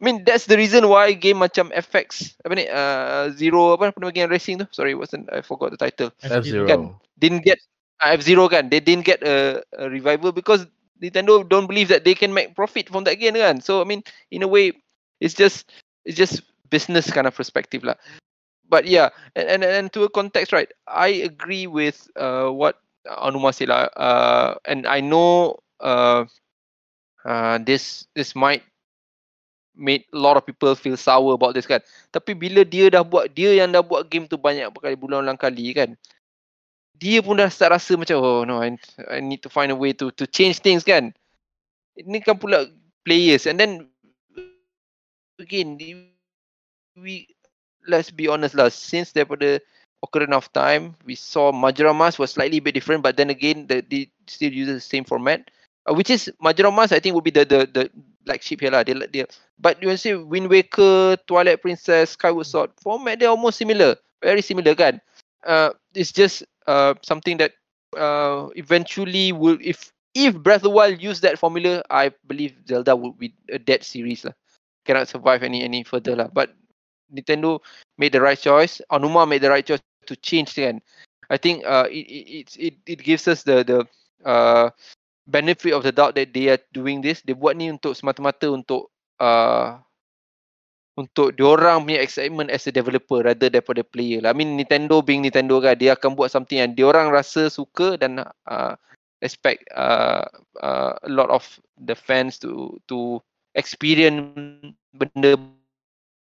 [0.00, 4.30] mean that's the reason why game macam FX apa ni uh, Zero apa nama game
[4.30, 4.66] racing tu?
[4.70, 6.14] Sorry, wasn't I forgot the title.
[6.22, 6.64] F Zero.
[6.64, 6.94] Kan?
[7.18, 7.58] Didn't get
[8.00, 8.70] uh, F Zero kan.
[8.70, 10.64] They didn't get a, a revival because
[11.02, 13.60] Nintendo don't believe that they can make profit from that game kan.
[13.60, 14.72] So I mean in a way
[15.20, 15.68] it's just
[16.08, 17.98] it's just business kind of perspective lah.
[18.70, 20.70] But yeah, and, and and to a context, right?
[20.86, 23.90] I agree with uh, what Anuma said lah.
[23.98, 26.30] Uh, and I know uh,
[27.26, 28.62] uh, this this might
[29.74, 31.82] made a lot of people feel sour about this kan.
[32.14, 35.74] Tapi bila dia dah buat dia yang dah buat game tu banyak kali berulang-ulang kali
[35.74, 35.98] kan.
[37.00, 38.76] Dia pun dah start rasa macam oh no I,
[39.08, 41.10] I need to find a way to to change things kan.
[41.98, 42.70] Ini kan pula
[43.02, 43.88] players and then
[45.40, 45.74] again
[46.94, 47.26] we
[47.90, 49.58] let's be honest lah, since daripada
[50.00, 53.84] Ocarina of Time, we saw Majora Mask was slightly bit different, but then again, the,
[53.84, 55.50] they still use the same format,
[55.84, 56.92] uh, which is Majora Mask.
[56.94, 57.90] I think would be the the the
[58.24, 58.82] like sheep here lah.
[58.82, 59.26] They, they,
[59.58, 64.72] but you see Wind Waker, Twilight Princess, Skyward Sword format, they're almost similar, very similar
[64.74, 65.00] kan.
[65.44, 67.52] Uh, it's just uh something that
[67.96, 72.96] uh eventually will if if Breath of the Wild use that formula, I believe Zelda
[72.96, 74.32] would be a dead series lah.
[74.84, 76.28] Cannot survive any any further lah.
[76.32, 76.56] But
[77.10, 77.60] Nintendo
[77.98, 78.80] made the right choice.
[78.90, 80.80] Anuma made the right choice to change kan.
[81.30, 83.78] I think uh, it, it it it gives us the the
[84.26, 84.70] uh,
[85.30, 87.22] benefit of the doubt that they are doing this.
[87.22, 88.90] Dia buat ni untuk semata-mata untuk
[89.22, 89.78] uh,
[90.98, 94.34] untuk diorang punya excitement as a developer rather daripada player lah.
[94.34, 98.26] I mean Nintendo being Nintendo kan, dia akan buat something yang diorang rasa suka dan
[98.26, 98.74] uh,
[99.22, 100.26] expect uh,
[100.60, 101.46] uh, a lot of
[101.78, 103.22] the fans to to
[103.54, 104.34] experience
[104.92, 105.38] benda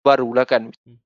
[0.08, 0.72] baru lah kan.
[0.88, 0.98] Hmm.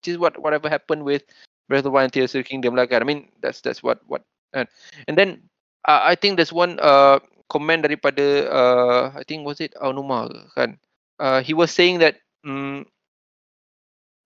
[0.00, 1.28] Which is what whatever happened with
[1.68, 3.04] Breath of the Wild and Tears of the Kingdom lah kan.
[3.04, 4.24] I mean that's that's what what
[4.56, 4.64] and
[5.04, 5.44] and then
[5.84, 7.20] uh, I think there's one uh
[7.52, 10.80] comment daripada uh I think was it Aonuma kan.
[11.20, 12.82] Uh, he was saying that um,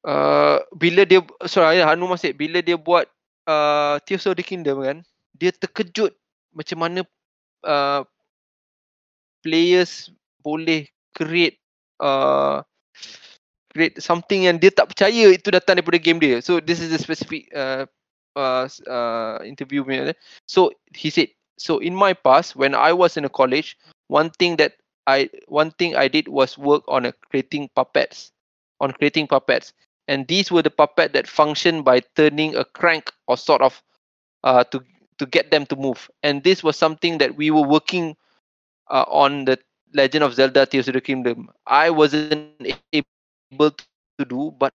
[0.07, 3.11] uh, bila dia sorry Hanu masih bila dia buat
[3.45, 4.99] uh, Tears of the Kingdom kan
[5.37, 6.17] dia terkejut
[6.57, 7.01] macam mana
[7.69, 8.01] uh,
[9.45, 10.09] players
[10.41, 11.61] boleh create
[12.01, 12.65] uh,
[13.77, 16.41] create something yang dia tak percaya itu datang daripada game dia.
[16.41, 17.85] So this is a specific uh,
[18.33, 19.85] uh, uh, interview.
[20.49, 21.29] So he said,
[21.61, 23.77] so in my past when I was in a college,
[24.09, 28.33] one thing that I one thing I did was work on a creating puppets,
[28.81, 29.77] on creating puppets,
[30.09, 33.77] and these were the puppet that function by turning a crank or sort of
[34.43, 34.81] uh, to
[35.21, 36.09] to get them to move.
[36.25, 38.17] And this was something that we were working
[38.89, 39.61] uh, on the
[39.95, 41.49] Legend of Zelda Tears of the Kingdom.
[41.67, 42.53] I wasn't
[42.93, 43.16] able
[43.53, 44.73] able to do but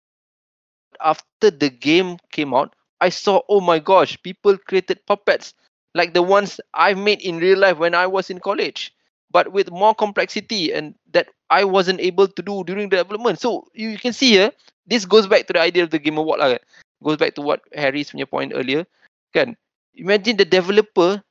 [1.00, 5.54] after the game came out i saw oh my gosh people created puppets
[5.94, 8.94] like the ones i made in real life when i was in college
[9.32, 13.40] but with more complexity and that i wasn't able to do during the development.
[13.40, 14.52] So you can see here
[14.88, 16.58] this goes back to the idea of the game award lah
[17.04, 18.88] goes back to what harry's punya point earlier
[19.36, 19.56] kan?
[19.98, 21.22] Imagine the developer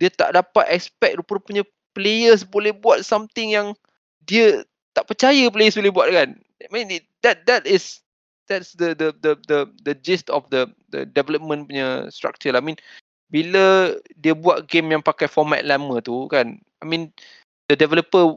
[0.00, 3.76] dia tak dapat expect rupanya players boleh buat something yang
[4.24, 4.64] dia
[4.96, 8.00] tak percaya players boleh buat kan I mean it, that that is
[8.48, 12.60] that's the the the the the gist of the the development punya structure lah.
[12.60, 12.78] I mean
[13.28, 17.12] bila dia buat game yang pakai format lama tu kan I mean
[17.68, 18.36] the developer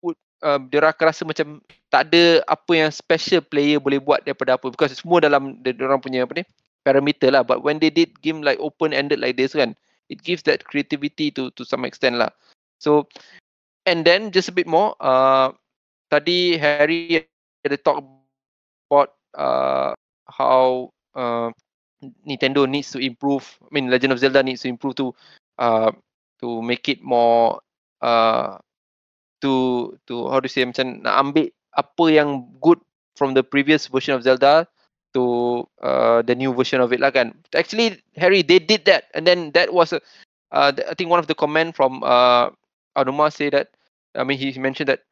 [0.00, 1.60] would uh, dia rasa macam
[1.92, 4.72] tak ada apa yang special player boleh buat daripada apa.
[4.72, 6.44] Because semua dalam dia orang punya apa ni
[6.84, 7.44] parameter lah.
[7.44, 9.76] But when they did game like open ended like this kan
[10.08, 12.32] it gives that creativity to to some extent lah.
[12.80, 13.06] So
[13.84, 15.52] and then just a bit more uh,
[16.10, 17.29] tadi Harry
[17.64, 18.00] ada talk
[18.88, 19.92] about uh,
[20.28, 21.50] how uh,
[22.24, 23.44] Nintendo needs to improve.
[23.62, 25.14] I mean, Legend of Zelda needs to improve to
[25.58, 25.92] uh,
[26.40, 27.60] to make it more
[28.00, 28.56] uh,
[29.44, 31.46] to to how to say macam nak ambil
[31.76, 32.80] apa yang good
[33.16, 34.64] from the previous version of Zelda
[35.12, 37.36] to uh, the new version of it lah kan.
[37.52, 40.00] Actually, Harry, they did that, and then that was uh,
[40.52, 42.50] I think one of the comment from uh,
[42.96, 43.76] Anuma say that,
[44.14, 45.04] I mean he mentioned that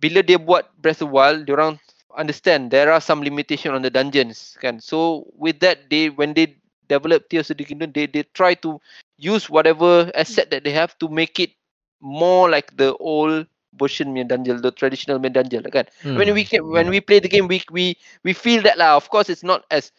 [0.00, 1.78] bila dia buat Breath of the Wild, orang
[2.16, 4.78] understand there are some limitation on the dungeons kan.
[4.80, 6.56] So with that, they when they
[6.88, 8.80] develop Tears of the Kingdom, they they try to
[9.18, 11.52] use whatever asset that they have to make it
[12.00, 13.46] more like the old
[13.78, 15.86] version main dungeon, the traditional main dungeon lah kan.
[16.02, 16.16] Hmm.
[16.16, 18.96] When we can, when we play the game, we we we feel that lah.
[18.96, 19.90] Of course, it's not as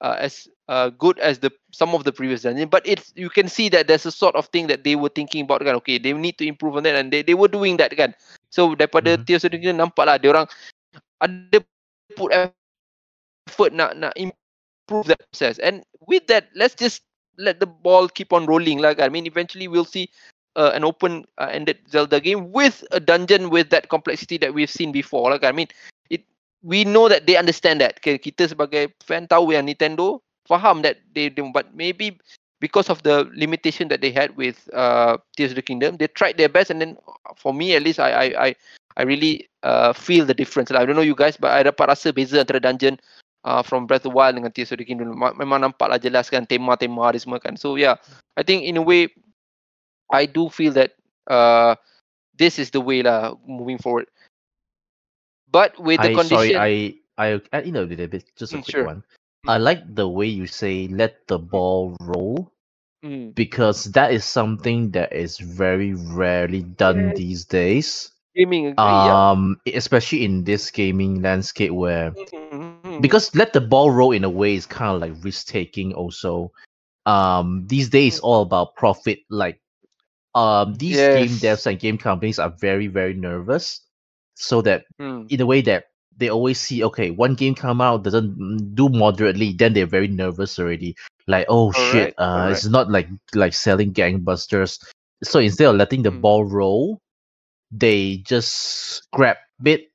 [0.00, 3.48] uh, as uh, good as the some of the previous dungeon, but it's you can
[3.48, 5.76] see that there's a sort of thing that they were thinking about kan.
[5.80, 8.12] Okay, they need to improve on that, and they they were doing that kan.
[8.52, 9.24] So daripada hmm.
[9.24, 10.46] Tears of the Kingdom nampak lah, dia orang
[11.24, 11.58] ada
[12.12, 17.08] put effort nak nak improve that process, and with that, let's just
[17.40, 19.08] let the ball keep on rolling lah kan.
[19.08, 20.12] I mean, eventually we'll see
[20.56, 24.70] uh, an open uh, ended Zelda game with a dungeon with that complexity that we've
[24.70, 25.54] seen before lah kan.
[25.54, 25.70] I mean
[26.12, 26.24] it
[26.60, 27.98] we know that they understand that.
[28.04, 32.18] Okay, kita sebagai fan tahu yang Nintendo faham that they do but maybe
[32.62, 36.38] because of the limitation that they had with uh, Tears of the Kingdom, they tried
[36.38, 36.96] their best and then
[37.34, 38.48] for me at least I I I,
[38.96, 40.70] I really uh, feel the difference.
[40.70, 43.02] I don't know you guys but I dapat rasa beza antara dungeon
[43.42, 45.10] uh, from Breath of the Wild dengan Tears of the Kingdom.
[45.18, 47.58] Memang nampak lah jelas kan tema-tema dia semua kan.
[47.58, 47.98] So yeah,
[48.38, 49.10] I think in a way
[50.14, 50.94] I do feel that
[51.26, 51.74] uh,
[52.38, 54.06] this is the way lah moving forward.
[55.50, 56.72] But with the I, condition, sorry, I
[57.18, 58.86] I add in a little bit, just a Mm, quick sure.
[58.86, 59.02] one.
[59.48, 62.51] I like the way you say let the ball roll
[63.02, 67.14] mm, because that is something that is very rarely done Yes.
[67.14, 68.10] these days.
[68.34, 69.26] gaming yeah.
[69.30, 72.16] Um, especially in this gaming landscape where
[72.84, 73.00] Mhm.
[73.00, 76.52] because let the ball roll in a way is kind of like risk taking also.
[77.06, 79.20] Um, these days all about profit.
[79.30, 79.60] Like,
[80.34, 83.80] um, these game devs and game companies are very very nervous,
[84.34, 88.04] so that Mm, in a way that they always see okay one game come out
[88.04, 90.94] doesn't mm, do moderately then they're very nervous already
[91.26, 94.78] like oh shit Correct, uh it's not like like selling gangbusters
[95.22, 96.20] so instead of letting the Mm.
[96.20, 96.98] ball roll
[97.70, 99.88] they just grab it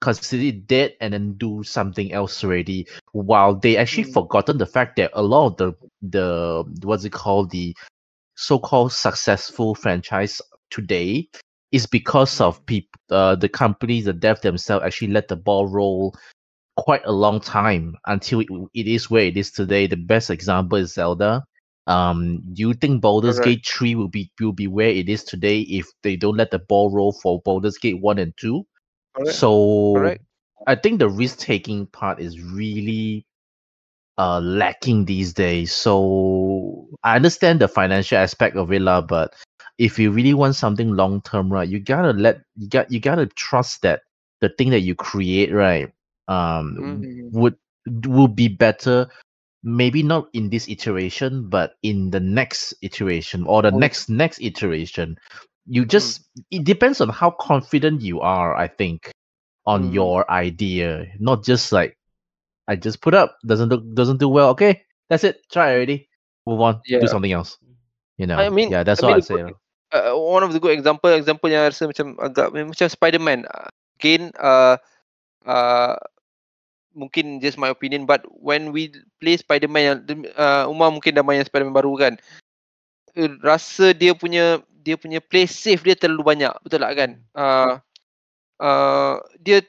[0.00, 4.12] consider it dead and then do something else already while they actually Mm.
[4.12, 7.74] forgotten the fact that a lot of the the what's it called the
[8.36, 10.40] so-called successful franchise
[10.70, 11.28] today
[11.72, 16.14] is because of people uh, the companies the dev themselves actually let the ball roll
[16.80, 20.78] quite a long time until it, it is where it is today the best example
[20.78, 21.44] is zelda
[21.86, 23.64] um do you think Baldur's Correct.
[23.64, 26.58] Gate 3 will be will be where it is today if they don't let the
[26.58, 28.64] ball roll for Baldur's Gate 1 and 2
[29.16, 29.34] correct.
[29.36, 30.24] so Correct.
[30.66, 33.26] I think the risk taking part is really
[34.18, 35.72] uh lacking these days.
[35.72, 39.34] So I understand the financial aspect of it, lah, but
[39.78, 43.26] if you really want something long term, right, you gotta let you got you gotta
[43.26, 44.02] trust that
[44.40, 45.90] the thing that you create, right,
[46.30, 47.34] um Mhm.
[47.34, 47.56] would
[48.06, 49.10] would be better
[49.66, 53.78] maybe not in this iteration but in the next iteration or the Oh.
[53.82, 55.18] next next iteration.
[55.68, 56.24] You just
[56.54, 59.10] it depends on how confident you are i think
[59.68, 59.94] on Mm.
[59.94, 61.06] your idea.
[61.20, 61.98] Not just like
[62.70, 64.54] i just put up doesn't look doesn't do well.
[64.56, 66.06] Okay that's it try already
[66.46, 67.58] move on do something else.
[68.16, 68.38] You know?
[68.38, 69.40] I mean- yeah that's I what mean, i say
[69.92, 73.68] uh, one of the good example example yang I rasa macam agak macam Spider-Man uh,
[73.98, 74.78] again uh,
[75.44, 75.96] uh,
[77.00, 79.98] mungkin just my opinion but when we play Spider-Man yang
[80.36, 82.12] uh, Umar mungkin dah main yang Spider-Man baru kan
[83.16, 87.10] uh, rasa dia punya dia punya play safe dia terlalu banyak betul tak kan?
[87.36, 87.72] Uh,
[88.60, 89.64] uh, dia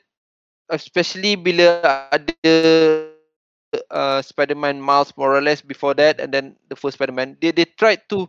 [0.71, 2.35] especially bila ada
[3.91, 8.27] uh, Spider-Man Miles Morales before that and then the first Spider-Man they they tried to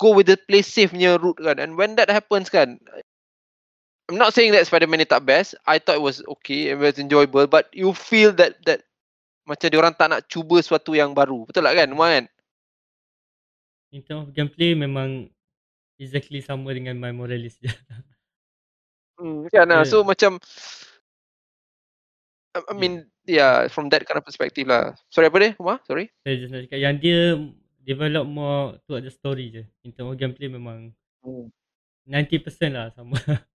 [0.00, 2.80] go with the play safe punya route kan and when that happens kan
[4.12, 7.00] I'm not saying that Spider-Man ni tak best I thought it was okay it was
[7.00, 8.84] enjoyable but you feel that that
[9.48, 12.26] macam dia orang tak nak cuba sesuatu yang baru betul tak kan Umar kan
[13.92, 15.32] In terms of gameplay memang
[15.96, 17.72] exactly sama dengan My Morales je.
[19.16, 19.88] hmm, kan yeah.
[19.88, 20.08] so Yeah.
[20.12, 20.32] macam
[22.52, 22.76] I, Yeah.
[22.76, 22.94] mean
[23.24, 26.68] yeah from that kind of perspective lah sorry apa dia Umar sorry Saya just nak
[26.68, 27.40] cakap yang dia
[27.82, 29.62] develop more towards the story je.
[29.82, 30.94] In terms of gameplay memang
[31.26, 31.50] hmm.
[32.06, 33.18] 90% lah sama.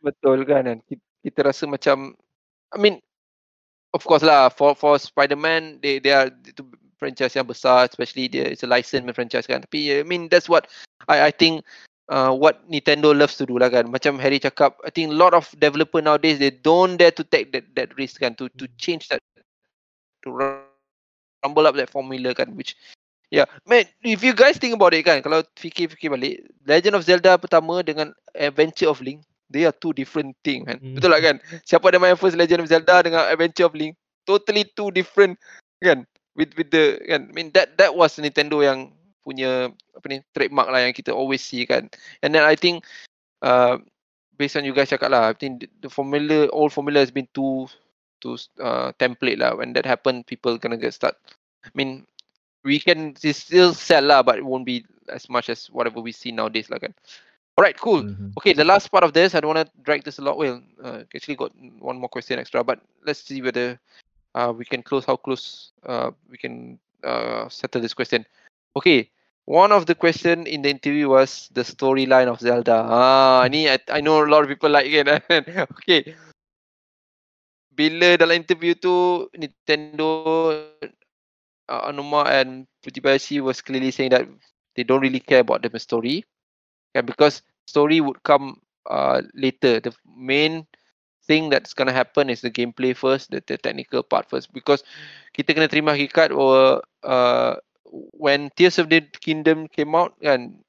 [0.00, 0.78] Betul kan kan.
[0.84, 2.14] Kita, kita rasa macam
[2.74, 3.02] I mean
[3.94, 6.62] of course lah for for Spider-Man they they are itu
[6.96, 9.64] franchise yang besar especially dia it's a licensed franchise kan.
[9.64, 10.68] Tapi I mean that's what
[11.08, 11.64] I I think
[12.12, 13.88] uh, what Nintendo loves to do lah kan.
[13.88, 17.50] Macam Harry cakap I think a lot of developer nowadays they don't dare to take
[17.56, 19.20] that that risk kan to to change that
[20.24, 22.76] to rumble up that formula kan which
[23.26, 27.34] Yeah, man, if you guys think about it kan, kalau fikir-fikir balik, Legend of Zelda
[27.34, 30.78] pertama dengan Adventure of Link, they are two different thing kan.
[30.78, 30.94] Hmm.
[30.98, 31.36] Betul tak kan?
[31.62, 33.94] Siapa ada main first Legend of Zelda dengan Adventure of Link,
[34.26, 35.38] totally two different
[35.82, 36.06] kan.
[36.36, 38.92] With with the kan, I mean that that was Nintendo yang
[39.26, 41.90] punya apa ni trademark lah yang kita always see kan.
[42.22, 42.84] And then I think
[43.42, 43.80] uh,
[44.36, 47.66] based on you guys cakap lah, I think the formula, all formula has been too
[48.20, 49.56] too uh, template lah.
[49.56, 51.16] When that happen, people gonna get start.
[51.64, 52.06] I mean,
[52.62, 56.30] we can still sell lah, but it won't be as much as whatever we see
[56.30, 56.94] nowadays lah kan.
[57.56, 58.04] Alright, cool.
[58.04, 58.36] Mm-hmm.
[58.36, 60.36] Okay, the last part of this, I don't want to drag this a lot.
[60.36, 63.80] Well, uh, actually got one more question extra, but let's see whether
[64.34, 68.26] uh, we can close how close uh, we can uh, settle this question.
[68.76, 69.08] Okay,
[69.46, 72.84] one of the question in the interview was the storyline of Zelda.
[72.84, 75.08] Ah, ni I, I know a lot of people like it.
[75.80, 76.12] okay.
[77.72, 80.08] Bila dalam interview tu Nintendo
[81.72, 84.28] uh, Anuma and Futibayashi was clearly saying that
[84.76, 86.20] they don't really care about the story.
[86.96, 89.80] And because story would come uh, later.
[89.82, 90.66] The main
[91.26, 94.52] thing that's gonna happen is the gameplay first, the, the technical part first.
[94.54, 94.86] Because
[95.34, 97.58] kita kena terima hakikat or uh,
[98.16, 100.62] when Tears of the Kingdom came out kan,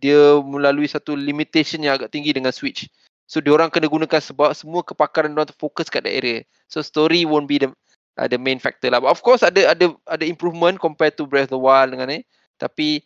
[0.00, 2.88] dia melalui satu limitation yang agak tinggi dengan Switch.
[3.28, 6.42] So dia orang kena gunakan sebab semua kepakaran dia fokus kat that area.
[6.66, 7.70] So story won't be the
[8.16, 8.98] uh, the main factor lah.
[8.98, 12.20] But of course ada ada ada improvement compared to Breath of the Wild dengan ni.
[12.56, 13.04] Tapi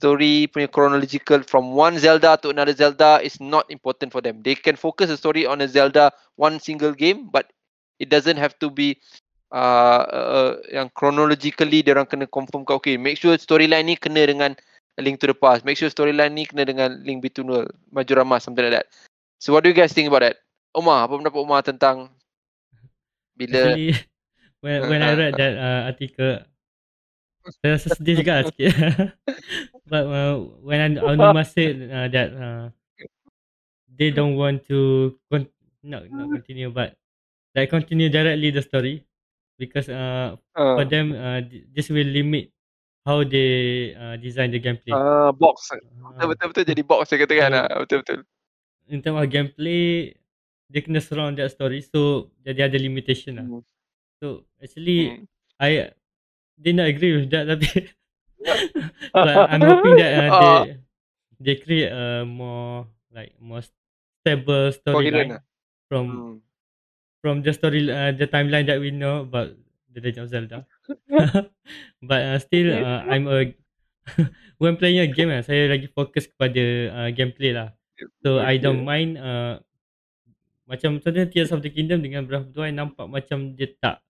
[0.00, 4.40] story punya chronological from one Zelda to another Zelda is not important for them.
[4.40, 6.08] They can focus the story on a Zelda
[6.40, 7.52] one single game but
[8.00, 8.96] it doesn't have to be
[9.52, 14.24] uh, uh, yang chronologically dia orang kena confirm kau okay make sure storyline ni kena
[14.24, 14.56] dengan
[15.00, 15.64] Link to the Past.
[15.64, 18.86] Make sure storyline ni kena dengan Link Between World, Majorama something like that.
[19.40, 20.36] So what do you guys think about that?
[20.76, 22.12] Omar, apa pendapat Omar tentang
[23.34, 23.96] bila Actually,
[24.64, 26.44] when when I read that uh, article
[27.58, 28.72] saya rasa sedih juga lah sikit.
[29.90, 32.64] But uh, when Anuma said uh, that uh,
[33.90, 35.50] they don't want to con-
[35.82, 36.96] not not continue but
[37.52, 39.04] like continue directly the story
[39.60, 40.74] because uh, uh.
[40.78, 41.44] for them uh,
[41.74, 42.48] this will limit
[43.04, 44.92] how they uh, design the gameplay.
[44.92, 45.68] Uh, box.
[46.16, 48.20] Betul betul jadi box saya katakan uh, betul betul.
[48.88, 50.16] In terms of gameplay
[50.70, 53.46] dia kena surround that story so jadi ada limitation lah.
[53.46, 53.62] Hmm.
[54.22, 55.24] So actually hmm.
[55.60, 55.92] I
[56.60, 57.88] did not agree with that tapi
[59.16, 60.64] but I'm hoping that uh, they ah.
[61.40, 63.64] they create a more like more
[64.20, 65.40] stable storyline
[65.88, 66.36] from hmm.
[67.24, 69.56] from the story uh, the timeline that we know about
[69.92, 70.58] the Legend of Zelda.
[72.08, 73.52] but uh, still uh, I'm a
[74.62, 76.62] when playing a game uh, saya lagi fokus kepada
[76.92, 77.74] uh, gameplay lah.
[78.24, 79.60] So I don't mind uh,
[80.64, 84.00] macam contohnya Tears of the Kingdom dengan Breath of the Wild nampak macam dia tak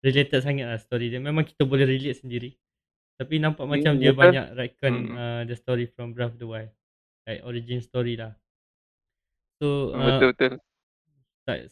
[0.00, 1.20] related sangat lah story dia.
[1.20, 2.56] Memang kita boleh relate sendiri.
[3.20, 5.16] Tapi nampak hmm, macam dia banyak reckon hmm.
[5.16, 6.72] uh, the story from Breath of the Wild.
[7.28, 8.32] Like origin story lah.
[9.60, 10.52] So uh, betul betul.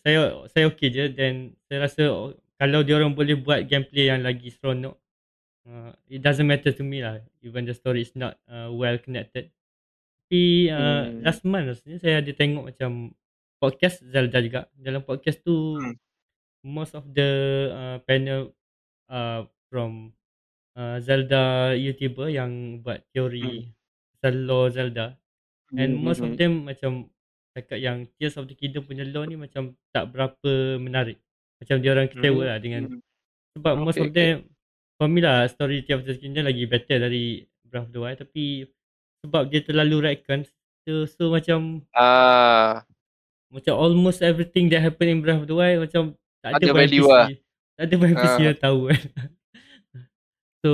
[0.05, 0.19] Saya
[0.53, 2.03] saya okey je dan saya rasa
[2.61, 4.99] kalau dia orang boleh buat gameplay yang lagi seronok
[5.71, 9.49] uh, it doesn't matter to me lah even the story is not uh, well connected.
[10.29, 11.25] Tapi uh, hmm.
[11.25, 13.17] last month rasanya saya ada tengok macam
[13.57, 14.69] podcast Zelda juga.
[14.77, 16.08] Dalam podcast tu hmm
[16.63, 17.31] most of the
[17.71, 18.55] uh, panel
[19.09, 20.13] uh, from
[20.79, 23.69] uh, Zelda YouTuber yang buat teori
[24.19, 24.47] pasal hmm.
[24.47, 25.07] law Zelda
[25.77, 26.05] and mm-hmm.
[26.05, 26.39] most of hmm.
[26.39, 26.93] them macam
[27.55, 31.19] cakap yang Tears of the Kingdom punya law ni macam tak berapa menarik
[31.59, 32.49] macam dia orang kecewa mm-hmm.
[32.49, 33.01] lah dengan hmm.
[33.59, 34.35] sebab okay, most of them
[34.99, 38.19] for me lah story Tears of the Kingdom lagi better dari Breath of the Wild
[38.19, 38.67] tapi
[39.27, 40.47] sebab dia terlalu retcon
[40.87, 42.73] so, so macam ah uh.
[43.49, 47.07] macam almost everything that happen in Breath of the Wild macam tak ada, ada value
[47.07, 47.29] lah.
[47.79, 48.55] Tak ada privacy uh.
[48.59, 49.03] tahu kan.
[50.63, 50.71] so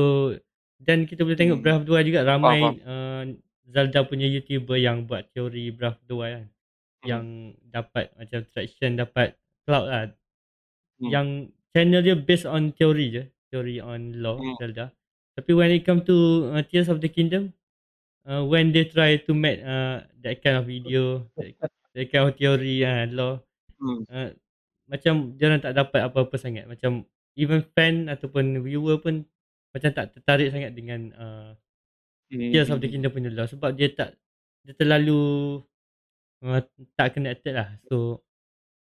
[0.81, 1.65] dan kita boleh tengok hmm.
[1.65, 3.23] Breath of the Wild juga ramai uh,
[3.69, 6.45] Zelda punya YouTuber yang buat teori Breath of the Wild kan.
[6.45, 7.05] Hmm.
[7.05, 7.25] Yang
[7.69, 9.29] dapat macam traction dapat
[9.69, 10.05] cloud lah.
[11.01, 11.11] Hmm.
[11.13, 11.29] Yang
[11.77, 13.25] channel dia based on teori je.
[13.53, 14.57] Teori on law hmm.
[14.61, 14.93] Zelda.
[15.35, 17.51] Tapi when it come to uh, Tears of the Kingdom,
[18.23, 21.59] uh, when they try to make uh, that kind of video, that,
[21.95, 23.33] that kind of theory and uh, law,
[23.83, 24.07] hmm.
[24.15, 24.31] uh,
[24.89, 26.69] macam dia orang tak dapat apa-apa sangat.
[26.69, 27.05] Macam
[27.35, 29.27] even fan ataupun viewer pun
[29.75, 31.51] macam tak tertarik sangat dengan uh,
[32.31, 32.55] hmm.
[32.55, 34.15] Tears of the Kingdom punya law sebab dia tak
[34.63, 35.61] dia terlalu
[36.47, 36.63] uh,
[36.95, 37.75] tak connected lah.
[37.91, 38.23] So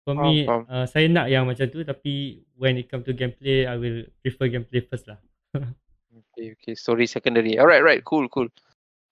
[0.05, 3.81] for me uh, saya nak yang macam tu tapi when it come to gameplay I
[3.81, 5.19] will prefer gameplay first lah.
[6.35, 6.75] Okay okay.
[6.79, 7.59] Story secondary.
[7.59, 8.03] Alright right.
[8.03, 8.51] Cool cool.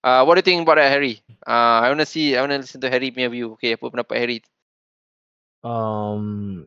[0.03, 1.23] Uh, what do you think about that Harry?
[1.47, 3.55] Uh, I want to see I want to listen to Harry punya view.
[3.59, 4.39] Okay apa pendapat Harry?
[5.63, 6.67] Um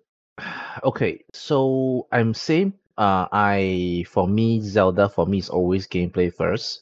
[0.83, 6.81] Okay, so I'm same uh, I for me Zelda for me is always gameplay first.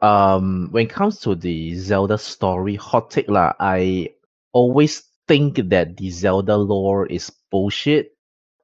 [0.00, 4.10] Um, when it comes to the Zelda story, hot take lah, I
[4.52, 8.14] always think that the Zelda lore is bullshit.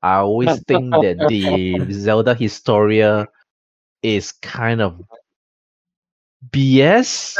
[0.02, 3.28] I always think that the Zelda Historia
[4.02, 5.02] is kind of
[6.50, 7.36] BS.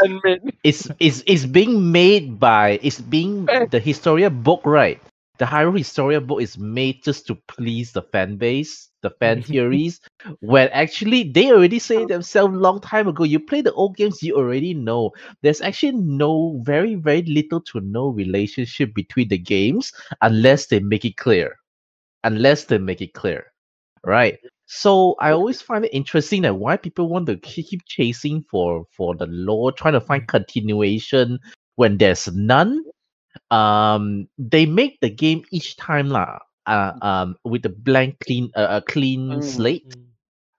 [0.63, 4.99] It's it's it's being made by it's being the Historia book, right?
[5.39, 10.01] The Hyrule Historia book is made just to please the fan base, the fan theories,
[10.41, 12.07] when actually they already say oh.
[12.07, 13.23] themselves long time ago.
[13.23, 15.11] You play the old games, you already know.
[15.41, 21.05] There's actually no very, very little to no relationship between the games unless they make
[21.05, 21.55] it clear.
[22.25, 23.45] Unless they make it clear.
[24.03, 24.39] Right.
[24.65, 29.15] So I always find it interesting that why people want to keep chasing for for
[29.15, 30.27] the lore, trying to find mm.
[30.27, 31.39] continuation
[31.75, 32.83] when there's none
[33.51, 38.79] um they make the game each time lah uh, um with a blank clean uh,
[38.79, 40.07] a clean Mm, slate mm.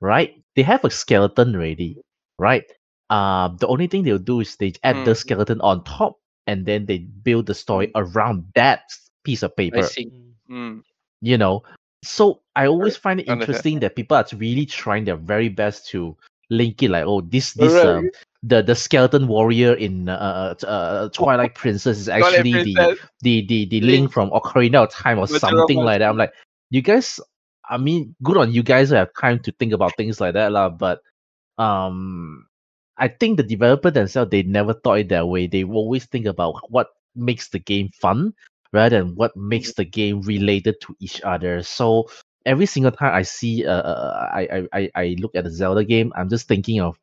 [0.00, 1.98] right they have a skeleton ready
[2.38, 2.64] right
[3.10, 5.14] um the only thing they'll do is they add the Mm.
[5.14, 8.82] skeleton on top and then they build the story around that
[9.24, 9.78] piece of paper.
[9.78, 10.12] I paper see.
[10.12, 10.34] Mm.
[10.50, 10.82] Mm.
[11.20, 11.62] you know
[12.02, 16.16] so i always find it interesting that people are really trying their very best to
[16.50, 18.14] link it like oh this this um, Alright.
[18.42, 22.98] The the skeleton warrior in uh, uh, uh twilight princess is actually the Princess.
[23.20, 23.92] the the the Link.
[23.92, 26.08] link from Ocarina of Time or something like that.
[26.08, 26.32] I'm like,
[26.70, 27.20] you guys,
[27.68, 30.52] I mean, good on you guys who have time to think about things like that,
[30.52, 30.70] lah.
[30.70, 31.00] But
[31.58, 32.46] um,
[32.96, 35.46] I think the developer themselves they never thought it that way.
[35.46, 38.32] They always think about what makes the game fun
[38.72, 41.62] rather than what makes the game related to each other.
[41.62, 42.08] So
[42.46, 45.84] every single time I see, uh, uh, I, I I I look at the Zelda
[45.84, 46.96] game, I'm just thinking of,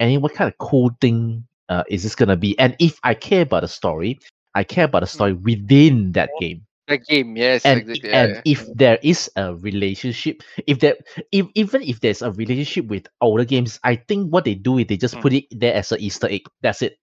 [0.00, 2.58] any what kind of cool thing uh, is this gonna be?
[2.58, 4.18] And if I care about the story,
[4.54, 6.66] I care about the story within that game.
[6.88, 8.10] The game, yes, And exactly.
[8.12, 10.96] and yeah, if there is a relationship, if there,
[11.32, 14.86] if even if there's a relationship with older games, I think what they do is
[14.86, 15.22] they just Mm.
[15.22, 16.42] put it there as an Easter egg.
[16.62, 16.96] That's it.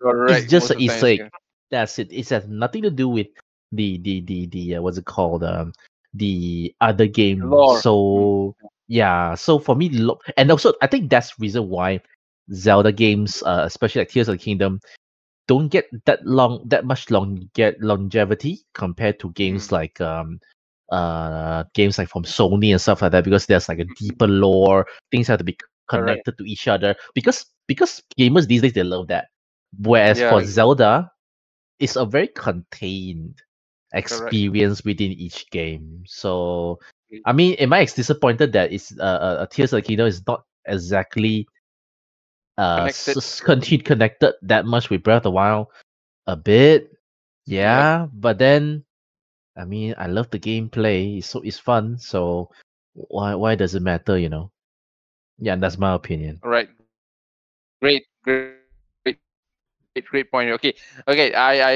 [0.00, 0.26] correct.
[0.26, 1.22] It's just most an Easter egg.
[1.70, 2.12] That's it.
[2.12, 3.28] It has nothing to do with
[3.72, 5.72] the the the the uh, what's it called um
[6.14, 7.50] the other game.
[7.50, 7.82] Lore.
[7.82, 8.54] So
[8.88, 12.00] yeah, so for me, lo- and also I think that's reason why
[12.52, 14.80] Zelda games, uh, especially like Tears of the Kingdom,
[15.46, 20.38] don't get that long, that much long get longevity compared to games like um
[20.90, 24.86] uh games like from Sony and stuff like that because there's like a deeper lore.
[25.10, 25.56] Things have to be
[25.88, 26.26] Correct.
[26.26, 29.28] connected to each other because because gamers these days they love that.
[29.78, 30.28] Whereas Yeah.
[30.28, 31.10] for Zelda,
[31.78, 33.42] it's a very contained
[33.92, 36.02] experience within each game.
[36.06, 36.78] So,
[37.12, 37.24] Mm.
[37.24, 40.22] I mean, am I disappointed that it's uh, uh, uh, Tears of the Kingdom is
[40.26, 41.46] not exactly
[42.58, 43.16] uh Connected.
[43.16, 45.68] s- conti- connected that much with Breath of the Wild?
[46.26, 46.90] A bit,
[47.46, 48.84] yeah, but then,
[49.56, 51.18] I mean, I love the gameplay.
[51.18, 51.98] It's so it's fun.
[51.98, 52.50] So
[52.94, 54.18] why why does it matter?
[54.18, 54.50] You know?
[55.38, 56.42] Yeah, that's my opinion.
[56.42, 56.68] All right.
[57.80, 58.52] Great, great,
[59.04, 59.20] great,
[59.92, 60.50] great, great point.
[60.50, 60.74] Okay,
[61.08, 61.32] okay.
[61.34, 61.74] I, I,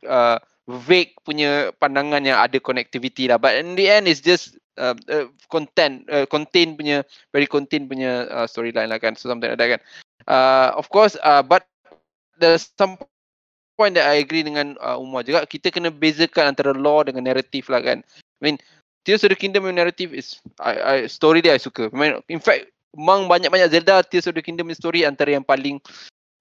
[0.08, 3.38] uh vague punya pandangan yang ada connectivity lah.
[3.38, 8.26] But in the end, it's just uh, uh, content, uh, contain punya very contain punya
[8.28, 9.14] uh, storyline lah kan.
[9.14, 9.80] So something like that kan.
[10.26, 11.62] Uh, of course, uh, but
[12.42, 12.98] there's some
[13.78, 15.46] point that I agree dengan uh, Umar juga.
[15.46, 18.02] Kita kena bezakan antara law dengan narrative lah kan.
[18.02, 18.58] I mean,
[19.06, 21.86] Tears of the Kingdom narrative is I, I story dia I suka.
[21.86, 25.82] I mean, in fact, among banyak-banyak Zelda, Tears of the Kingdom story antara yang paling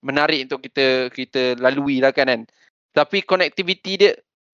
[0.05, 2.41] menarik untuk kita kita lalui lah kan kan.
[2.93, 4.11] Tapi connectivity dia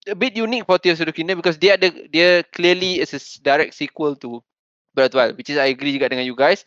[0.08, 3.20] a bit unique for Tears of the Kingdom because dia ada dia clearly is a
[3.44, 4.42] direct sequel to
[4.96, 6.66] Breath of the Wild which is I agree juga dengan you guys.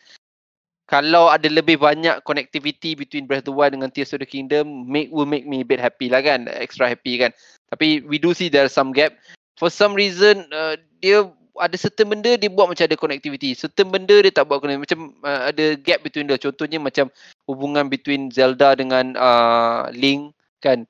[0.86, 4.86] Kalau ada lebih banyak connectivity between Breath of the Wild dengan Tears of the Kingdom
[4.86, 7.34] make will make me a bit happy lah kan, extra happy kan.
[7.74, 9.18] Tapi we do see there some gap.
[9.58, 11.26] For some reason uh, dia
[11.60, 13.56] ada certain benda dia buat macam ada connectivity.
[13.56, 14.86] Certain benda dia tak buat connectivity.
[14.92, 16.38] Macam uh, ada gap between dia.
[16.40, 17.10] Contohnya macam
[17.48, 20.84] hubungan between Zelda dengan uh, Link kan.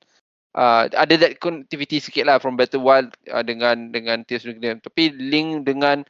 [0.57, 4.57] Uh, ada that connectivity sikit lah from Battle Wild uh, dengan dengan Tears of the
[4.57, 4.81] Kingdom.
[4.81, 6.01] Tapi Link dengan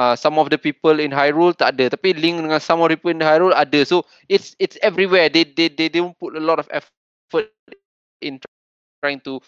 [0.00, 2.96] uh, some of the people in Hyrule tak ada tapi link dengan some of the
[2.96, 6.56] people in Hyrule ada so it's it's everywhere they they they don't put a lot
[6.56, 7.52] of effort
[8.24, 8.40] in
[9.04, 9.44] trying to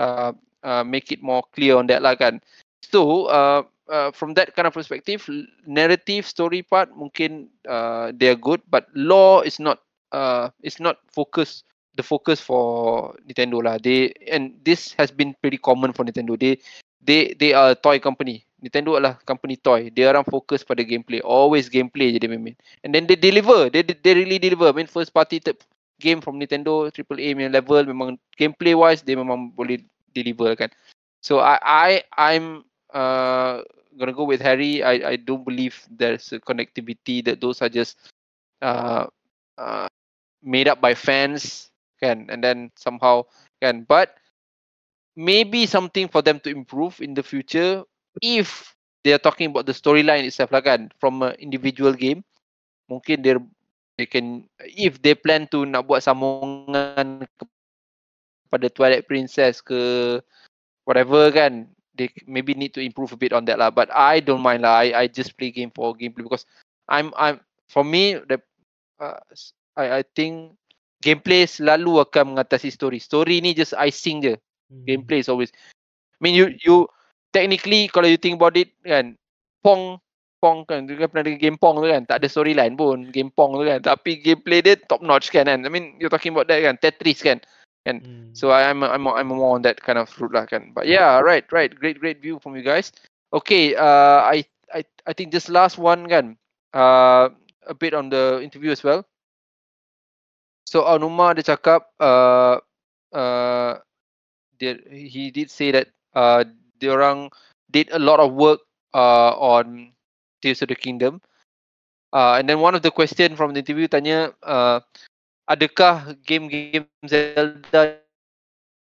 [0.00, 0.32] uh,
[0.64, 2.40] uh, make it more clear on that lah kan
[2.84, 5.24] so uh, uh, from that kind of perspective
[5.66, 9.80] narrative story part mungkin uh, they are good but law is not
[10.12, 11.64] uh, it's not focus
[11.96, 13.76] the focus for Nintendo lah.
[13.76, 16.38] They and this has been pretty common for Nintendo.
[16.38, 16.60] They
[17.04, 18.44] they they are a toy company.
[18.62, 19.90] Nintendo adalah company toy.
[19.90, 21.20] Dia orang fokus pada gameplay.
[21.20, 22.56] Always gameplay je dia main.
[22.86, 23.68] And then they deliver.
[23.68, 24.70] They they really deliver.
[24.70, 25.60] I mean first party third
[26.00, 29.82] game from Nintendo triple A punya level memang gameplay wise dia memang boleh
[30.16, 30.70] deliver kan.
[31.20, 33.64] So I I I'm uh
[33.98, 34.82] gonna go with Harry.
[34.84, 37.98] I I don't believe there's a connectivity that those are just
[38.60, 39.06] uh
[39.58, 39.88] uh
[40.42, 41.70] made up by fans
[42.00, 42.28] kan?
[42.30, 43.24] And then somehow
[43.60, 43.84] kan?
[43.88, 44.16] But
[45.16, 47.84] maybe something for them to improve in the future
[48.20, 48.72] if
[49.04, 50.92] they are talking about the storyline itself lah kan?
[51.00, 52.24] From an individual game
[52.90, 53.34] mungkin they
[53.96, 57.24] they can if they plan to nak buat sambungan
[58.52, 60.20] pada Twilight Princess ke
[60.84, 61.64] whatever kan
[61.94, 64.80] they maybe need to improve a bit on that lah but I don't mind lah
[64.80, 66.48] I I just play game for gameplay because
[66.88, 68.40] I'm I'm for me the
[69.00, 69.20] uh,
[69.76, 70.56] I I think
[71.02, 73.02] gameplay selalu akan mengatasi story.
[73.02, 74.34] Story ni just icing je.
[74.70, 74.84] Hmm.
[74.86, 75.50] Gameplay is always.
[75.52, 76.86] I mean you you
[77.34, 79.18] technically kalau you think about it kan
[79.60, 79.98] Pong
[80.38, 83.30] Pong kan tu kan pernah dengar game Pong tu kan tak ada storyline pun game
[83.30, 86.46] Pong tu kan tapi gameplay dia top notch kan kan I mean you talking about
[86.46, 87.42] that kan Tetris kan
[87.82, 88.30] kan hmm.
[88.34, 91.46] so I'm I'm I'm more on that kind of route lah kan but yeah right
[91.50, 92.94] right great great view from you guys
[93.34, 96.38] okay uh I I I think this last one kan
[96.74, 97.30] uh
[97.66, 99.06] a bit on the interview as well
[100.72, 102.56] So Anuma dia cakap uh,
[103.12, 103.76] uh,
[104.56, 106.48] dia, he did say that uh,
[106.80, 107.28] dia orang
[107.68, 108.64] did a lot of work
[108.96, 109.92] uh, on
[110.40, 111.20] Tears of the Kingdom.
[112.16, 114.80] Uh, and then one of the question from the interview tanya, uh,
[115.52, 118.00] adakah game-game Zelda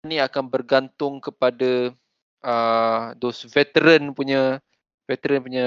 [0.07, 1.91] ni akan bergantung kepada
[2.47, 4.63] uh, those veteran punya
[5.11, 5.67] veteran punya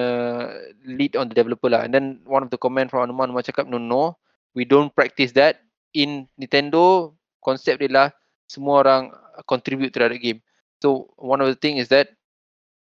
[0.87, 1.83] lead on the developer lah.
[1.83, 4.15] And then one of the comment from Anuma, Anuma cakap, no, no,
[4.55, 5.59] we don't practice that
[5.91, 7.11] in Nintendo
[7.43, 8.07] konsep dia lah
[8.47, 9.11] semua orang
[9.43, 10.39] contribute terhadap game.
[10.79, 12.15] So one of the thing is that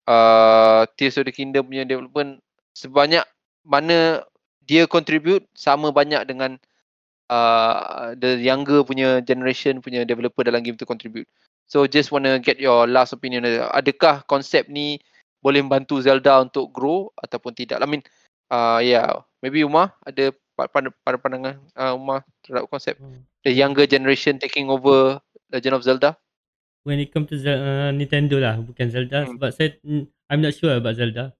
[0.08, 2.40] uh, Tears of the Kingdom punya development
[2.72, 3.28] sebanyak
[3.60, 4.24] mana
[4.64, 6.56] dia contribute sama banyak dengan
[7.30, 11.26] uh, the younger punya generation punya developer dalam game tu contribute.
[11.66, 13.46] So just wanna get your last opinion.
[13.74, 15.02] Adakah konsep ni
[15.42, 17.82] boleh membantu Zelda untuk grow ataupun tidak?
[17.82, 18.02] I mean,
[18.50, 23.20] uh, yeah, maybe Umar ada pada pada pandangan uh, Umar terhadap konsep hmm.
[23.44, 25.20] the younger generation taking over
[25.52, 26.16] Legend of Zelda?
[26.86, 29.36] When it come to uh, Nintendo lah, bukan Zelda hmm.
[29.36, 31.34] sebab saya mm, I'm not sure about Zelda.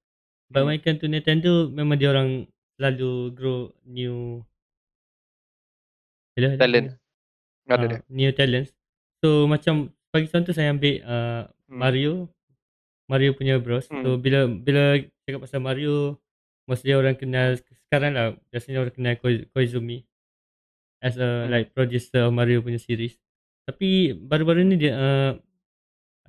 [0.50, 0.66] But hmm.
[0.70, 3.58] when it come to Nintendo, memang dia orang selalu grow
[3.88, 4.42] new
[6.36, 6.92] Hello, talent.
[7.64, 8.76] Uh, new talents.
[9.24, 11.80] So macam bagi contoh saya ambil uh, hmm.
[11.80, 12.12] Mario
[13.08, 13.88] Mario punya bros.
[13.88, 14.04] Hmm.
[14.04, 16.20] So bila bila cakap pasal Mario
[16.68, 17.56] mostly orang kenal
[17.88, 20.04] sekarang lah biasanya orang kenal Ko- Koizumi
[21.00, 21.56] as a hmm.
[21.56, 23.16] like producer of Mario punya series
[23.64, 25.32] tapi baru-baru ni dia uh,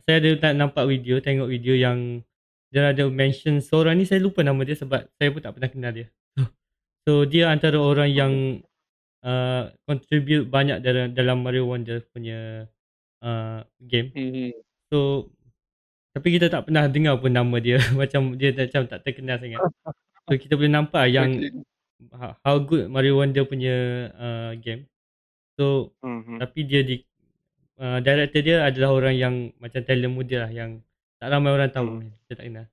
[0.07, 2.23] saya ada tak nampak video tengok video yang
[2.71, 5.91] dia ada mention seorang ni saya lupa nama dia sebab saya pun tak pernah kenal
[5.91, 6.07] dia
[7.03, 8.33] so dia antara orang yang
[9.27, 12.63] uh, contribute banyak dalam dalam Mario Wonder punya
[13.19, 14.55] uh, game hmm.
[14.87, 15.27] so
[16.15, 19.61] tapi kita tak pernah dengar pun nama dia macam dia macam tak terkenal sangat
[20.27, 22.35] So kita boleh nampak yang okay.
[22.43, 24.91] how good Mario Wonder punya uh, game.
[25.55, 26.37] So mm-hmm.
[26.43, 26.99] tapi dia di
[27.79, 30.83] uh, director dia adalah orang yang macam talent muda lah yang
[31.15, 32.03] tak ramai orang tahu.
[32.03, 32.11] Mm.
[32.27, 32.65] Saya tak kenal.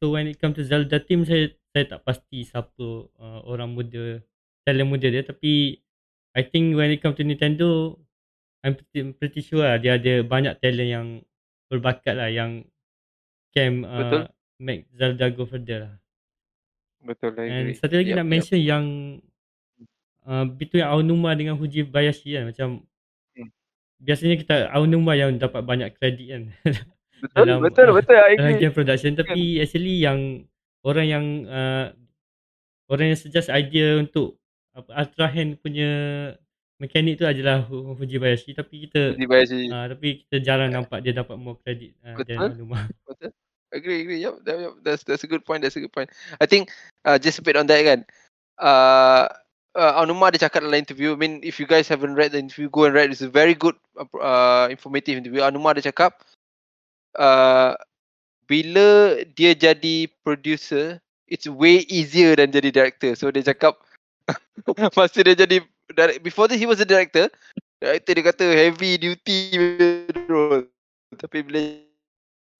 [0.00, 4.24] So when it come to Zelda team saya saya tak pasti siapa uh, orang muda
[4.64, 5.81] talent muda dia tapi
[6.32, 7.96] I think when it come to Nintendo
[8.62, 11.06] I'm pretty, pretty sure lah, dia ada banyak talent yang
[11.66, 12.62] berbakat lah yang
[13.50, 14.30] can uh,
[14.62, 15.94] make Zelda go further lah.
[17.02, 17.50] Betul lagi.
[17.50, 18.70] And satu lagi yep, nak mention yep.
[18.70, 18.84] yang
[20.30, 22.86] uh, between Aonuma dengan Fuji Bayashi kan macam
[23.34, 23.50] hmm.
[23.98, 26.42] biasanya kita Aonuma yang dapat banyak kredit kan.
[27.22, 28.18] Betul dalam, betul uh, betul.
[28.18, 29.62] Dalam game production tapi kan.
[29.62, 30.42] actually yang
[30.82, 31.94] orang yang uh,
[32.90, 34.41] orang yang suggest idea untuk
[34.72, 35.90] apa Ultra Hand punya
[36.82, 39.60] mekanik tu adalah Fuji Bayashi tapi kita Fuji Bayashi.
[39.70, 42.40] Uh, tapi kita jarang nampak dia dapat more credit uh, betul.
[42.40, 42.88] Aonuma.
[43.08, 43.30] Betul.
[43.72, 44.20] Agree agree.
[44.20, 46.12] Yep, yep that's that's a good point that's a good point.
[46.36, 46.68] I think
[47.08, 48.04] uh, just a bit on that kan.
[48.60, 49.24] Uh
[49.72, 52.68] uh, Anuma ada cakap dalam interview I mean if you guys haven't read the interview
[52.68, 53.08] go and read.
[53.08, 55.40] It's a very good uh, informative interview.
[55.40, 56.20] Anuma ada cakap
[57.16, 57.72] uh,
[58.44, 61.00] bila dia jadi producer
[61.32, 63.16] it's way easier than jadi director.
[63.16, 63.80] So dia cakap
[64.98, 65.62] masa dia jadi
[66.22, 67.28] before this he was a director.
[67.82, 69.38] Director dia kata heavy duty
[70.30, 70.66] role.
[71.18, 71.60] Tapi bila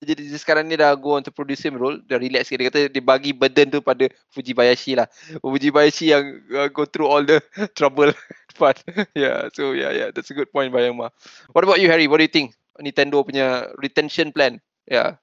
[0.03, 2.59] jadi sekarang ni dah go on to producer role dah relax sikit.
[2.59, 5.07] Dia kata dia bagi burden tu pada Fujibayashi lah.
[5.39, 7.39] Fujibayashi yang uh, go through all the
[7.79, 8.11] trouble
[8.59, 8.83] part.
[9.15, 11.09] Yeah so yeah yeah that's a good point Bayama
[11.55, 12.05] what about you Harry?
[12.05, 12.53] What do you think?
[12.81, 14.59] Nintendo punya retention plan?
[14.89, 15.21] Yeah.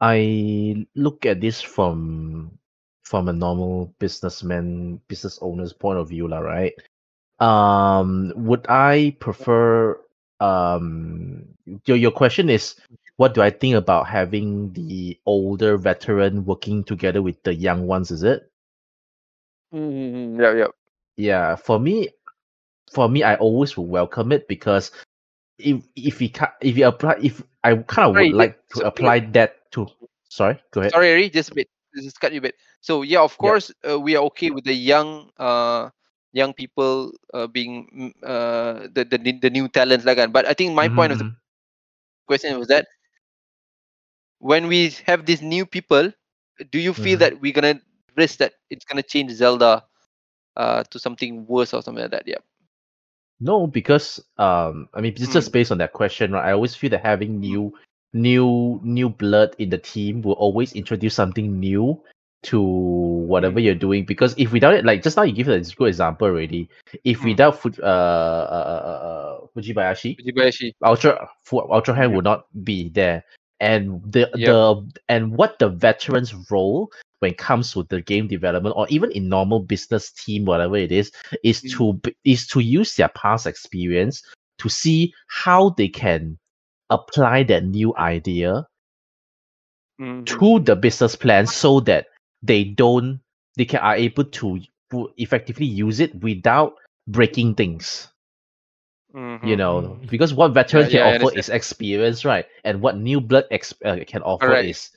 [0.00, 2.56] I look at this from
[3.10, 6.74] from a normal businessman business owner's point of view lah right
[7.42, 9.98] um would I prefer
[10.38, 11.42] um
[11.86, 12.78] your your question is
[13.20, 18.10] what do I think about having the older veteran working together with the young ones?
[18.10, 18.50] Is it?
[19.74, 20.40] Mm-hmm.
[20.40, 20.72] Yeah, yeah,
[21.18, 21.56] yeah.
[21.56, 22.08] For me,
[22.90, 24.90] for me, I always will welcome it because
[25.58, 26.32] if if we
[26.62, 29.86] if you apply, if I kind of would like to apply that to.
[30.30, 30.92] Sorry, go ahead.
[30.92, 31.68] Sorry, just a bit.
[31.94, 32.54] Just cut you a bit.
[32.80, 33.94] So yeah, of course, yeah.
[33.94, 35.90] Uh, we are okay with the young uh
[36.32, 40.32] young people uh, being mm, uh the, the the new talents like that.
[40.32, 40.96] But I think my mm-hmm.
[40.96, 42.26] point of the mm-hmm.
[42.26, 42.86] question was that
[44.38, 46.12] when we have these new people,
[46.70, 47.34] do you feel mm-hmm.
[47.36, 47.80] that we're gonna
[48.16, 49.84] risk that it's gonna change Zelda
[50.56, 52.26] uh, to something worse or something like that?
[52.26, 52.42] Yeah.
[53.40, 55.52] No, because um, I mean, just mm.
[55.52, 56.48] based on that question, right?
[56.48, 57.40] I always feel that having hmm.
[57.40, 57.74] new,
[58.12, 62.00] new, new blood in the team will always introduce something new
[62.42, 63.64] to whatever mm.
[63.64, 64.04] you're doing.
[64.04, 66.68] Because if without it, like just now, you give a good example already.
[67.04, 67.30] If mm.
[67.30, 72.16] without uh, uh, uh, uh, Fujibayashi, Fujibayashi, Ultra Ultra Hand yeah.
[72.16, 73.24] would not be there
[73.60, 78.74] and the the and what the veterans role when it comes to the game development
[78.76, 81.12] or even in normal business team whatever it is
[81.44, 81.76] is mm.
[82.02, 84.22] to is to use their past experience
[84.58, 86.38] to see how they can
[86.90, 88.66] apply that new idea
[90.00, 90.24] mm-hmm.
[90.24, 92.06] to the business plan so that
[92.42, 93.20] they don't
[93.56, 94.60] they can are able to
[95.16, 96.74] effectively use it without
[97.06, 98.10] breaking things
[99.14, 99.46] Mm-hmm.
[99.46, 100.06] You know, mm-hmm.
[100.06, 102.46] because what veterans yeah, can yeah, offer is experience, right?
[102.64, 104.66] And what new blood ex- uh, can offer right.
[104.66, 104.90] is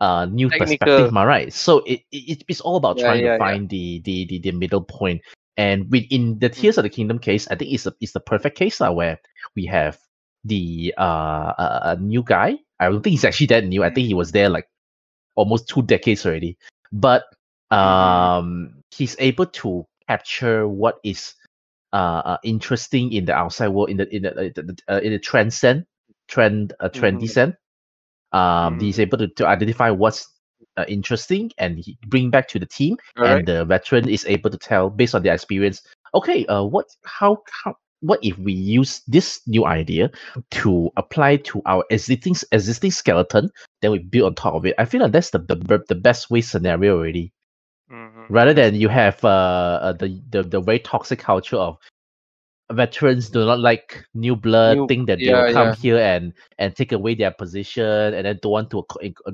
[0.00, 0.78] uh new Technical.
[0.78, 1.52] perspective, my right?
[1.52, 4.80] So it, it it's all about yeah, trying to find the, the the the middle
[4.80, 5.20] point.
[5.58, 6.80] And within the Tears mm-hmm.
[6.80, 9.20] of the Kingdom case, I think it's a, it's the perfect case uh, where
[9.54, 9.98] we have
[10.44, 12.58] the uh a, a new guy.
[12.78, 13.84] I don't think he's actually that new.
[13.84, 14.66] I think he was there like
[15.34, 16.56] almost two decades already.
[16.92, 17.24] But
[17.72, 17.78] mm-hmm.
[17.78, 21.34] um he's able to capture what is
[21.92, 25.18] uh, uh, interesting in the outside world in the in the, uh, uh in the
[25.18, 25.86] transcend
[26.28, 27.52] trend uh, trendy mm-hmm.
[28.32, 28.84] Um, mm-hmm.
[28.84, 30.28] he's able to, to identify what's
[30.76, 33.46] uh, interesting and he bring back to the team, All and right.
[33.46, 35.82] the veteran is able to tell based on their experience.
[36.14, 40.10] Okay, uh, what how how what if we use this new idea
[40.50, 43.50] to apply to our existing existing skeleton
[43.82, 46.30] then we build on top of it i feel like that's the the, the best
[46.30, 47.32] way scenario already
[47.92, 48.32] Mm-hmm.
[48.32, 51.76] Rather than you have uh, uh, the, the the very toxic culture of
[52.70, 55.74] veterans do not like new blood, new, think that they will come yeah.
[55.74, 58.84] here and and take away their position, and then don't want to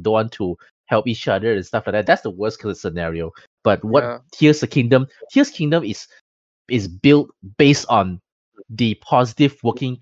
[0.00, 0.56] don't want to
[0.86, 2.06] help each other and stuff like that.
[2.06, 3.30] That's the worst case scenario.
[3.62, 4.18] But what yeah.
[4.32, 6.06] Tears the Kingdom, Tears Kingdom is
[6.70, 7.28] is built
[7.58, 8.20] based on
[8.70, 10.00] the positive working,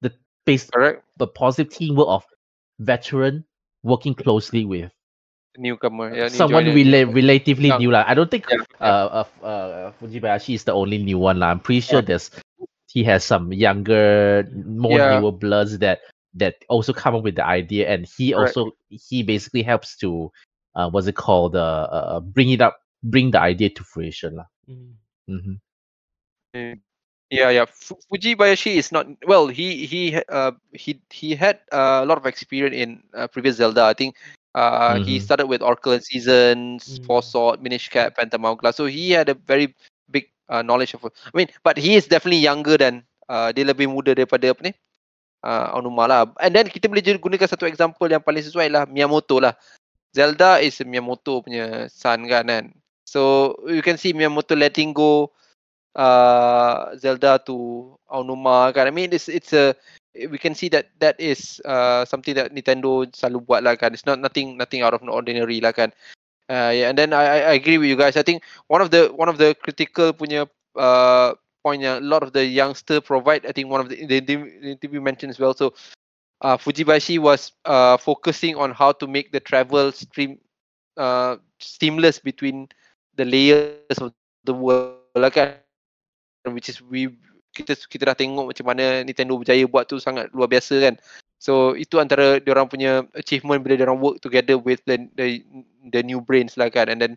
[0.00, 0.12] the
[0.44, 1.04] based Correct.
[1.16, 2.24] the positive teamwork of
[2.78, 3.44] veteran
[3.82, 4.90] working closely with
[5.56, 6.14] newcomer.
[6.14, 8.04] Yeah, someone rela- relatively new lah.
[8.06, 8.62] I don't think yeah.
[8.80, 11.50] uh, uh, uh, Fujibayashi is the only new one lah.
[11.50, 12.18] I'm pretty sure yeah.
[12.18, 12.30] there's
[12.90, 15.18] he has some younger, more yeah.
[15.18, 16.00] newer bloods that
[16.34, 18.46] that also come up with the idea, and he right.
[18.46, 20.30] also he basically helps to
[20.74, 24.48] uh, what's it called uh, uh bring it up, bring the idea to fruition lah.
[24.68, 24.94] Mm.
[25.30, 26.72] Mm-hmm.
[27.34, 27.66] Yeah, yeah.
[27.66, 29.50] Fujibayashi is not well.
[29.50, 33.90] He he uh he he had uh, a lot of experience in uh, previous Zelda.
[33.90, 34.14] I think
[34.54, 35.04] uh, mm-hmm.
[35.04, 37.04] He started with Oracle and Seasons, mm-hmm.
[37.04, 38.78] Four Sword, Minish Cap, Phantom Hourglass.
[38.78, 39.74] So he had a very
[40.10, 41.04] big uh, knowledge of.
[41.04, 43.02] I mean, but he is definitely younger than.
[43.24, 44.72] Uh, dia lebih muda daripada apa ni?
[45.40, 46.28] Uh, Onuma lah.
[46.44, 49.56] And then kita boleh gunakan satu example yang paling sesuai lah Miyamoto lah.
[50.12, 52.64] Zelda is Miyamoto punya son kan kan.
[53.08, 55.32] So you can see Miyamoto letting go
[55.96, 58.86] uh, Zelda to Onuma kan.
[58.86, 59.74] I mean it's it's a
[60.14, 63.94] we can see that that is uh, something that Nintendo selalu buat lah kan.
[63.94, 65.90] It's not nothing nothing out of the ordinary lah kan.
[66.46, 68.16] Uh, yeah, and then I, I agree with you guys.
[68.16, 70.46] I think one of the one of the critical punya
[70.76, 71.34] uh,
[71.64, 73.48] point yang a lot of the youngster provide.
[73.48, 75.56] I think one of the the, the interview mentioned as well.
[75.56, 75.72] So
[76.44, 80.38] uh, Fujibashi was uh, focusing on how to make the travel stream
[81.00, 82.68] uh, seamless between
[83.16, 84.12] the layers of
[84.44, 85.63] the world lah kan.
[86.48, 87.12] Which is we
[87.54, 90.94] kita kita dah tengok macam mana Nintendo berjaya buat tu sangat luar biasa kan.
[91.38, 95.44] So itu antara orang punya achievement bila orang work together with the, the
[95.94, 97.12] the new brains lah kan and then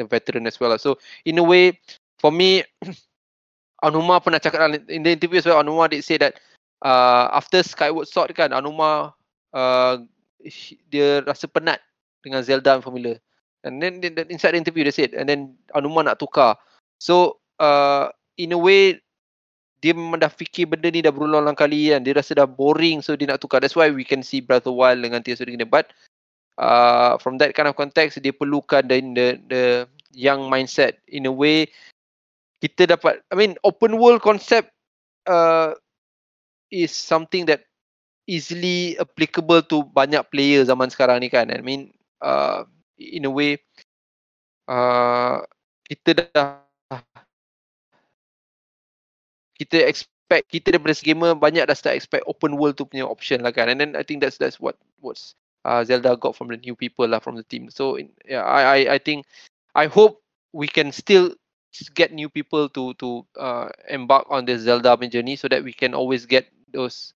[0.00, 0.72] the veteran as well.
[0.72, 0.80] Lah.
[0.80, 0.96] So
[1.28, 1.76] in a way
[2.18, 2.64] for me
[3.86, 6.38] Anuma pernah cakap in the interview as well Anuma did say that
[6.86, 9.12] uh, after Skyward Sword kan Anuma
[9.50, 9.94] uh,
[10.88, 11.82] dia rasa penat
[12.22, 13.18] dengan Zelda formula.
[13.62, 16.56] And then inside the interview they said and then Anuma nak tukar.
[17.02, 19.00] So uh, in a way
[19.82, 22.06] dia memang dah fikir benda ni dah berulang-ulang kali kan.
[22.06, 23.58] Dia rasa dah boring so dia nak tukar.
[23.58, 25.74] That's why we can see Breath of Wild dengan Tears of the Kingdom.
[25.74, 25.90] But
[26.54, 29.62] uh, from that kind of context, dia perlukan the, the, the
[30.14, 31.02] young mindset.
[31.10, 31.66] In a way,
[32.62, 34.70] kita dapat, I mean, open world concept
[35.26, 35.74] uh,
[36.70, 37.66] is something that
[38.30, 41.50] easily applicable to banyak player zaman sekarang ni kan.
[41.50, 41.90] I mean,
[42.22, 42.62] uh,
[43.02, 43.58] in a way,
[44.70, 45.42] uh,
[45.90, 46.62] kita dah
[49.62, 53.54] kita expect kita daripada gamer banyak dah start expect open world tu punya option lah
[53.54, 53.70] kan.
[53.70, 57.06] And then I think that's that's what what's uh, Zelda got from the new people
[57.06, 57.70] lah from the team.
[57.70, 59.28] So yeah I I I think
[59.78, 60.18] I hope
[60.50, 61.36] we can still
[61.94, 65.94] get new people to to uh, embark on this Zelda journey so that we can
[65.94, 67.14] always get those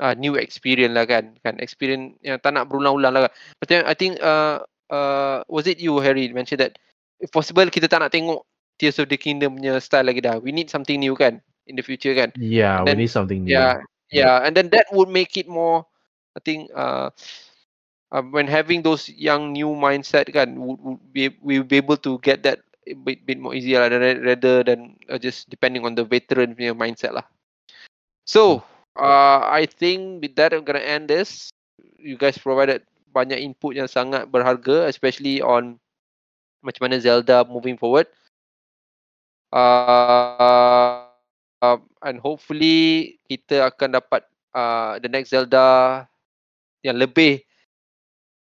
[0.00, 1.36] uh, new experience lah kan.
[1.44, 3.32] Kan experience yang tak nak berulang-ulang lah kan.
[3.60, 6.80] but then I think uh, uh, was it you Harry mentioned that
[7.20, 8.44] if possible kita tak nak tengok
[8.76, 10.36] Tears of the Kingdom punya style lagi dah.
[10.36, 12.32] We need something new kan in the future kan.
[12.38, 13.52] Yeah, then, we need something new.
[13.52, 15.86] Yeah, yeah, and then that would make it more.
[16.36, 17.10] I think uh,
[18.12, 21.98] uh when having those young new mindset kan, would, would be we will be able
[22.06, 25.94] to get that a bit, bit more easier lah, rather than uh, just depending on
[25.98, 27.26] the veteran punya mindset lah.
[28.26, 28.62] So,
[28.98, 31.50] uh, I think with that I'm gonna end this.
[31.98, 35.80] You guys provided banyak input yang sangat berharga, especially on
[36.62, 38.06] macam mana Zelda moving forward.
[39.54, 41.05] Uh,
[41.62, 46.04] uh, and hopefully kita akan dapat uh, the next Zelda
[46.84, 47.44] yang lebih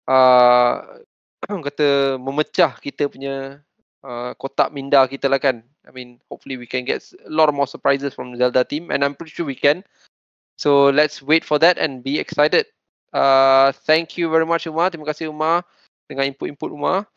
[0.08, 1.00] uh,
[1.66, 3.60] kata memecah kita punya
[4.06, 5.62] uh, kotak minda kita lah kan.
[5.82, 9.18] I mean, hopefully we can get a lot more surprises from Zelda team and I'm
[9.18, 9.82] pretty sure we can.
[10.54, 12.70] So let's wait for that and be excited.
[13.10, 14.94] Uh, thank you very much Umar.
[14.94, 15.66] Terima kasih Umar
[16.06, 17.10] dengan input-input Umar.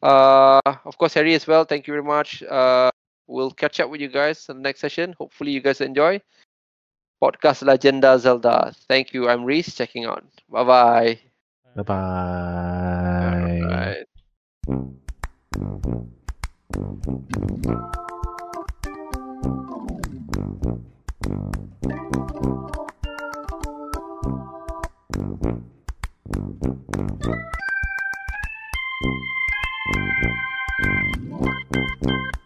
[0.00, 1.68] Uh, of course Harry as well.
[1.68, 2.40] Thank you very much.
[2.40, 2.88] Uh,
[3.26, 5.14] we'll catch up with you guys in the next session.
[5.18, 6.20] Hopefully, you guys enjoy.
[7.22, 8.74] Podcast Legenda Zelda.
[8.88, 9.28] Thank you.
[9.28, 10.24] I'm Reese checking out.
[10.48, 11.18] Bye bye.
[11.74, 14.04] Bye bye.
[32.06, 32.45] Thank